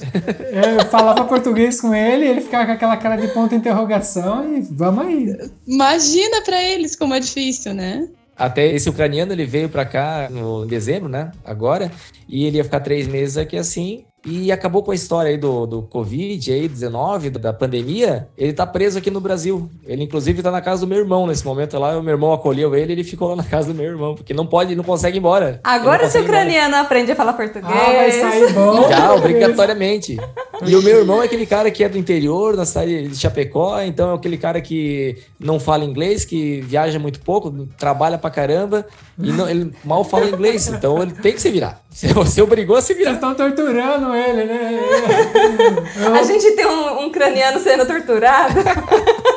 Eu 0.80 0.87
falava 0.87 1.24
português 1.24 1.80
com 1.80 1.94
ele, 1.94 2.26
ele 2.26 2.40
ficava 2.40 2.66
com 2.66 2.72
aquela 2.72 2.96
cara 2.96 3.14
de 3.14 3.28
ponto 3.28 3.50
de 3.50 3.54
interrogação 3.54 4.56
e 4.56 4.61
vamos 4.61 5.06
aí. 5.06 5.37
Imagina 5.64 6.42
pra 6.42 6.61
eles 6.61 6.96
como 6.96 7.14
é 7.14 7.20
difícil, 7.20 7.72
né? 7.74 8.08
Até 8.42 8.66
esse 8.66 8.88
ucraniano, 8.90 9.33
ele 9.33 9.46
veio 9.46 9.68
pra 9.68 9.85
cá 9.85 10.28
no 10.28 10.64
em 10.64 10.66
dezembro, 10.66 11.09
né? 11.09 11.31
Agora. 11.44 11.92
E 12.28 12.44
ele 12.44 12.57
ia 12.57 12.64
ficar 12.64 12.81
três 12.81 13.07
meses 13.07 13.37
aqui 13.37 13.57
assim. 13.57 14.05
E 14.24 14.50
acabou 14.50 14.83
com 14.83 14.90
a 14.92 14.94
história 14.94 15.31
aí 15.31 15.37
do, 15.37 15.66
do 15.66 15.83
Covid, 15.83 16.52
aí, 16.52 16.68
19, 16.68 17.31
da 17.31 17.52
pandemia. 17.52 18.28
Ele 18.38 18.52
tá 18.52 18.64
preso 18.64 18.98
aqui 18.98 19.11
no 19.11 19.20
Brasil. 19.20 19.68
Ele, 19.85 20.02
inclusive, 20.02 20.42
tá 20.42 20.50
na 20.50 20.61
casa 20.61 20.83
do 20.83 20.87
meu 20.88 20.98
irmão 20.98 21.26
nesse 21.26 21.44
momento 21.44 21.78
lá. 21.78 21.96
O 21.96 22.02
meu 22.02 22.14
irmão 22.14 22.33
acolheu 22.33 22.74
ele 22.74 22.92
ele 22.92 23.05
ficou 23.05 23.28
lá 23.28 23.37
na 23.37 23.44
casa 23.44 23.68
do 23.68 23.74
meu 23.74 23.87
irmão. 23.87 24.14
Porque 24.14 24.35
não 24.35 24.46
pode, 24.46 24.74
não 24.74 24.85
consegue 24.85 25.18
ir 25.18 25.20
embora. 25.20 25.61
Agora 25.62 26.05
esse 26.05 26.18
ucraniano 26.18 26.76
aprende 26.76 27.12
a 27.12 27.16
falar 27.16 27.33
português. 27.33 27.64
Ah, 27.64 27.92
vai 27.92 28.11
sair 28.12 28.52
bom. 28.52 28.88
Já, 28.88 29.14
obrigatoriamente. 29.14 30.16
E 30.66 30.77
o 30.77 30.83
meu 30.83 30.98
irmão 30.98 31.22
é 31.22 31.27
aquele 31.27 31.46
cara 31.46 31.70
que 31.70 31.83
é 31.83 31.88
do 31.88 31.98
interior, 31.98 32.57
da 32.57 32.64
cidade 32.64 33.09
de 33.09 33.16
Chapecó, 33.16 33.81
então 33.81 34.12
é 34.12 34.14
aquele 34.14 34.37
cara 34.37 34.61
que 34.61 35.16
não 35.38 35.59
fala 35.59 35.85
inglês, 35.85 36.25
que 36.25 36.61
viaja 36.61 36.98
muito 36.98 37.20
pouco, 37.20 37.66
trabalha 37.79 38.18
pra 38.18 38.31
caramba, 38.31 38.87
e 39.18 39.33
não, 39.33 39.48
ele 39.48 39.72
mal 39.85 40.05
fala 40.05 40.29
inglês, 40.29 40.68
então 40.68 41.03
ele 41.03 41.12
tem 41.12 41.33
que 41.33 41.40
se 41.40 41.51
virar. 41.51 41.83
Você 41.90 42.42
obrigou 42.42 42.77
a 42.77 42.81
se 42.81 42.88
Vocês 42.88 42.98
virar. 42.98 43.12
estão 43.14 43.35
torturando 43.35 44.14
ele, 44.14 44.44
né? 44.44 44.81
A 46.18 46.22
gente 46.22 46.53
tem 46.53 46.66
um, 46.66 47.03
um 47.03 47.07
ucraniano 47.07 47.61
sendo 47.61 47.87
torturado. 47.87 48.55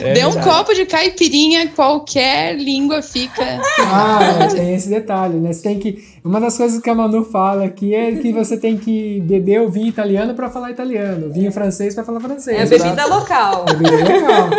É 0.00 0.14
Dê 0.14 0.24
um 0.24 0.40
copo 0.40 0.72
de 0.72 0.86
caipirinha, 0.86 1.68
qualquer 1.68 2.56
língua 2.56 3.02
fica. 3.02 3.60
Ah, 3.78 4.18
é, 4.44 4.46
tem 4.48 4.74
esse 4.74 4.88
detalhe, 4.88 5.38
né? 5.38 5.52
Você 5.52 5.62
tem 5.62 5.78
que. 5.78 6.02
Uma 6.24 6.40
das 6.40 6.56
coisas 6.56 6.80
que 6.80 6.88
a 6.88 6.94
Manu 6.94 7.24
fala 7.24 7.64
aqui 7.66 7.94
é 7.94 8.12
que 8.12 8.32
você 8.32 8.56
tem 8.56 8.78
que 8.78 9.20
beber 9.20 9.60
o 9.60 9.68
vinho 9.68 9.88
italiano 9.88 10.34
pra 10.34 10.48
falar 10.48 10.70
italiano, 10.70 11.26
o 11.26 11.32
vinho 11.32 11.52
francês 11.52 11.94
pra 11.94 12.02
falar 12.02 12.20
francês. 12.20 12.58
É 12.58 12.62
a 12.62 12.78
bebida 12.78 13.06
local. 13.06 13.64
Bebida 13.66 14.20
local. 14.20 14.50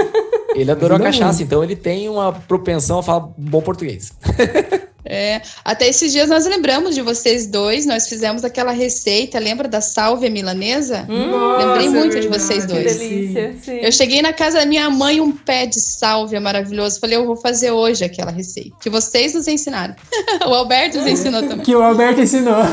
Ele 0.56 0.72
adorou 0.72 0.98
a 0.98 1.02
cachaça, 1.02 1.42
então 1.44 1.64
ele 1.64 1.76
tem 1.76 2.08
uma 2.08 2.32
propensão 2.32 3.00
a 3.00 3.04
falar 3.04 3.28
bom 3.38 3.62
português. 3.62 4.14
É, 5.06 5.42
até 5.64 5.88
esses 5.88 6.12
dias 6.12 6.28
nós 6.28 6.46
lembramos 6.46 6.96
de 6.96 7.02
vocês 7.02 7.46
dois, 7.46 7.86
nós 7.86 8.10
fizemos 8.10 8.44
aquela 8.44 8.72
receita, 8.72 9.38
lembra 9.38 9.68
da 9.68 9.80
sálvia 9.80 10.30
milanesa? 10.30 11.06
Lembrei 11.08 11.88
Nossa, 11.88 11.90
muito 11.92 12.18
é 12.18 12.20
de 12.22 12.28
vocês 12.28 12.66
dois. 12.66 12.98
delícia. 12.98 13.56
Sim. 13.62 13.78
Eu 13.82 13.92
cheguei 13.92 14.22
na 14.22 14.34
casa 14.34 14.60
da 14.60 14.66
minha 14.66 14.90
mãe, 14.90 15.22
um 15.22 15.32
pé 15.32 15.66
de 15.68 15.80
sálvia 15.80 16.42
maravilhoso. 16.42 17.00
Falei, 17.00 17.18
eu 17.18 17.26
vou 17.26 17.36
fazer 17.36 17.72
hoje 17.72 18.04
aquela 18.04 18.32
receita. 18.32 18.72
Que 18.82 18.90
vocês 18.90 19.34
nos 19.34 19.48
ensinaram. 19.48 19.96
o 20.48 20.54
Alberto 20.54 20.98
nos 20.98 21.08
ensinou 21.08 21.42
também. 21.42 21.60
Que 21.60 21.76
o 21.76 21.82
Alberto 21.82 22.22
ensinou. 22.22 22.56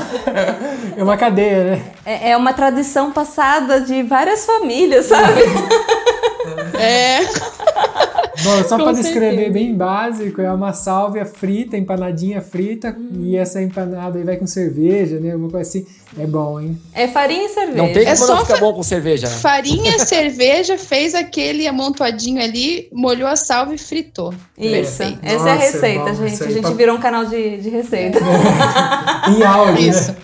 É 0.95 1.03
uma 1.03 1.17
cadeia, 1.17 1.65
né? 1.65 1.83
É, 2.05 2.31
é 2.31 2.37
uma 2.37 2.53
tradição 2.53 3.13
passada 3.13 3.81
de 3.81 4.03
várias 4.03 4.45
famílias, 4.45 5.07
sabe? 5.07 5.41
É, 6.79 7.21
Bom, 8.43 8.65
só 8.69 8.77
para 8.77 8.93
descrever 8.93 9.51
bem 9.51 9.75
básico, 9.75 10.41
é 10.41 10.51
uma 10.53 10.73
sálvia 10.73 11.25
frita, 11.27 11.77
empanadinha 11.77 12.41
frita, 12.41 12.97
e 13.19 13.37
essa 13.37 13.61
empanada 13.63 14.19
aí 14.19 14.25
vai 14.25 14.37
com 14.37 14.47
cerveja, 14.47 15.21
né? 15.21 15.33
Alguma 15.33 15.51
coisa 15.51 15.69
assim. 15.69 15.87
É 16.19 16.27
bom, 16.27 16.61
hein? 16.61 16.79
É 16.95 17.09
farinha 17.09 17.45
e 17.47 17.49
cerveja. 17.49 17.79
Não 17.79 17.91
tem 17.93 18.03
É 18.03 18.15
como 18.15 18.27
só 18.27 18.35
não 18.37 18.45
ficar 18.45 18.61
bom 18.61 18.75
com 18.75 18.83
cerveja, 18.83 19.29
né? 19.31 19.35
farinha, 19.37 19.99
cerveja, 20.05 20.77
fez 20.77 21.15
aquele 21.15 21.67
amontoadinho 21.67 22.43
ali, 22.43 22.89
molhou 22.93 23.27
a 23.29 23.35
sálvia 23.37 23.77
e 23.77 23.79
fritou. 23.79 24.33
Isso. 24.59 24.99
Perfeito. 24.99 25.19
Essa 25.23 25.49
é 25.49 25.53
a 25.53 25.55
é 25.55 25.59
receita, 25.59 26.05
bom. 26.05 26.15
gente. 26.15 26.33
Isso 26.35 26.45
A 26.45 26.51
gente 26.51 26.61
pra- 26.63 26.71
virou 26.73 26.97
um 26.97 27.01
canal 27.01 27.25
de, 27.25 27.59
de 27.59 27.69
receita. 27.71 28.19
Em 29.29 29.43
áudio, 29.43 29.89
Isso. 29.89 30.11
né? 30.13 30.17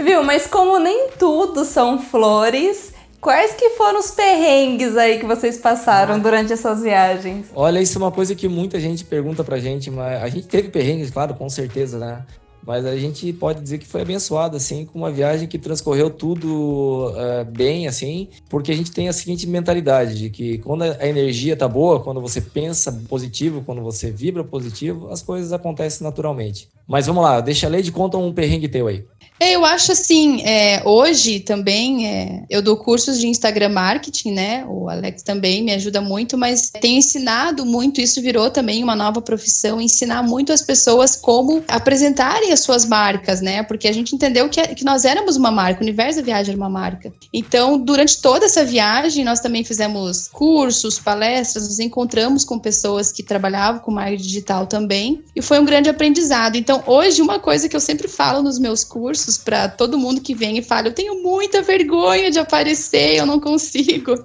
Viu? 0.00 0.22
Mas 0.22 0.46
como 0.46 0.78
nem 0.78 1.08
tudo 1.18 1.64
são 1.64 1.98
flores, 1.98 2.92
quais 3.20 3.54
que 3.54 3.70
foram 3.70 4.00
os 4.00 4.10
perrengues 4.10 4.96
aí 4.96 5.18
que 5.18 5.26
vocês 5.26 5.58
passaram 5.58 6.18
durante 6.18 6.52
essas 6.52 6.82
viagens? 6.82 7.46
Olha, 7.54 7.80
isso 7.80 7.98
é 7.98 8.00
uma 8.02 8.12
coisa 8.12 8.34
que 8.34 8.48
muita 8.48 8.78
gente 8.80 9.04
pergunta 9.04 9.44
pra 9.44 9.58
gente, 9.58 9.90
mas 9.90 10.22
a 10.22 10.28
gente 10.28 10.46
teve 10.46 10.68
perrengues, 10.68 11.10
claro, 11.10 11.34
com 11.34 11.48
certeza, 11.48 11.98
né? 11.98 12.24
Mas 12.68 12.84
a 12.84 12.94
gente 12.98 13.32
pode 13.32 13.62
dizer 13.62 13.78
que 13.78 13.86
foi 13.86 14.02
abençoado, 14.02 14.54
assim, 14.54 14.84
com 14.84 14.98
uma 14.98 15.10
viagem 15.10 15.48
que 15.48 15.58
transcorreu 15.58 16.10
tudo 16.10 17.14
eh, 17.16 17.44
bem, 17.44 17.86
assim, 17.86 18.28
porque 18.50 18.70
a 18.70 18.76
gente 18.76 18.92
tem 18.92 19.08
a 19.08 19.12
seguinte 19.12 19.46
mentalidade 19.46 20.18
de 20.18 20.28
que 20.28 20.58
quando 20.58 20.82
a 20.82 21.08
energia 21.08 21.56
tá 21.56 21.66
boa, 21.66 22.00
quando 22.00 22.20
você 22.20 22.42
pensa 22.42 22.92
positivo, 23.08 23.62
quando 23.64 23.80
você 23.80 24.10
vibra 24.10 24.44
positivo, 24.44 25.08
as 25.10 25.22
coisas 25.22 25.50
acontecem 25.50 26.06
naturalmente. 26.06 26.68
Mas 26.86 27.06
vamos 27.06 27.22
lá, 27.22 27.40
deixa 27.40 27.66
a 27.66 27.70
Lady 27.70 27.90
conta 27.90 28.18
um 28.18 28.34
perrengue 28.34 28.68
teu 28.68 28.86
aí. 28.86 29.02
Eu 29.40 29.64
acho 29.64 29.92
assim, 29.92 30.42
é, 30.42 30.82
hoje 30.84 31.40
também 31.40 32.06
é, 32.06 32.44
eu 32.50 32.60
dou 32.60 32.76
cursos 32.76 33.20
de 33.20 33.28
Instagram 33.28 33.68
Marketing, 33.68 34.32
né? 34.32 34.64
O 34.66 34.88
Alex 34.88 35.22
também 35.22 35.62
me 35.62 35.72
ajuda 35.72 36.00
muito, 36.00 36.36
mas 36.36 36.70
tenho 36.70 36.98
ensinado 36.98 37.64
muito, 37.64 38.00
isso 38.00 38.20
virou 38.20 38.50
também 38.50 38.82
uma 38.82 38.96
nova 38.96 39.22
profissão, 39.22 39.80
ensinar 39.80 40.22
muito 40.22 40.52
as 40.52 40.62
pessoas 40.62 41.14
como 41.14 41.62
apresentarem 41.68 42.52
as 42.52 42.60
suas 42.60 42.84
marcas, 42.84 43.40
né? 43.40 43.62
Porque 43.62 43.86
a 43.86 43.92
gente 43.92 44.14
entendeu 44.14 44.48
que, 44.48 44.60
que 44.74 44.84
nós 44.84 45.04
éramos 45.04 45.36
uma 45.36 45.50
marca, 45.50 45.80
o 45.80 45.84
universo 45.84 46.18
da 46.18 46.24
viagem 46.24 46.52
era 46.52 46.60
uma 46.60 46.70
marca. 46.70 47.12
Então, 47.32 47.78
durante 47.78 48.20
toda 48.20 48.46
essa 48.46 48.64
viagem, 48.64 49.24
nós 49.24 49.40
também 49.40 49.62
fizemos 49.62 50.28
cursos, 50.28 50.98
palestras, 50.98 51.68
nos 51.68 51.78
encontramos 51.78 52.44
com 52.44 52.58
pessoas 52.58 53.12
que 53.12 53.22
trabalhavam 53.22 53.80
com 53.80 53.92
marketing 53.92 54.22
digital 54.22 54.66
também, 54.66 55.22
e 55.34 55.40
foi 55.40 55.60
um 55.60 55.64
grande 55.64 55.88
aprendizado. 55.88 56.56
Então, 56.56 56.82
hoje, 56.86 57.22
uma 57.22 57.38
coisa 57.38 57.68
que 57.68 57.76
eu 57.76 57.80
sempre 57.80 58.08
falo 58.08 58.42
nos 58.42 58.58
meus 58.58 58.82
cursos, 58.82 59.27
para 59.36 59.68
todo 59.68 59.98
mundo 59.98 60.20
que 60.20 60.34
vem 60.34 60.58
e 60.58 60.62
fala, 60.62 60.88
eu 60.88 60.94
tenho 60.94 61.22
muita 61.22 61.60
vergonha 61.60 62.30
de 62.30 62.38
aparecer, 62.38 63.16
eu 63.16 63.26
não 63.26 63.40
consigo. 63.40 64.14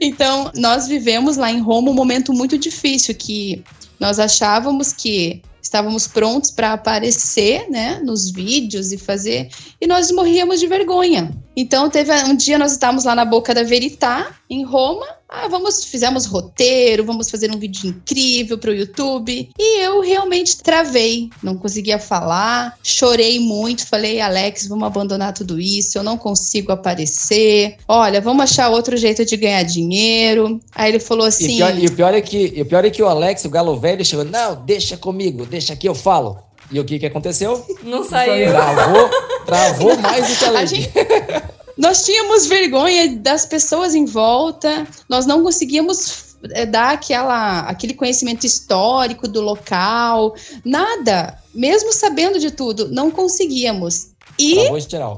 Então, 0.00 0.50
nós 0.56 0.88
vivemos 0.88 1.36
lá 1.36 1.50
em 1.50 1.60
Roma 1.60 1.90
um 1.90 1.94
momento 1.94 2.32
muito 2.32 2.56
difícil, 2.56 3.14
que 3.14 3.62
nós 4.00 4.18
achávamos 4.18 4.92
que 4.92 5.42
estávamos 5.64 6.06
prontos 6.06 6.50
para 6.50 6.72
aparecer, 6.72 7.68
né, 7.70 7.98
nos 8.04 8.30
vídeos 8.30 8.92
e 8.92 8.98
fazer, 8.98 9.48
e 9.80 9.86
nós 9.86 10.10
morríamos 10.10 10.60
de 10.60 10.66
vergonha. 10.66 11.30
Então 11.56 11.88
teve 11.88 12.12
um 12.24 12.36
dia 12.36 12.58
nós 12.58 12.72
estávamos 12.72 13.04
lá 13.04 13.14
na 13.14 13.24
Boca 13.24 13.54
da 13.54 13.62
Verità, 13.62 14.34
em 14.48 14.62
Roma. 14.64 15.06
Ah, 15.28 15.48
vamos, 15.48 15.84
fizemos 15.84 16.26
roteiro, 16.26 17.04
vamos 17.04 17.28
fazer 17.30 17.50
um 17.50 17.58
vídeo 17.58 17.88
incrível 17.88 18.56
para 18.56 18.70
o 18.70 18.74
YouTube. 18.74 19.50
E 19.58 19.80
eu 19.80 20.00
realmente 20.00 20.58
travei, 20.58 21.28
não 21.42 21.56
conseguia 21.56 21.98
falar, 21.98 22.76
chorei 22.82 23.40
muito, 23.40 23.86
falei, 23.86 24.20
Alex, 24.20 24.68
vamos 24.68 24.86
abandonar 24.86 25.32
tudo 25.32 25.60
isso, 25.60 25.98
eu 25.98 26.02
não 26.04 26.16
consigo 26.16 26.70
aparecer. 26.70 27.76
Olha, 27.88 28.20
vamos 28.20 28.44
achar 28.44 28.68
outro 28.68 28.96
jeito 28.96 29.24
de 29.24 29.36
ganhar 29.36 29.62
dinheiro. 29.64 30.60
Aí 30.74 30.90
ele 30.92 31.00
falou 31.00 31.26
E, 31.26 31.28
assim, 31.28 31.56
pior- 31.56 31.78
e 31.78 31.86
o 31.86 31.92
pior 31.92 32.14
é 32.14 32.20
que, 32.20 32.52
e 32.54 32.62
o 32.62 32.66
pior 32.66 32.84
é 32.84 32.90
que 32.90 33.02
o 33.02 33.08
Alex, 33.08 33.44
o 33.44 33.50
galo 33.50 33.76
velho, 33.80 34.04
chegou, 34.04 34.24
não, 34.24 34.54
deixa 34.64 34.96
comigo, 34.96 35.44
deixa 35.46 35.72
aqui, 35.72 35.88
eu 35.88 35.94
falo. 35.94 36.38
E 36.70 36.78
o 36.80 36.84
que 36.84 36.98
que 36.98 37.06
aconteceu? 37.06 37.64
Não 37.82 38.04
saiu. 38.04 38.50
Travou, 38.50 39.10
travou 39.44 39.96
mais 39.98 40.28
do 40.28 40.36
que 40.36 40.44
a 40.44 40.64
gente- 40.64 40.90
Nós 41.76 42.04
tínhamos 42.04 42.46
vergonha 42.46 43.16
das 43.16 43.46
pessoas 43.46 43.94
em 43.94 44.04
volta, 44.04 44.86
nós 45.08 45.26
não 45.26 45.42
conseguíamos 45.42 46.36
eh, 46.50 46.66
dar 46.66 46.94
aquela, 46.94 47.60
aquele 47.60 47.94
conhecimento 47.94 48.46
histórico 48.46 49.26
do 49.26 49.40
local, 49.40 50.34
nada. 50.64 51.38
Mesmo 51.54 51.92
sabendo 51.92 52.38
de 52.38 52.50
tudo, 52.50 52.88
não 52.90 53.10
conseguíamos. 53.10 54.08
E 54.38 54.56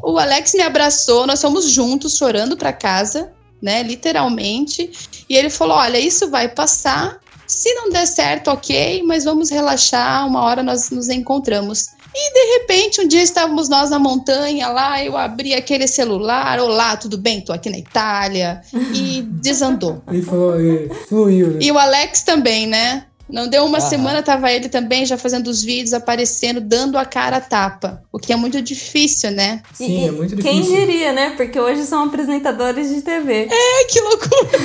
o 0.03 0.19
Alex 0.19 0.53
me 0.55 0.63
abraçou, 0.63 1.27
nós 1.27 1.41
fomos 1.41 1.71
juntos 1.71 2.17
chorando 2.17 2.57
para 2.57 2.73
casa, 2.73 3.33
né, 3.61 3.83
literalmente. 3.83 4.91
E 5.29 5.37
ele 5.37 5.51
falou: 5.51 5.77
"Olha, 5.77 5.99
isso 5.99 6.31
vai 6.31 6.49
passar. 6.49 7.21
Se 7.47 7.73
não 7.75 7.91
der 7.91 8.07
certo, 8.07 8.51
OK, 8.51 9.03
mas 9.07 9.25
vamos 9.25 9.51
relaxar, 9.51 10.27
uma 10.27 10.43
hora 10.43 10.63
nós 10.63 10.91
nos 10.91 11.09
encontramos". 11.09 11.96
E 12.19 12.33
de 12.33 12.59
repente, 12.59 13.01
um 13.03 13.07
dia 13.07 13.23
estávamos 13.23 13.69
nós 13.69 13.91
na 13.91 13.99
montanha 13.99 14.69
lá, 14.69 15.05
eu 15.05 15.19
abri 15.19 15.53
aquele 15.55 15.87
celular, 15.87 16.59
olá, 16.59 16.97
tudo 16.97 17.19
bem? 17.19 17.43
Tô 17.43 17.53
aqui 17.53 17.69
na 17.69 17.77
Itália 17.77 18.63
e 18.95 19.21
desandou. 19.21 20.03
Ele 20.09 20.23
falou, 20.23 20.59
e 20.59 20.89
fluiu, 21.09 21.49
né? 21.49 21.59
E 21.61 21.71
o 21.71 21.79
Alex 21.79 22.23
também, 22.23 22.67
né? 22.67 23.06
Não 23.29 23.49
deu 23.49 23.65
uma 23.65 23.79
Aham. 23.79 23.89
semana, 23.89 24.23
tava 24.23 24.53
ele 24.53 24.69
também 24.69 25.05
já 25.05 25.19
fazendo 25.19 25.49
os 25.49 25.63
vídeos, 25.63 25.93
aparecendo, 25.93 26.61
dando 26.61 26.97
a 26.97 27.05
cara 27.05 27.39
a 27.39 27.41
tapa. 27.41 28.03
O 28.13 28.19
que 28.19 28.33
é 28.33 28.37
muito 28.37 28.63
difícil, 28.63 29.33
né? 29.33 29.63
Sim, 29.73 30.05
E- 30.05 30.09
é 30.09 30.11
muito 30.13 30.37
Quem 30.37 30.61
difícil. 30.61 30.87
diria, 30.87 31.13
né? 31.13 31.31
Porque 31.37 31.59
hoje 31.59 31.85
são 31.85 32.05
apresentadores 32.05 32.89
de 32.95 33.03
TV. 33.03 33.49
Ai, 33.51 33.85
que 33.87 34.01
loucura! 34.01 34.59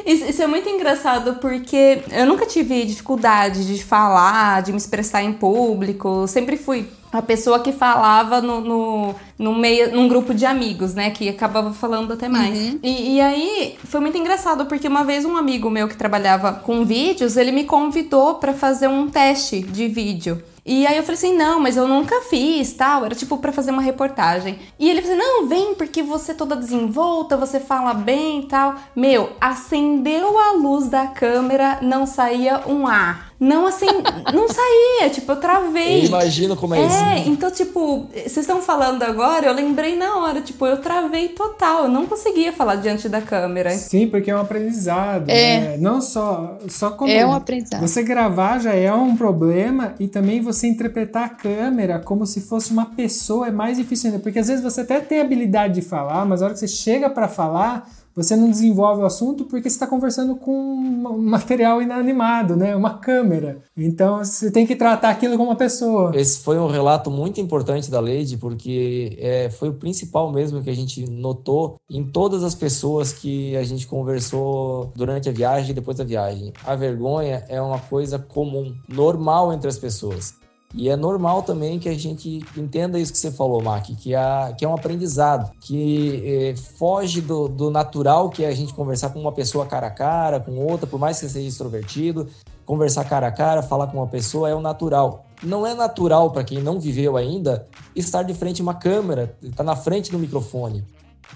Isso, 0.07 0.25
isso 0.25 0.43
é 0.43 0.47
muito 0.47 0.67
engraçado 0.71 1.35
porque 1.35 2.03
eu 2.13 2.25
nunca 2.25 2.47
tive 2.47 2.83
dificuldade 2.87 3.67
de 3.67 3.83
falar, 3.85 4.63
de 4.63 4.73
me 4.73 4.79
expressar 4.79 5.23
em 5.23 5.35
público. 5.35 6.27
Sempre 6.27 6.57
fui 6.57 6.89
a 7.13 7.23
pessoa 7.23 7.61
que 7.61 7.73
falava 7.73 8.41
no, 8.41 8.61
no, 8.61 9.15
no, 9.39 9.55
meio, 9.55 9.95
num 9.95 10.09
grupo 10.09 10.35
de 10.35 10.45
amigos, 10.45 10.95
né? 10.95 11.11
Que 11.11 11.29
acabava 11.29 11.73
falando 11.73 12.13
até 12.13 12.29
mais. 12.29 12.59
Uhum. 12.59 12.79
E, 12.83 13.17
e 13.17 13.21
aí 13.21 13.77
foi 13.85 14.01
muito 14.01 14.19
engraçado, 14.19 14.67
porque 14.67 14.89
uma 14.89 15.05
vez 15.05 15.25
um 15.25 15.37
amigo 15.37 15.71
meu 15.71 15.89
que 15.89 15.97
trabalhava 15.97 16.53
com 16.53 16.85
vídeos, 16.85 17.37
ele 17.37 17.53
me 17.53 17.65
convidou 17.65 18.37
pra 18.37 18.53
fazer 18.53 18.89
um 18.89 19.09
teste 19.09 19.61
de 19.61 19.89
vídeo. 19.89 20.43
E 20.69 20.87
aí 20.87 20.99
eu 20.99 21.03
falei 21.03 21.17
assim, 21.17 21.35
não, 21.35 21.59
mas 21.59 21.79
eu 21.79 21.89
nunca 21.89 22.21
fiz, 22.29 22.75
tal. 22.75 23.07
Era 23.07 23.15
tipo 23.15 23.39
pra 23.39 23.51
fazer 23.51 23.71
uma 23.71 23.81
reportagem. 23.81 24.59
E 24.79 24.91
ele 24.91 25.01
falou 25.01 25.17
assim, 25.17 25.27
não, 25.27 25.49
vem, 25.49 25.75
porque 25.75 26.03
você 26.03 26.33
é 26.33 26.35
toda 26.35 26.55
desenvolta, 26.55 27.39
você 27.39 27.59
fala 27.59 27.95
bem 27.95 28.41
e 28.41 28.47
tal. 28.49 28.75
Meu, 28.95 29.31
acendeu 29.41 30.39
a 30.39 30.53
luz 30.53 30.89
da 30.89 31.07
câmera, 31.07 31.79
não 31.81 32.07
saía 32.07 32.61
um 32.67 32.87
ar. 32.87 33.29
Não 33.41 33.67
assim, 33.67 33.87
não 34.35 34.49
saía, 34.49 35.11
tipo, 35.11 35.31
eu 35.31 35.37
travei. 35.37 36.01
Eu 36.01 36.07
imagino 36.07 36.57
como 36.57 36.75
é, 36.75 36.85
isso. 36.85 36.97
É, 36.97 37.19
então, 37.29 37.51
tipo, 37.51 38.09
vocês 38.13 38.39
estão 38.39 38.61
falando 38.61 39.03
agora, 39.05 39.47
eu 39.47 39.53
lembrei 39.53 39.97
na 39.97 40.17
hora, 40.17 40.41
tipo, 40.41 40.67
eu 40.67 40.79
travei 40.79 41.29
total, 41.29 41.85
eu 41.85 41.89
não 41.89 42.07
conseguia 42.07 42.53
falar 42.53 42.77
diante 42.77 43.09
da 43.09 43.21
câmera. 43.21 43.71
Sim, 43.71 44.09
porque 44.09 44.31
é 44.31 44.35
um 44.35 44.41
aprendizado. 44.41 45.29
É. 45.31 45.61
né? 45.61 45.77
Não 45.79 46.01
só, 46.01 46.59
só 46.69 46.91
quando 46.91 47.11
É 47.11 47.25
um 47.25 47.33
aprendizado. 47.33 47.81
você 47.81 48.03
gravar 48.03 48.59
já 48.59 48.75
é 48.75 48.93
um 48.93 49.17
problema 49.17 49.95
e 50.01 50.09
também 50.09 50.41
você 50.41 50.58
interpretar 50.67 51.25
a 51.25 51.29
câmera 51.29 51.99
como 51.99 52.27
se 52.27 52.41
fosse 52.41 52.73
uma 52.73 52.87
pessoa 52.87 53.49
é 53.49 53.51
mais 53.51 53.77
difícil 53.77 54.11
ainda, 54.11 54.23
porque 54.23 54.39
às 54.39 54.49
vezes 54.49 54.63
você 54.63 54.81
até 54.81 55.01
tem 55.01 55.21
habilidade 55.21 55.75
de 55.75 55.83
falar, 55.83 56.25
mas 56.25 56.43
a 56.43 56.47
hora 56.47 56.55
que 56.55 56.61
você 56.61 56.69
chega 56.69 57.09
pra 57.09 57.29
falar, 57.29 57.89
você 58.19 58.35
não 58.35 58.51
desenvolve 58.51 59.03
o 59.03 59.07
assunto 59.07 59.45
porque 59.45 59.71
você 59.71 59.77
está 59.77 59.87
conversando 59.87 60.35
com 60.35 60.53
um 60.53 61.19
material 61.19 61.81
inanimado, 61.81 62.57
né? 62.57 62.75
Uma 62.75 62.99
câmera. 62.99 63.63
Então 63.77 64.19
você 64.19 64.51
tem 64.51 64.67
que 64.67 64.75
tratar 64.75 65.11
aquilo 65.11 65.37
como 65.37 65.51
uma 65.51 65.57
pessoa. 65.57 66.11
Esse 66.17 66.41
foi 66.41 66.59
um 66.59 66.67
relato 66.67 67.13
muito 67.13 67.41
importante 67.41 67.89
da 67.89 68.01
Lady, 68.01 68.37
porque 68.37 69.17
é, 69.21 69.51
foi 69.51 69.69
o 69.69 69.75
principal 69.75 70.33
mesmo 70.33 70.61
que 70.61 70.69
a 70.69 70.75
gente 70.75 71.09
notou 71.09 71.77
em 71.89 72.03
todas 72.03 72.43
as 72.43 72.57
pessoas 72.57 73.13
que 73.13 73.57
a 73.57 73.63
gente 73.63 73.87
conversou 73.87 74.93
durante 74.97 75.29
a 75.29 75.33
viagem 75.33 75.71
e 75.71 75.75
depois 75.75 75.97
da 75.97 76.03
viagem. 76.03 76.53
A 76.67 76.75
vergonha 76.75 77.45
é 77.49 77.63
uma 77.63 77.79
coisa 77.79 78.19
comum, 78.19 78.75
normal 78.89 79.53
entre 79.53 79.69
as 79.69 79.79
pessoas. 79.79 80.35
E 80.75 80.91
é 80.91 80.97
normal 80.97 81.43
também 81.43 81.79
que 81.79 81.89
a 81.89 81.97
gente 81.97 82.45
entenda 82.55 82.99
isso 82.99 83.11
que 83.11 83.19
você 83.19 83.31
falou, 83.31 83.63
Mac, 83.63 83.87
que, 83.87 84.15
a, 84.15 84.55
que 84.57 84.65
é 84.67 84.69
um 84.69 84.75
aprendizado, 84.75 85.51
que 85.63 86.23
eh, 86.25 86.55
foge 86.77 87.23
do, 87.23 87.49
do 87.49 87.71
natural, 87.71 88.29
que 88.29 88.45
é 88.45 88.49
a 88.49 88.55
gente 88.55 88.75
conversar 88.75 89.09
com 89.11 89.19
uma 89.19 89.33
pessoa 89.33 89.65
cara 89.65 89.87
a 89.87 89.91
cara, 89.91 90.39
com 90.39 90.59
outra, 90.59 90.87
por 90.87 91.01
mais 91.01 91.19
que 91.19 91.27
seja 91.27 91.49
extrovertido, 91.49 92.29
conversar 92.67 93.05
cara 93.05 93.29
a 93.29 93.33
cara, 93.33 93.63
falar 93.63 93.87
com 93.87 93.97
uma 93.97 94.07
pessoa 94.07 94.51
é 94.51 94.55
o 94.55 94.61
natural. 94.61 95.25
Não 95.43 95.67
é 95.67 95.73
natural 95.73 96.31
para 96.33 96.45
quem 96.45 96.61
não 96.61 96.79
viveu 96.79 97.17
ainda 97.17 97.67
estar 97.97 98.23
de 98.23 98.35
frente 98.35 98.61
a 98.61 98.63
uma 98.63 98.75
câmera, 98.75 99.35
estar 99.43 99.65
na 99.65 99.75
frente 99.75 100.11
do 100.11 100.19
microfone. 100.19 100.85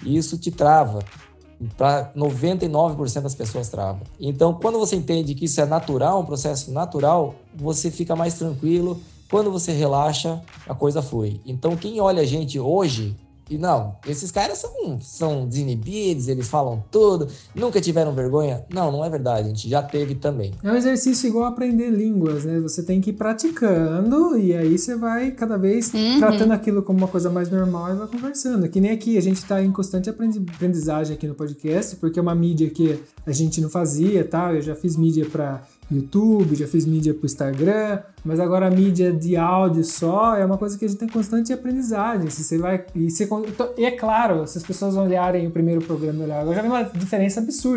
Isso 0.03 0.37
te 0.37 0.51
trava. 0.51 0.99
Para 1.77 2.11
99% 2.13 3.21
das 3.21 3.33
pessoas 3.33 3.69
trava. 3.69 4.01
Então, 4.19 4.53
quando 4.53 4.77
você 4.77 4.95
entende 4.95 5.33
que 5.33 5.45
isso 5.45 5.59
é 5.61 5.65
natural, 5.65 6.19
um 6.19 6.25
processo 6.25 6.71
natural, 6.71 7.35
você 7.55 7.89
fica 7.89 8.15
mais 8.15 8.35
tranquilo. 8.35 8.99
Quando 9.33 9.51
você 9.51 9.71
relaxa, 9.71 10.39
a 10.69 10.75
coisa 10.75 11.01
flui. 11.01 11.41
Então, 11.43 11.75
quem 11.75 11.99
olha 11.99 12.21
a 12.21 12.25
gente 12.25 12.59
hoje 12.59 13.15
e 13.49 13.57
não, 13.57 13.95
esses 14.07 14.31
caras 14.31 14.59
são, 14.59 14.99
são 15.01 15.45
desinibidos, 15.47 16.27
eles 16.27 16.47
falam 16.47 16.81
tudo, 16.89 17.27
nunca 17.53 17.81
tiveram 17.81 18.13
vergonha. 18.13 18.63
Não, 18.73 18.91
não 18.91 19.03
é 19.03 19.09
verdade, 19.09 19.45
a 19.45 19.49
gente 19.49 19.67
já 19.67 19.81
teve 19.83 20.15
também. 20.15 20.51
É 20.63 20.71
um 20.71 20.75
exercício 20.75 21.27
igual 21.27 21.45
aprender 21.45 21.89
línguas, 21.89 22.45
né? 22.45 22.59
Você 22.61 22.83
tem 22.83 23.01
que 23.01 23.09
ir 23.09 23.13
praticando 23.13 24.37
e 24.37 24.55
aí 24.55 24.77
você 24.77 24.95
vai 24.95 25.31
cada 25.31 25.57
vez 25.57 25.93
Uhum. 25.93 26.19
tratando 26.19 26.51
aquilo 26.53 26.83
como 26.83 26.99
uma 26.99 27.07
coisa 27.07 27.29
mais 27.29 27.49
normal 27.49 27.91
e 27.93 27.97
vai 27.97 28.07
conversando. 28.07 28.69
Que 28.69 28.79
nem 28.79 28.91
aqui, 28.91 29.17
a 29.17 29.21
gente 29.21 29.37
está 29.37 29.61
em 29.61 29.71
constante 29.71 30.09
aprendi- 30.09 30.39
aprendizagem 30.55 31.15
aqui 31.15 31.27
no 31.27 31.35
podcast, 31.35 31.95
porque 31.97 32.19
é 32.19 32.21
uma 32.21 32.35
mídia 32.35 32.69
que 32.69 32.99
a 33.25 33.31
gente 33.31 33.59
não 33.61 33.69
fazia, 33.69 34.23
tá? 34.23 34.53
Eu 34.53 34.61
já 34.61 34.75
fiz 34.75 34.95
mídia 34.95 35.27
para 35.29 35.61
YouTube, 35.91 36.55
já 36.55 36.67
fiz 36.67 36.85
mídia 36.85 37.13
para 37.13 37.25
Instagram, 37.25 37.99
mas 38.23 38.39
agora 38.39 38.67
a 38.67 38.71
mídia 38.71 39.11
de 39.11 39.35
áudio 39.35 39.83
só 39.83 40.35
é 40.35 40.45
uma 40.45 40.57
coisa 40.57 40.77
que 40.77 40.85
a 40.85 40.87
gente 40.87 40.97
tem 40.97 41.07
constante 41.07 41.51
aprendizagem. 41.51 42.29
Se 42.29 42.43
você 42.43 42.57
vai 42.57 42.85
e, 42.95 43.09
você, 43.09 43.27
e 43.77 43.85
é 43.85 43.91
claro, 43.91 44.47
se 44.47 44.57
as 44.57 44.63
pessoas 44.63 44.95
olharem 44.95 45.45
o 45.47 45.51
primeiro 45.51 45.81
programa 45.81 46.19
e 46.19 46.23
olharem, 46.23 46.41
agora 46.43 46.55
já 46.55 46.61
vem 46.61 46.71
uma 46.71 46.83
diferença 46.83 47.39
absurda. 47.39 47.73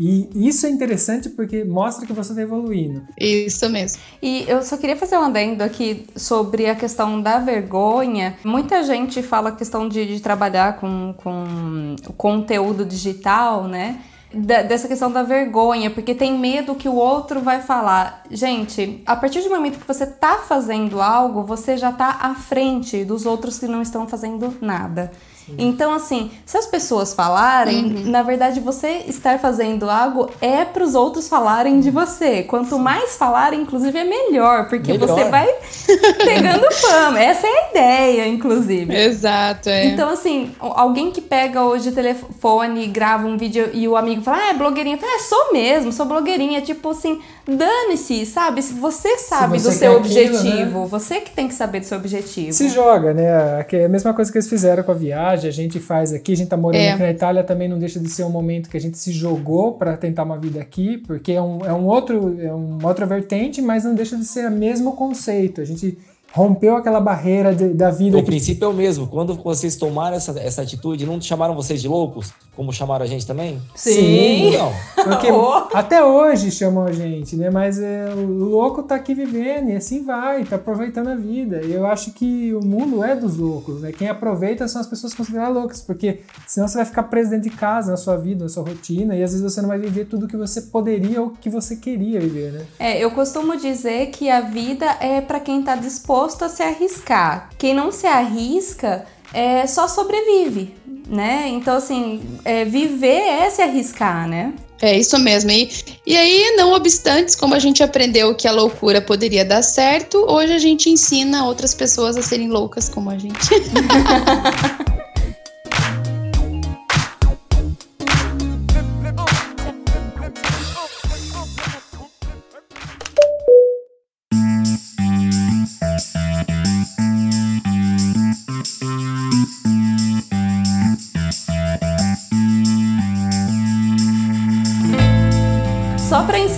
E 0.00 0.28
isso 0.34 0.66
é 0.66 0.70
interessante 0.70 1.28
porque 1.28 1.64
mostra 1.64 2.06
que 2.06 2.12
você 2.12 2.30
está 2.30 2.42
evoluindo. 2.42 3.02
Isso 3.18 3.68
mesmo. 3.68 4.00
E 4.22 4.44
eu 4.48 4.62
só 4.62 4.76
queria 4.76 4.96
fazer 4.96 5.16
um 5.16 5.22
adendo 5.22 5.62
aqui 5.62 6.06
sobre 6.16 6.66
a 6.66 6.74
questão 6.74 7.20
da 7.20 7.38
vergonha. 7.38 8.36
Muita 8.44 8.82
gente 8.82 9.22
fala 9.22 9.50
a 9.50 9.52
questão 9.52 9.88
de, 9.88 10.06
de 10.06 10.20
trabalhar 10.20 10.76
com, 10.76 11.14
com 11.16 11.96
o 12.08 12.12
conteúdo 12.12 12.84
digital, 12.84 13.66
né? 13.68 14.00
Da- 14.32 14.60
dessa 14.62 14.86
questão 14.86 15.10
da 15.10 15.22
vergonha, 15.22 15.90
porque 15.90 16.14
tem 16.14 16.38
medo 16.38 16.74
que 16.74 16.86
o 16.86 16.94
outro 16.94 17.40
vai 17.40 17.62
falar. 17.62 18.22
Gente, 18.30 19.02
a 19.06 19.16
partir 19.16 19.40
do 19.40 19.48
momento 19.48 19.78
que 19.78 19.88
você 19.88 20.06
tá 20.06 20.40
fazendo 20.46 21.00
algo, 21.00 21.42
você 21.44 21.78
já 21.78 21.90
tá 21.90 22.18
à 22.20 22.34
frente 22.34 23.06
dos 23.06 23.24
outros 23.24 23.58
que 23.58 23.66
não 23.66 23.80
estão 23.80 24.06
fazendo 24.06 24.54
nada. 24.60 25.10
Então, 25.56 25.92
assim, 25.92 26.30
se 26.44 26.56
as 26.56 26.66
pessoas 26.66 27.14
falarem, 27.14 28.04
na 28.04 28.22
verdade, 28.22 28.60
você 28.60 29.04
estar 29.06 29.38
fazendo 29.38 29.88
algo 29.88 30.28
é 30.40 30.64
para 30.64 30.84
os 30.84 30.94
outros 30.94 31.28
falarem 31.28 31.80
de 31.80 31.90
você. 31.90 32.42
Quanto 32.42 32.78
mais 32.78 33.16
falarem, 33.16 33.62
inclusive, 33.62 33.96
é 33.96 34.04
melhor, 34.04 34.68
porque 34.68 34.92
Melhor. 34.92 35.08
você 35.08 35.24
vai 35.24 35.46
pegando 36.24 36.70
fama. 36.72 37.20
Essa 37.20 37.46
é 37.46 37.50
a 37.50 37.70
ideia, 37.70 38.28
inclusive. 38.28 38.94
Exato, 38.94 39.68
é. 39.68 39.86
Então, 39.86 40.08
assim, 40.08 40.54
alguém 40.58 41.10
que 41.10 41.20
pega 41.20 41.62
hoje 41.62 41.88
o 41.90 41.92
telefone 41.92 42.84
e 42.84 42.86
grava 42.86 43.26
um 43.26 43.36
vídeo 43.36 43.70
e 43.72 43.86
o 43.88 43.96
amigo 43.96 44.22
fala, 44.22 44.38
ah, 44.38 44.50
é 44.50 44.54
blogueirinha. 44.54 44.98
Fala, 44.98 45.12
é, 45.14 45.18
sou 45.18 45.52
mesmo, 45.52 45.92
sou 45.92 46.06
blogueirinha. 46.06 46.60
Tipo 46.60 46.90
assim, 46.90 47.20
dane-se, 47.56 48.26
sabe? 48.26 48.60
Se 48.62 48.74
você 48.74 49.18
sabe 49.18 49.58
você 49.58 49.68
do 49.68 49.74
seu 49.74 50.02
quer 50.02 50.08
aquilo, 50.08 50.36
objetivo, 50.36 50.86
você 50.86 51.20
que 51.20 51.30
tem 51.30 51.48
que 51.48 51.54
saber 51.54 51.80
do 51.80 51.86
seu 51.86 51.96
objetivo. 51.98 52.52
Se 52.52 52.68
joga, 52.68 53.14
né? 53.14 53.64
É 53.72 53.84
a 53.84 53.88
mesma 53.88 54.12
coisa 54.12 54.30
que 54.30 54.38
eles 54.38 54.48
fizeram 54.48 54.82
com 54.82 54.90
a 54.92 54.94
viagem, 54.94 55.48
a 55.48 55.52
gente 55.52 55.80
faz 55.80 56.12
aqui, 56.12 56.32
a 56.32 56.36
gente 56.36 56.48
tá 56.48 56.56
morando 56.56 56.80
É. 56.82 56.90
aqui 56.92 57.02
na 57.02 57.10
Itália, 57.10 57.42
também 57.42 57.68
não 57.68 57.78
deixa 57.78 57.98
de 57.98 58.08
ser 58.08 58.24
um 58.24 58.30
momento 58.30 58.68
que 58.68 58.76
a 58.76 58.80
gente 58.80 58.98
se 58.98 59.12
jogou 59.12 59.72
para 59.72 59.96
tentar 59.96 60.24
uma 60.24 60.36
vida 60.38 60.60
aqui, 60.60 60.98
porque 60.98 61.32
é 61.32 61.42
um, 61.42 61.64
é 61.64 61.72
um 61.72 61.86
outro, 61.86 62.36
é 62.40 62.52
uma 62.52 62.86
outra 62.88 63.06
vertente, 63.06 63.62
mas 63.62 63.84
não 63.84 63.94
deixa 63.94 64.16
de 64.16 64.24
ser 64.24 64.46
o 64.48 64.50
mesmo 64.50 64.92
conceito. 64.92 65.60
A 65.60 65.64
gente 65.64 65.96
rompeu 66.32 66.76
aquela 66.76 67.00
barreira 67.00 67.54
de- 67.54 67.72
da 67.72 67.90
vida 67.90 68.16
O 68.18 68.20
que 68.20 68.26
princípio 68.26 68.66
é 68.66 68.68
o 68.68 68.74
mesmo. 68.74 69.06
Quando 69.06 69.34
vocês 69.34 69.76
tomaram 69.76 70.14
essa, 70.16 70.38
essa 70.38 70.60
atitude, 70.62 71.06
não 71.06 71.18
chamaram 71.20 71.54
vocês 71.54 71.80
de 71.80 71.88
loucos? 71.88 72.30
Como 72.58 72.72
chamaram 72.72 73.04
a 73.04 73.08
gente 73.08 73.24
também? 73.24 73.62
Sim. 73.72 74.50
Não. 74.50 74.72
Porque 75.04 75.28
até 75.72 76.04
hoje 76.04 76.50
chamam 76.50 76.86
a 76.86 76.90
gente, 76.90 77.36
né? 77.36 77.50
Mas 77.50 77.78
é, 77.78 78.12
o 78.12 78.26
louco 78.26 78.82
tá 78.82 78.96
aqui 78.96 79.14
vivendo 79.14 79.70
e 79.70 79.76
assim 79.76 80.04
vai, 80.04 80.42
tá 80.42 80.56
aproveitando 80.56 81.06
a 81.06 81.14
vida. 81.14 81.60
E 81.64 81.72
eu 81.72 81.86
acho 81.86 82.10
que 82.10 82.52
o 82.52 82.60
mundo 82.60 83.04
é 83.04 83.14
dos 83.14 83.36
loucos, 83.36 83.82
né? 83.82 83.92
Quem 83.92 84.08
aproveita 84.08 84.66
são 84.66 84.80
as 84.80 84.88
pessoas 84.88 85.14
consideradas 85.14 85.54
loucas, 85.54 85.80
porque 85.80 86.22
senão 86.48 86.66
você 86.66 86.78
vai 86.78 86.84
ficar 86.84 87.04
preso 87.04 87.30
dentro 87.30 87.48
de 87.48 87.56
casa, 87.56 87.92
na 87.92 87.96
sua 87.96 88.16
vida, 88.16 88.42
na 88.42 88.50
sua 88.50 88.64
rotina, 88.64 89.14
e 89.14 89.22
às 89.22 89.30
vezes 89.30 89.40
você 89.40 89.62
não 89.62 89.68
vai 89.68 89.78
viver 89.78 90.06
tudo 90.06 90.26
que 90.26 90.36
você 90.36 90.62
poderia 90.62 91.22
ou 91.22 91.30
que 91.30 91.48
você 91.48 91.76
queria 91.76 92.18
viver, 92.18 92.50
né? 92.50 92.66
É, 92.80 92.98
eu 92.98 93.12
costumo 93.12 93.56
dizer 93.56 94.06
que 94.08 94.28
a 94.28 94.40
vida 94.40 94.84
é 95.00 95.20
pra 95.20 95.38
quem 95.38 95.62
tá 95.62 95.76
disposto 95.76 96.44
a 96.44 96.48
se 96.48 96.64
arriscar. 96.64 97.50
Quem 97.56 97.72
não 97.72 97.92
se 97.92 98.08
arrisca 98.08 99.06
é, 99.32 99.66
só 99.66 99.86
sobrevive, 99.88 100.74
né? 101.08 101.48
Então, 101.48 101.76
assim, 101.76 102.22
é, 102.44 102.64
viver 102.64 103.20
é 103.20 103.50
se 103.50 103.62
arriscar, 103.62 104.28
né? 104.28 104.54
É 104.80 104.96
isso 104.96 105.18
mesmo. 105.18 105.50
E, 105.50 105.68
e 106.06 106.16
aí, 106.16 106.54
não 106.56 106.72
obstante, 106.72 107.36
como 107.36 107.54
a 107.54 107.58
gente 107.58 107.82
aprendeu 107.82 108.34
que 108.34 108.46
a 108.46 108.52
loucura 108.52 109.00
poderia 109.00 109.44
dar 109.44 109.62
certo, 109.62 110.18
hoje 110.28 110.52
a 110.52 110.58
gente 110.58 110.88
ensina 110.88 111.44
outras 111.44 111.74
pessoas 111.74 112.16
a 112.16 112.22
serem 112.22 112.48
loucas 112.48 112.88
como 112.88 113.10
a 113.10 113.18
gente. 113.18 113.48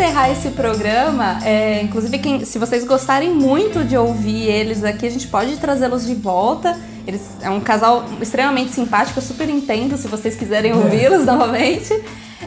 encerrar 0.01 0.31
esse 0.31 0.49
programa, 0.51 1.39
é, 1.45 1.83
inclusive 1.83 2.19
quem- 2.19 2.45
se 2.45 2.59
vocês 2.59 2.85
gostarem 2.85 3.31
muito 3.35 3.85
de 3.85 3.97
ouvir 3.97 4.47
eles 4.49 4.83
aqui, 4.83 5.07
a 5.07 5.11
gente 5.11 5.27
pode 5.29 5.57
trazê-los 5.59 6.07
de 6.07 6.15
volta. 6.15 6.77
Eles 7.07 7.21
é 7.43 7.51
um 7.51 7.61
casal 7.61 8.05
extremamente 8.21 8.73
simpático, 8.73 9.19
eu 9.19 9.23
super 9.23 9.49
entendo 9.51 9.97
se 9.99 10.09
vocês 10.09 10.37
quiserem 10.37 10.73
ouvi-los 10.73 11.25
novamente. 11.27 11.93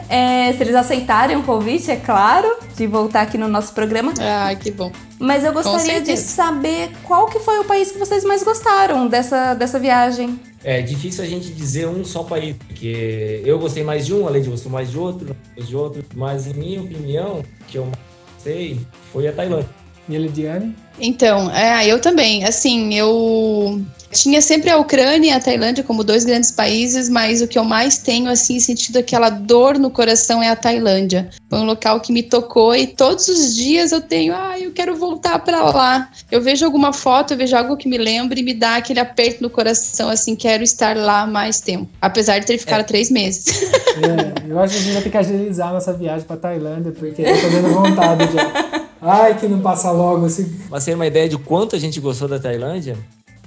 é, 0.08 0.52
se 0.52 0.60
eles 0.62 0.74
aceitarem 0.74 1.36
o 1.36 1.42
convite, 1.44 1.90
é 1.90 1.96
claro, 1.96 2.48
de 2.76 2.86
voltar 2.86 3.22
aqui 3.22 3.38
no 3.38 3.46
nosso 3.46 3.72
programa. 3.72 4.12
Ah, 4.20 4.52
que 4.56 4.70
bom. 4.72 4.90
Mas 5.20 5.44
eu 5.44 5.52
gostaria 5.52 6.00
de 6.00 6.16
saber 6.16 6.90
qual 7.04 7.26
que 7.26 7.38
foi 7.38 7.58
o 7.60 7.64
país 7.64 7.92
que 7.92 7.98
vocês 7.98 8.24
mais 8.24 8.42
gostaram 8.42 9.06
dessa, 9.06 9.54
dessa 9.54 9.78
viagem. 9.78 10.38
É 10.64 10.80
difícil 10.80 11.22
a 11.22 11.26
gente 11.26 11.52
dizer 11.52 11.86
um 11.86 12.02
só 12.04 12.22
país, 12.22 12.56
porque 12.66 13.42
eu 13.44 13.58
gostei 13.58 13.84
mais 13.84 14.06
de 14.06 14.14
um, 14.14 14.26
a 14.26 14.30
Lady 14.30 14.48
gostou 14.48 14.72
mais 14.72 14.90
de 14.90 14.98
outro, 14.98 15.36
mais 15.54 15.68
de 15.68 15.76
outro, 15.76 16.02
mas 16.14 16.46
em 16.46 16.54
minha 16.54 16.80
opinião, 16.80 17.40
o 17.40 17.64
que 17.66 17.76
eu 17.76 17.84
mais 17.84 17.98
gostei 18.34 18.80
foi 19.12 19.28
a 19.28 19.32
Tailândia. 19.32 19.68
E 20.08 20.16
a 20.16 20.18
Lidiane? 20.18 20.74
Então, 21.00 21.50
é, 21.50 21.86
eu 21.86 22.00
também. 22.00 22.44
Assim, 22.44 22.94
eu 22.94 23.80
tinha 24.14 24.40
sempre 24.40 24.70
a 24.70 24.78
Ucrânia 24.78 25.30
e 25.30 25.32
a 25.32 25.40
Tailândia 25.40 25.82
como 25.82 26.04
dois 26.04 26.24
grandes 26.24 26.50
países, 26.50 27.08
mas 27.08 27.42
o 27.42 27.48
que 27.48 27.58
eu 27.58 27.64
mais 27.64 27.98
tenho, 27.98 28.30
assim, 28.30 28.60
sentido 28.60 28.98
aquela 28.98 29.28
dor 29.28 29.78
no 29.78 29.90
coração 29.90 30.42
é 30.42 30.48
a 30.48 30.56
Tailândia. 30.56 31.28
Foi 31.50 31.58
um 31.58 31.64
local 31.64 32.00
que 32.00 32.12
me 32.12 32.22
tocou 32.22 32.74
e 32.74 32.86
todos 32.86 33.28
os 33.28 33.54
dias 33.54 33.90
eu 33.90 34.00
tenho, 34.00 34.32
ah, 34.34 34.58
eu 34.58 34.72
quero 34.72 34.94
voltar 34.94 35.38
para 35.40 35.62
lá. 35.64 36.10
Eu 36.30 36.40
vejo 36.40 36.64
alguma 36.64 36.92
foto, 36.92 37.34
eu 37.34 37.36
vejo 37.36 37.56
algo 37.56 37.76
que 37.76 37.88
me 37.88 37.98
lembra 37.98 38.38
e 38.38 38.42
me 38.42 38.54
dá 38.54 38.76
aquele 38.76 39.00
aperto 39.00 39.42
no 39.42 39.50
coração, 39.50 40.08
assim, 40.08 40.36
quero 40.36 40.62
estar 40.62 40.96
lá 40.96 41.26
mais 41.26 41.60
tempo. 41.60 41.88
Apesar 42.00 42.38
de 42.38 42.46
ter 42.46 42.56
ficado 42.56 42.86
três 42.86 43.10
meses. 43.10 43.62
É, 43.94 44.50
eu 44.50 44.58
acho 44.60 44.74
que 44.74 44.80
a 44.80 44.82
gente 44.82 44.92
vai 44.92 45.02
ter 45.02 45.10
que 45.10 45.18
agilizar 45.18 45.68
a 45.68 45.72
nossa 45.72 45.92
viagem 45.92 46.26
pra 46.26 46.36
Tailândia, 46.36 46.92
porque 46.92 47.22
eu 47.22 47.40
tô 47.40 47.48
dando 47.48 47.74
vontade 47.74 48.32
já. 48.32 48.84
Ai, 49.00 49.38
que 49.38 49.46
não 49.46 49.60
passa 49.60 49.90
logo 49.90 50.24
assim. 50.26 50.44
Pra 50.68 50.80
ter 50.80 50.94
uma 50.94 51.06
ideia 51.06 51.28
de 51.28 51.36
quanto 51.36 51.76
a 51.76 51.78
gente 51.78 52.00
gostou 52.00 52.26
da 52.26 52.38
Tailândia, 52.38 52.96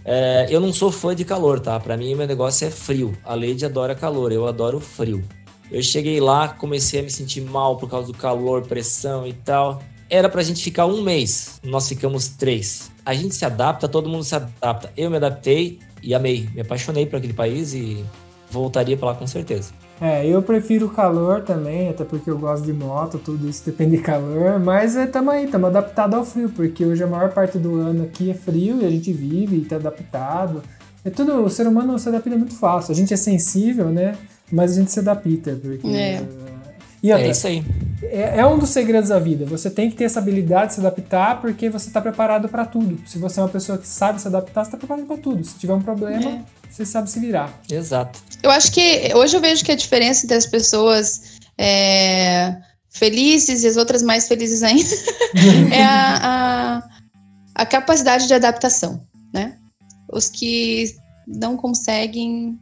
é, 0.09 0.47
eu 0.49 0.61
não 0.61 0.71
sou 0.71 0.89
fã 0.89 1.13
de 1.13 1.25
calor, 1.25 1.59
tá? 1.59 1.77
Pra 1.77 1.97
mim, 1.97 2.15
meu 2.15 2.25
negócio 2.25 2.65
é 2.65 2.71
frio. 2.71 3.15
A 3.25 3.35
Lady 3.35 3.65
adora 3.65 3.93
calor, 3.93 4.31
eu 4.31 4.47
adoro 4.47 4.79
frio. 4.79 5.21
Eu 5.69 5.83
cheguei 5.83 6.21
lá, 6.21 6.47
comecei 6.47 7.01
a 7.01 7.03
me 7.03 7.09
sentir 7.09 7.41
mal 7.41 7.75
por 7.75 7.89
causa 7.89 8.07
do 8.07 8.17
calor, 8.17 8.65
pressão 8.65 9.27
e 9.27 9.33
tal. 9.33 9.83
Era 10.09 10.29
pra 10.29 10.41
gente 10.41 10.63
ficar 10.63 10.85
um 10.85 11.01
mês, 11.01 11.59
nós 11.61 11.89
ficamos 11.89 12.29
três. 12.29 12.89
A 13.05 13.13
gente 13.13 13.35
se 13.35 13.43
adapta, 13.43 13.85
todo 13.89 14.07
mundo 14.07 14.23
se 14.23 14.33
adapta. 14.33 14.93
Eu 14.95 15.09
me 15.09 15.17
adaptei 15.17 15.79
e 16.01 16.15
amei. 16.15 16.47
Me 16.53 16.61
apaixonei 16.61 17.05
por 17.05 17.17
aquele 17.17 17.33
país 17.33 17.73
e 17.73 18.05
voltaria 18.49 18.95
pra 18.95 19.09
lá 19.09 19.15
com 19.15 19.27
certeza. 19.27 19.73
É, 19.99 20.27
eu 20.27 20.41
prefiro 20.43 20.85
o 20.85 20.89
calor 20.89 21.41
também, 21.41 21.89
até 21.89 22.03
porque 22.03 22.29
eu 22.29 22.37
gosto 22.37 22.63
de 22.63 22.71
moto, 22.73 23.17
tudo 23.17 23.49
isso 23.49 23.63
depende 23.65 23.97
de 23.97 24.03
calor, 24.03 24.59
mas 24.59 24.95
é, 24.95 25.07
tamo 25.07 25.31
aí, 25.31 25.47
tamo 25.47 25.65
adaptado 25.65 26.13
ao 26.15 26.23
frio, 26.23 26.49
porque 26.49 26.85
hoje 26.85 27.03
a 27.03 27.07
maior 27.07 27.31
parte 27.31 27.57
do 27.57 27.75
ano 27.77 28.03
aqui 28.03 28.29
é 28.29 28.33
frio 28.35 28.79
e 28.81 28.85
a 28.85 28.89
gente 28.91 29.11
vive 29.11 29.57
e 29.57 29.65
tá 29.65 29.77
adaptado. 29.77 30.61
É 31.03 31.09
tudo, 31.09 31.43
o 31.43 31.49
ser 31.49 31.65
humano 31.67 31.97
se 31.97 32.07
adapta 32.09 32.29
muito 32.31 32.53
fácil. 32.53 32.91
A 32.91 32.95
gente 32.95 33.13
é 33.13 33.17
sensível, 33.17 33.87
né? 33.89 34.15
Mas 34.51 34.73
a 34.73 34.75
gente 34.75 34.91
se 34.91 34.99
adapta, 34.99 35.57
porque. 35.61 35.87
É. 35.87 36.21
E 37.01 37.11
outra, 37.11 37.27
É 37.27 37.31
isso 37.31 37.47
aí. 37.47 37.63
é, 38.03 38.39
é 38.39 38.45
um 38.45 38.57
dos 38.57 38.69
segredos 38.69 39.09
da 39.09 39.19
vida. 39.19 39.45
Você 39.45 39.69
tem 39.69 39.89
que 39.89 39.95
ter 39.95 40.05
essa 40.05 40.19
habilidade 40.19 40.69
de 40.69 40.73
se 40.75 40.79
adaptar 40.79 41.39
porque 41.39 41.69
você 41.69 41.87
está 41.87 42.01
preparado 42.01 42.49
para 42.49 42.65
tudo. 42.65 42.97
Se 43.05 43.17
você 43.19 43.39
é 43.39 43.43
uma 43.43 43.49
pessoa 43.49 43.77
que 43.77 43.87
sabe 43.87 44.19
se 44.19 44.27
adaptar, 44.27 44.63
você 44.63 44.69
está 44.69 44.77
preparado 44.77 45.05
para 45.05 45.17
tudo. 45.17 45.43
Se 45.43 45.57
tiver 45.57 45.73
um 45.73 45.81
problema, 45.81 46.29
É. 46.29 46.41
você 46.69 46.85
sabe 46.85 47.09
se 47.09 47.19
virar. 47.19 47.53
Exato. 47.69 48.19
Eu 48.43 48.51
acho 48.51 48.71
que 48.71 49.11
hoje 49.15 49.35
eu 49.35 49.41
vejo 49.41 49.63
que 49.65 49.71
a 49.71 49.75
diferença 49.75 50.25
entre 50.25 50.37
as 50.37 50.45
pessoas 50.45 51.37
é, 51.57 52.55
felizes 52.89 53.63
e 53.63 53.67
as 53.67 53.77
outras 53.77 54.01
mais 54.03 54.27
felizes 54.27 54.63
ainda 54.63 54.95
é 55.73 55.83
a, 55.83 56.19
a, 56.21 56.83
a 57.55 57.65
capacidade 57.65 58.27
de 58.27 58.33
adaptação, 58.33 59.01
né? 59.33 59.57
Os 60.11 60.29
que 60.29 60.95
não 61.27 61.57
conseguem 61.57 62.57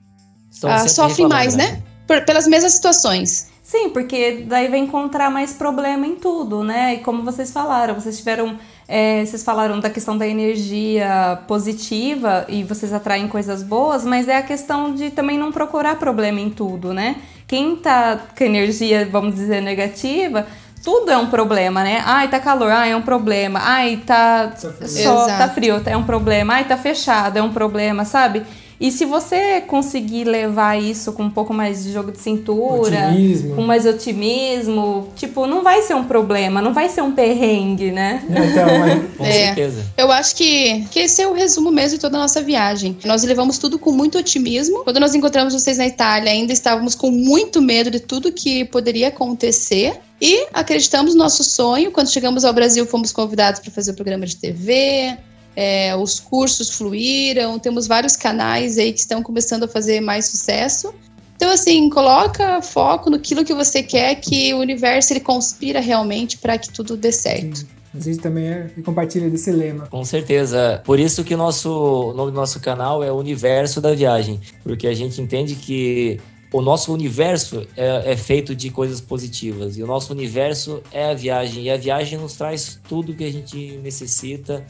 ah, 0.63 0.87
sofrem 0.87 1.27
mais, 1.27 1.55
né? 1.55 1.81
Por- 2.07 2.23
pelas 2.25 2.47
mesmas 2.47 2.73
situações. 2.73 3.47
Sim, 3.61 3.89
porque 3.89 4.45
daí 4.47 4.67
vai 4.67 4.79
encontrar 4.79 5.31
mais 5.31 5.53
problema 5.53 6.05
em 6.05 6.15
tudo, 6.15 6.63
né? 6.63 6.95
E 6.95 6.97
como 6.99 7.23
vocês 7.23 7.51
falaram, 7.51 7.95
vocês 7.95 8.17
tiveram. 8.17 8.59
É, 8.87 9.25
vocês 9.25 9.43
falaram 9.43 9.79
da 9.79 9.89
questão 9.89 10.17
da 10.17 10.27
energia 10.27 11.39
positiva 11.47 12.45
e 12.47 12.63
vocês 12.63 12.93
atraem 12.93 13.27
coisas 13.27 13.63
boas, 13.63 14.05
mas 14.05 14.27
é 14.27 14.37
a 14.37 14.43
questão 14.43 14.93
de 14.93 15.09
também 15.09 15.37
não 15.37 15.51
procurar 15.51 15.95
problema 15.95 16.39
em 16.39 16.49
tudo, 16.49 16.93
né? 16.93 17.15
Quem 17.47 17.75
tá 17.75 18.19
com 18.37 18.43
energia, 18.43 19.07
vamos 19.11 19.35
dizer, 19.35 19.61
negativa, 19.61 20.45
tudo 20.83 21.11
é 21.11 21.17
um 21.17 21.27
problema, 21.27 21.83
né? 21.83 22.03
Ai, 22.05 22.27
tá 22.27 22.39
calor, 22.39 22.71
ai, 22.71 22.91
é 22.91 22.95
um 22.95 23.01
problema. 23.01 23.59
Ai, 23.63 24.01
tá 24.05 24.51
Só 24.55 24.69
frio. 24.71 24.87
só, 24.87 25.25
tá 25.25 25.49
frio, 25.49 25.81
é 25.83 25.97
um 25.97 26.03
problema. 26.03 26.53
Ai, 26.53 26.63
tá 26.65 26.77
fechado, 26.77 27.37
é 27.37 27.41
um 27.41 27.51
problema, 27.51 28.05
sabe? 28.05 28.43
E 28.79 28.91
se 28.91 29.05
você 29.05 29.61
conseguir 29.61 30.25
levar 30.25 30.77
isso 30.81 31.13
com 31.13 31.23
um 31.23 31.29
pouco 31.29 31.53
mais 31.53 31.83
de 31.83 31.93
jogo 31.93 32.11
de 32.11 32.19
cintura, 32.19 33.09
Otimismo. 33.09 33.55
com 33.55 33.61
mais 33.61 33.85
otimismo, 33.85 35.07
tipo, 35.15 35.47
não 35.47 35.63
vai 35.63 35.81
ser 35.81 35.93
um 35.95 36.03
problema, 36.03 36.61
não 36.61 36.73
vai 36.73 36.89
ser 36.89 37.01
um 37.01 37.11
perrengue, 37.11 37.91
né? 37.91 38.23
Então, 38.29 38.79
mas 38.79 39.05
Com 39.17 39.25
É. 39.25 39.31
certeza. 39.31 39.85
Eu 39.97 40.11
acho 40.11 40.35
que, 40.35 40.85
que 40.91 40.99
esse 40.99 41.21
é 41.21 41.27
o 41.27 41.33
resumo 41.33 41.71
mesmo 41.71 41.97
de 41.97 42.01
toda 42.01 42.17
a 42.17 42.21
nossa 42.21 42.41
viagem. 42.41 42.97
Nós 43.05 43.23
levamos 43.23 43.57
tudo 43.57 43.79
com 43.79 43.91
muito 43.91 44.17
otimismo. 44.17 44.83
Quando 44.83 44.99
nós 44.99 45.15
encontramos 45.15 45.53
vocês 45.53 45.77
na 45.77 45.87
Itália, 45.87 46.31
ainda 46.31 46.51
estávamos 46.51 46.95
com 46.95 47.09
muito 47.11 47.61
medo 47.61 47.89
de 47.89 47.99
tudo 47.99 48.31
que 48.31 48.65
poderia 48.65 49.07
acontecer. 49.07 49.99
E 50.21 50.47
acreditamos 50.53 51.13
no 51.13 51.19
nosso 51.23 51.43
sonho. 51.43 51.91
Quando 51.91 52.09
chegamos 52.09 52.45
ao 52.45 52.53
Brasil, 52.53 52.85
fomos 52.85 53.11
convidados 53.11 53.59
para 53.59 53.71
fazer 53.71 53.91
o 53.91 53.95
programa 53.95 54.25
de 54.25 54.35
TV. 54.37 55.17
É, 55.55 55.95
os 55.95 56.19
cursos 56.19 56.71
fluíram. 56.71 57.57
Temos 57.57 57.87
vários 57.87 58.15
canais 58.15 58.77
aí 58.77 58.91
que 58.91 58.99
estão 58.99 59.23
começando 59.23 59.63
a 59.63 59.67
fazer 59.67 60.01
mais 60.01 60.27
sucesso. 60.27 60.93
Então, 61.35 61.51
assim, 61.51 61.89
coloca 61.89 62.61
foco 62.61 63.09
no 63.09 63.19
que 63.19 63.35
você 63.53 63.83
quer, 63.83 64.15
que 64.15 64.53
o 64.53 64.59
universo 64.59 65.13
ele 65.13 65.19
conspira 65.19 65.79
realmente 65.79 66.37
para 66.37 66.57
que 66.57 66.71
tudo 66.71 66.95
dê 66.95 67.11
certo. 67.11 67.65
a 67.93 67.99
gente 67.99 68.19
também 68.19 68.47
é, 68.47 68.69
compartilha 68.83 69.29
desse 69.29 69.51
lema. 69.51 69.87
Com 69.87 70.03
certeza. 70.05 70.81
Por 70.85 70.99
isso 70.99 71.23
que 71.23 71.33
o 71.33 71.37
nosso 71.37 71.69
o 71.69 72.13
nome 72.13 72.31
do 72.31 72.35
nosso 72.35 72.59
canal 72.59 73.03
é 73.03 73.11
Universo 73.11 73.81
da 73.81 73.93
Viagem, 73.93 74.39
porque 74.63 74.87
a 74.87 74.93
gente 74.93 75.21
entende 75.21 75.55
que 75.55 76.19
o 76.53 76.61
nosso 76.61 76.93
universo 76.93 77.67
é, 77.75 78.13
é 78.13 78.15
feito 78.15 78.55
de 78.55 78.69
coisas 78.69 79.01
positivas 79.01 79.77
e 79.77 79.83
o 79.83 79.87
nosso 79.87 80.13
universo 80.13 80.81
é 80.89 81.11
a 81.11 81.13
viagem 81.13 81.63
e 81.63 81.69
a 81.69 81.75
viagem 81.75 82.17
nos 82.17 82.33
traz 82.33 82.79
tudo 82.87 83.13
que 83.13 83.25
a 83.25 83.31
gente 83.31 83.77
necessita. 83.83 84.65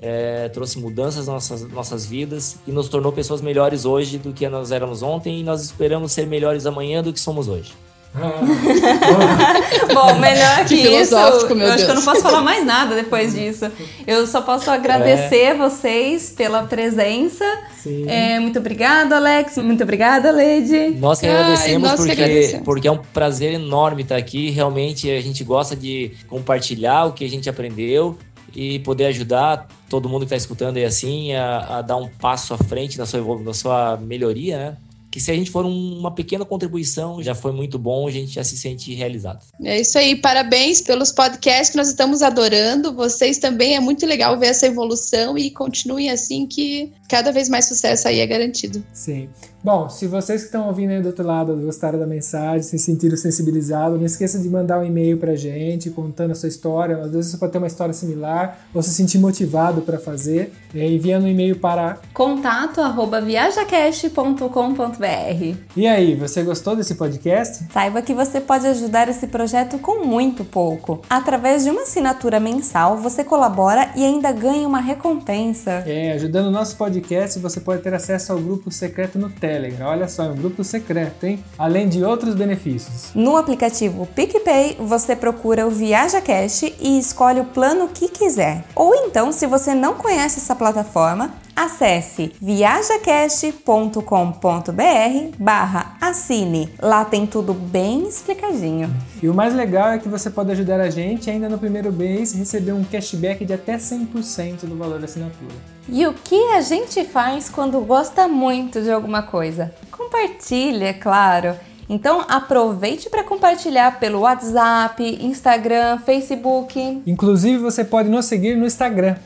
É, 0.00 0.48
trouxe 0.48 0.78
mudanças 0.78 1.26
nas 1.26 1.50
nossas, 1.50 1.68
nossas 1.70 2.06
vidas 2.06 2.56
e 2.66 2.72
nos 2.72 2.88
tornou 2.88 3.12
pessoas 3.12 3.40
melhores 3.40 3.84
hoje 3.84 4.18
do 4.18 4.32
que 4.32 4.48
nós 4.48 4.72
éramos 4.72 5.02
ontem 5.02 5.40
e 5.40 5.42
nós 5.42 5.62
esperamos 5.62 6.12
ser 6.12 6.26
melhores 6.26 6.64
amanhã 6.64 7.02
do 7.02 7.12
que 7.12 7.20
somos 7.20 7.48
hoje. 7.48 7.72
Bom, 9.94 10.18
melhor 10.18 10.64
que, 10.66 10.76
Que 10.76 10.88
isso, 11.00 11.14
eu 11.14 11.18
acho 11.18 11.46
que 11.46 11.52
eu 11.52 11.56
Deus. 11.56 11.86
não 11.86 12.02
posso 12.02 12.22
falar 12.22 12.40
mais 12.42 12.66
nada 12.66 12.96
depois 12.96 13.34
disso. 13.34 13.70
Eu 14.04 14.26
só 14.26 14.40
posso 14.42 14.68
agradecer 14.68 15.54
vocês 15.56 16.30
pela 16.36 16.64
presença. 16.64 17.44
Sim. 17.80 18.08
É, 18.08 18.40
muito 18.40 18.58
obrigada, 18.58 19.16
Alex. 19.16 19.58
Muito 19.58 19.84
obrigada, 19.84 20.32
Lady. 20.32 20.90
Nós 20.98 21.20
que 21.20 21.26
Ai, 21.28 21.36
agradecemos 21.36 21.82
nós 21.88 22.00
que 22.00 22.06
porque, 22.06 22.22
agradecemos. 22.22 22.64
porque 22.64 22.88
é 22.88 22.90
um 22.90 22.98
prazer 22.98 23.52
enorme 23.52 24.02
estar 24.02 24.16
aqui. 24.16 24.50
Realmente 24.50 25.08
a 25.08 25.20
gente 25.20 25.44
gosta 25.44 25.76
de 25.76 26.10
compartilhar 26.26 27.04
o 27.04 27.12
que 27.12 27.24
a 27.24 27.28
gente 27.28 27.48
aprendeu 27.48 28.18
e 28.54 28.80
poder 28.80 29.06
ajudar 29.06 29.68
todo 29.90 30.08
mundo 30.08 30.20
que 30.20 30.26
está 30.26 30.36
escutando 30.36 30.78
aí 30.78 30.84
assim 30.86 31.34
a, 31.34 31.78
a 31.78 31.82
dar 31.82 31.96
um 31.98 32.08
passo 32.08 32.54
à 32.54 32.58
frente 32.58 32.96
na 32.96 33.04
sua, 33.04 33.38
na 33.42 33.52
sua 33.52 33.98
melhoria, 33.98 34.56
né? 34.56 34.76
Que 35.10 35.18
se 35.20 35.28
a 35.32 35.34
gente 35.34 35.50
for 35.50 35.66
um- 35.66 35.98
uma 35.98 36.12
pequena 36.12 36.44
contribuição, 36.44 37.20
já 37.20 37.34
foi 37.34 37.50
muito 37.50 37.76
bom, 37.76 38.06
a 38.06 38.10
gente 38.12 38.32
já 38.32 38.44
se 38.44 38.56
sente 38.56 38.94
realizado. 38.94 39.40
É 39.64 39.80
isso 39.80 39.98
aí, 39.98 40.14
parabéns 40.14 40.80
pelos 40.80 41.10
podcasts 41.10 41.70
que 41.70 41.76
nós 41.76 41.88
estamos 41.88 42.22
adorando. 42.22 42.94
Vocês 42.94 43.36
também 43.38 43.74
é 43.74 43.80
muito 43.80 44.06
legal 44.06 44.38
ver 44.38 44.46
essa 44.46 44.66
evolução 44.66 45.36
e 45.36 45.50
continuem 45.50 46.10
assim 46.10 46.46
que 46.46 46.92
cada 47.10 47.32
vez 47.32 47.48
mais 47.48 47.66
sucesso 47.66 48.06
aí 48.06 48.20
é 48.20 48.26
garantido. 48.26 48.82
Sim. 48.92 49.28
Bom, 49.62 49.90
se 49.90 50.06
vocês 50.06 50.40
que 50.40 50.46
estão 50.46 50.68
ouvindo 50.68 50.90
aí 50.90 51.02
do 51.02 51.08
outro 51.08 51.26
lado 51.26 51.54
gostaram 51.56 51.98
da 51.98 52.06
mensagem, 52.06 52.62
se 52.62 52.78
sentiram 52.78 53.14
sensibilizados, 53.14 53.98
não 53.98 54.06
esqueça 54.06 54.38
de 54.38 54.48
mandar 54.48 54.78
um 54.78 54.84
e-mail 54.84 55.18
pra 55.18 55.36
gente 55.36 55.90
contando 55.90 56.30
a 56.30 56.34
sua 56.34 56.48
história. 56.48 56.96
Às 56.96 57.12
vezes 57.12 57.30
você 57.30 57.36
pode 57.36 57.52
ter 57.52 57.58
uma 57.58 57.66
história 57.66 57.92
similar 57.92 58.58
ou 58.72 58.82
se 58.82 58.90
sentir 58.90 59.18
motivado 59.18 59.82
para 59.82 59.98
fazer, 59.98 60.54
é, 60.74 60.88
enviando 60.88 61.24
um 61.24 61.28
e-mail 61.28 61.58
para. 61.58 61.98
Contato 62.14 62.80
arroba 62.80 63.20
viajacast.com.br 63.20 65.56
E 65.76 65.86
aí, 65.86 66.14
você 66.14 66.42
gostou 66.42 66.74
desse 66.74 66.94
podcast? 66.94 67.66
Saiba 67.70 68.00
que 68.00 68.14
você 68.14 68.40
pode 68.40 68.66
ajudar 68.66 69.10
esse 69.10 69.26
projeto 69.26 69.78
com 69.78 70.06
muito 70.06 70.42
pouco. 70.42 71.02
Através 71.10 71.64
de 71.64 71.70
uma 71.70 71.82
assinatura 71.82 72.40
mensal, 72.40 72.96
você 72.96 73.22
colabora 73.22 73.90
e 73.94 74.02
ainda 74.02 74.32
ganha 74.32 74.66
uma 74.66 74.80
recompensa. 74.80 75.84
É, 75.86 76.12
ajudando 76.12 76.46
o 76.46 76.50
nosso 76.50 76.76
podcast, 76.76 76.99
você 77.38 77.60
pode 77.60 77.82
ter 77.82 77.94
acesso 77.94 78.32
ao 78.32 78.38
grupo 78.38 78.70
secreto 78.70 79.18
no 79.18 79.30
Telegram. 79.30 79.86
Olha 79.86 80.08
só, 80.08 80.24
é 80.24 80.28
um 80.28 80.36
grupo 80.36 80.62
secreto, 80.62 81.24
hein? 81.24 81.42
Além 81.58 81.88
de 81.88 82.04
outros 82.04 82.34
benefícios. 82.34 83.10
No 83.14 83.36
aplicativo 83.36 84.06
PicPay, 84.06 84.76
você 84.78 85.16
procura 85.16 85.66
o 85.66 85.70
ViajaCast 85.70 86.74
e 86.80 86.98
escolhe 86.98 87.40
o 87.40 87.44
plano 87.44 87.88
que 87.88 88.08
quiser. 88.08 88.64
Ou 88.74 88.94
então, 88.94 89.32
se 89.32 89.46
você 89.46 89.74
não 89.74 89.94
conhece 89.94 90.38
essa 90.38 90.54
plataforma, 90.54 91.32
acesse 91.64 92.32
viajacast.com.br 92.40 95.36
barra 95.38 95.96
assine. 96.00 96.72
Lá 96.80 97.04
tem 97.04 97.26
tudo 97.26 97.52
bem 97.52 98.08
explicadinho. 98.08 98.90
E 99.22 99.28
o 99.28 99.34
mais 99.34 99.54
legal 99.54 99.90
é 99.90 99.98
que 99.98 100.08
você 100.08 100.30
pode 100.30 100.50
ajudar 100.52 100.80
a 100.80 100.88
gente 100.88 101.28
ainda 101.28 101.48
no 101.48 101.58
primeiro 101.58 101.92
mês 101.92 102.32
receber 102.32 102.72
um 102.72 102.82
cashback 102.82 103.44
de 103.44 103.52
até 103.52 103.76
100% 103.76 104.60
do 104.62 104.76
valor 104.76 104.98
da 104.98 105.04
assinatura. 105.04 105.54
E 105.88 106.06
o 106.06 106.14
que 106.14 106.40
a 106.54 106.62
gente 106.62 107.04
faz 107.04 107.50
quando 107.50 107.78
gosta 107.80 108.26
muito 108.26 108.80
de 108.80 108.90
alguma 108.90 109.22
coisa? 109.22 109.74
Compartilha, 109.90 110.86
é 110.86 110.92
claro. 110.94 111.54
Então 111.90 112.24
aproveite 112.28 113.10
para 113.10 113.24
compartilhar 113.24 113.98
pelo 113.98 114.20
WhatsApp, 114.20 115.18
Instagram, 115.20 115.98
Facebook. 115.98 117.02
Inclusive 117.04 117.58
você 117.58 117.82
pode 117.82 118.08
nos 118.08 118.26
seguir 118.26 118.56
no 118.56 118.64
Instagram, 118.64 119.16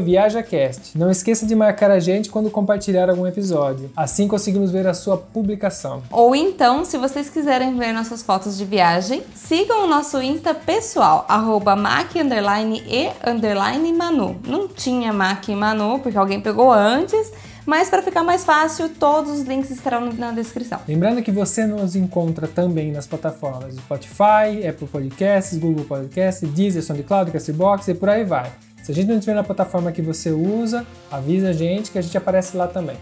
ViajaCast. 0.00 0.98
Não 0.98 1.12
esqueça 1.12 1.46
de 1.46 1.54
marcar 1.54 1.92
a 1.92 2.00
gente 2.00 2.28
quando 2.28 2.50
compartilhar 2.50 3.08
algum 3.08 3.24
episódio. 3.24 3.92
Assim 3.96 4.26
conseguimos 4.26 4.72
ver 4.72 4.84
a 4.88 4.94
sua 4.94 5.16
publicação. 5.16 6.02
Ou 6.10 6.34
então, 6.34 6.84
se 6.84 6.98
vocês 6.98 7.30
quiserem 7.30 7.78
ver 7.78 7.92
nossas 7.92 8.20
fotos 8.20 8.58
de 8.58 8.64
viagem, 8.64 9.22
sigam 9.32 9.84
o 9.84 9.86
nosso 9.86 10.20
Insta 10.20 10.52
pessoal, 10.52 11.24
arroba 11.28 11.76
Mac 11.76 12.16
e 12.16 13.92
Manu. 13.92 14.40
Não 14.44 14.66
tinha 14.66 15.12
Mac 15.12 15.46
e 15.46 15.54
Manu, 15.54 16.00
porque 16.00 16.18
alguém 16.18 16.40
pegou 16.40 16.72
antes 16.72 17.30
mas 17.68 17.90
para 17.90 18.02
ficar 18.02 18.24
mais 18.24 18.44
fácil, 18.44 18.88
todos 18.88 19.30
os 19.30 19.42
links 19.42 19.70
estarão 19.70 20.10
na 20.14 20.32
descrição. 20.32 20.80
Lembrando 20.88 21.22
que 21.22 21.30
você 21.30 21.66
nos 21.66 21.94
encontra 21.94 22.48
também 22.48 22.90
nas 22.90 23.06
plataformas 23.06 23.74
Spotify, 23.74 24.66
Apple 24.66 24.88
Podcasts, 24.88 25.58
Google 25.58 25.84
Podcasts, 25.84 26.50
Deezer, 26.50 26.82
SoundCloud, 26.82 27.30
Castbox 27.30 27.88
e 27.88 27.94
por 27.94 28.08
aí 28.08 28.24
vai. 28.24 28.50
Se 28.82 28.90
a 28.90 28.94
gente 28.94 29.08
não 29.08 29.16
estiver 29.16 29.34
na 29.34 29.44
plataforma 29.44 29.92
que 29.92 30.00
você 30.00 30.30
usa, 30.30 30.86
avisa 31.10 31.50
a 31.50 31.52
gente 31.52 31.90
que 31.90 31.98
a 31.98 32.00
gente 32.00 32.16
aparece 32.16 32.56
lá 32.56 32.66
também. 32.66 32.96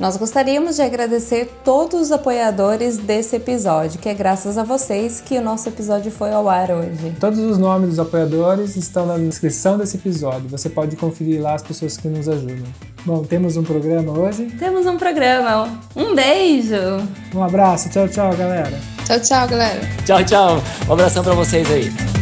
Nós 0.00 0.16
gostaríamos 0.16 0.76
de 0.76 0.82
agradecer 0.82 1.50
todos 1.64 2.00
os 2.00 2.12
apoiadores 2.12 2.98
desse 2.98 3.36
episódio, 3.36 4.00
que 4.00 4.08
é 4.08 4.14
graças 4.14 4.58
a 4.58 4.64
vocês 4.64 5.20
que 5.20 5.38
o 5.38 5.42
nosso 5.42 5.68
episódio 5.68 6.10
foi 6.10 6.32
ao 6.32 6.48
ar 6.48 6.70
hoje. 6.70 7.14
Todos 7.20 7.38
os 7.38 7.58
nomes 7.58 7.90
dos 7.90 7.98
apoiadores 7.98 8.76
estão 8.76 9.06
na 9.06 9.16
descrição 9.18 9.78
desse 9.78 9.96
episódio. 9.96 10.48
Você 10.48 10.68
pode 10.68 10.96
conferir 10.96 11.40
lá 11.40 11.54
as 11.54 11.62
pessoas 11.62 11.96
que 11.96 12.08
nos 12.08 12.28
ajudam. 12.28 12.64
Bom, 13.04 13.22
temos 13.22 13.56
um 13.56 13.62
programa 13.62 14.12
hoje? 14.12 14.46
Temos 14.58 14.86
um 14.86 14.96
programa. 14.96 15.68
Um 15.94 16.14
beijo! 16.14 16.76
Um 17.34 17.42
abraço. 17.42 17.88
Tchau, 17.88 18.08
tchau, 18.08 18.34
galera. 18.36 18.78
Tchau, 19.04 19.20
tchau, 19.20 19.48
galera. 19.48 19.80
Tchau, 20.04 20.24
tchau. 20.24 20.62
Um 20.88 20.92
abração 20.92 21.22
para 21.22 21.34
vocês 21.34 21.68
aí. 21.70 22.21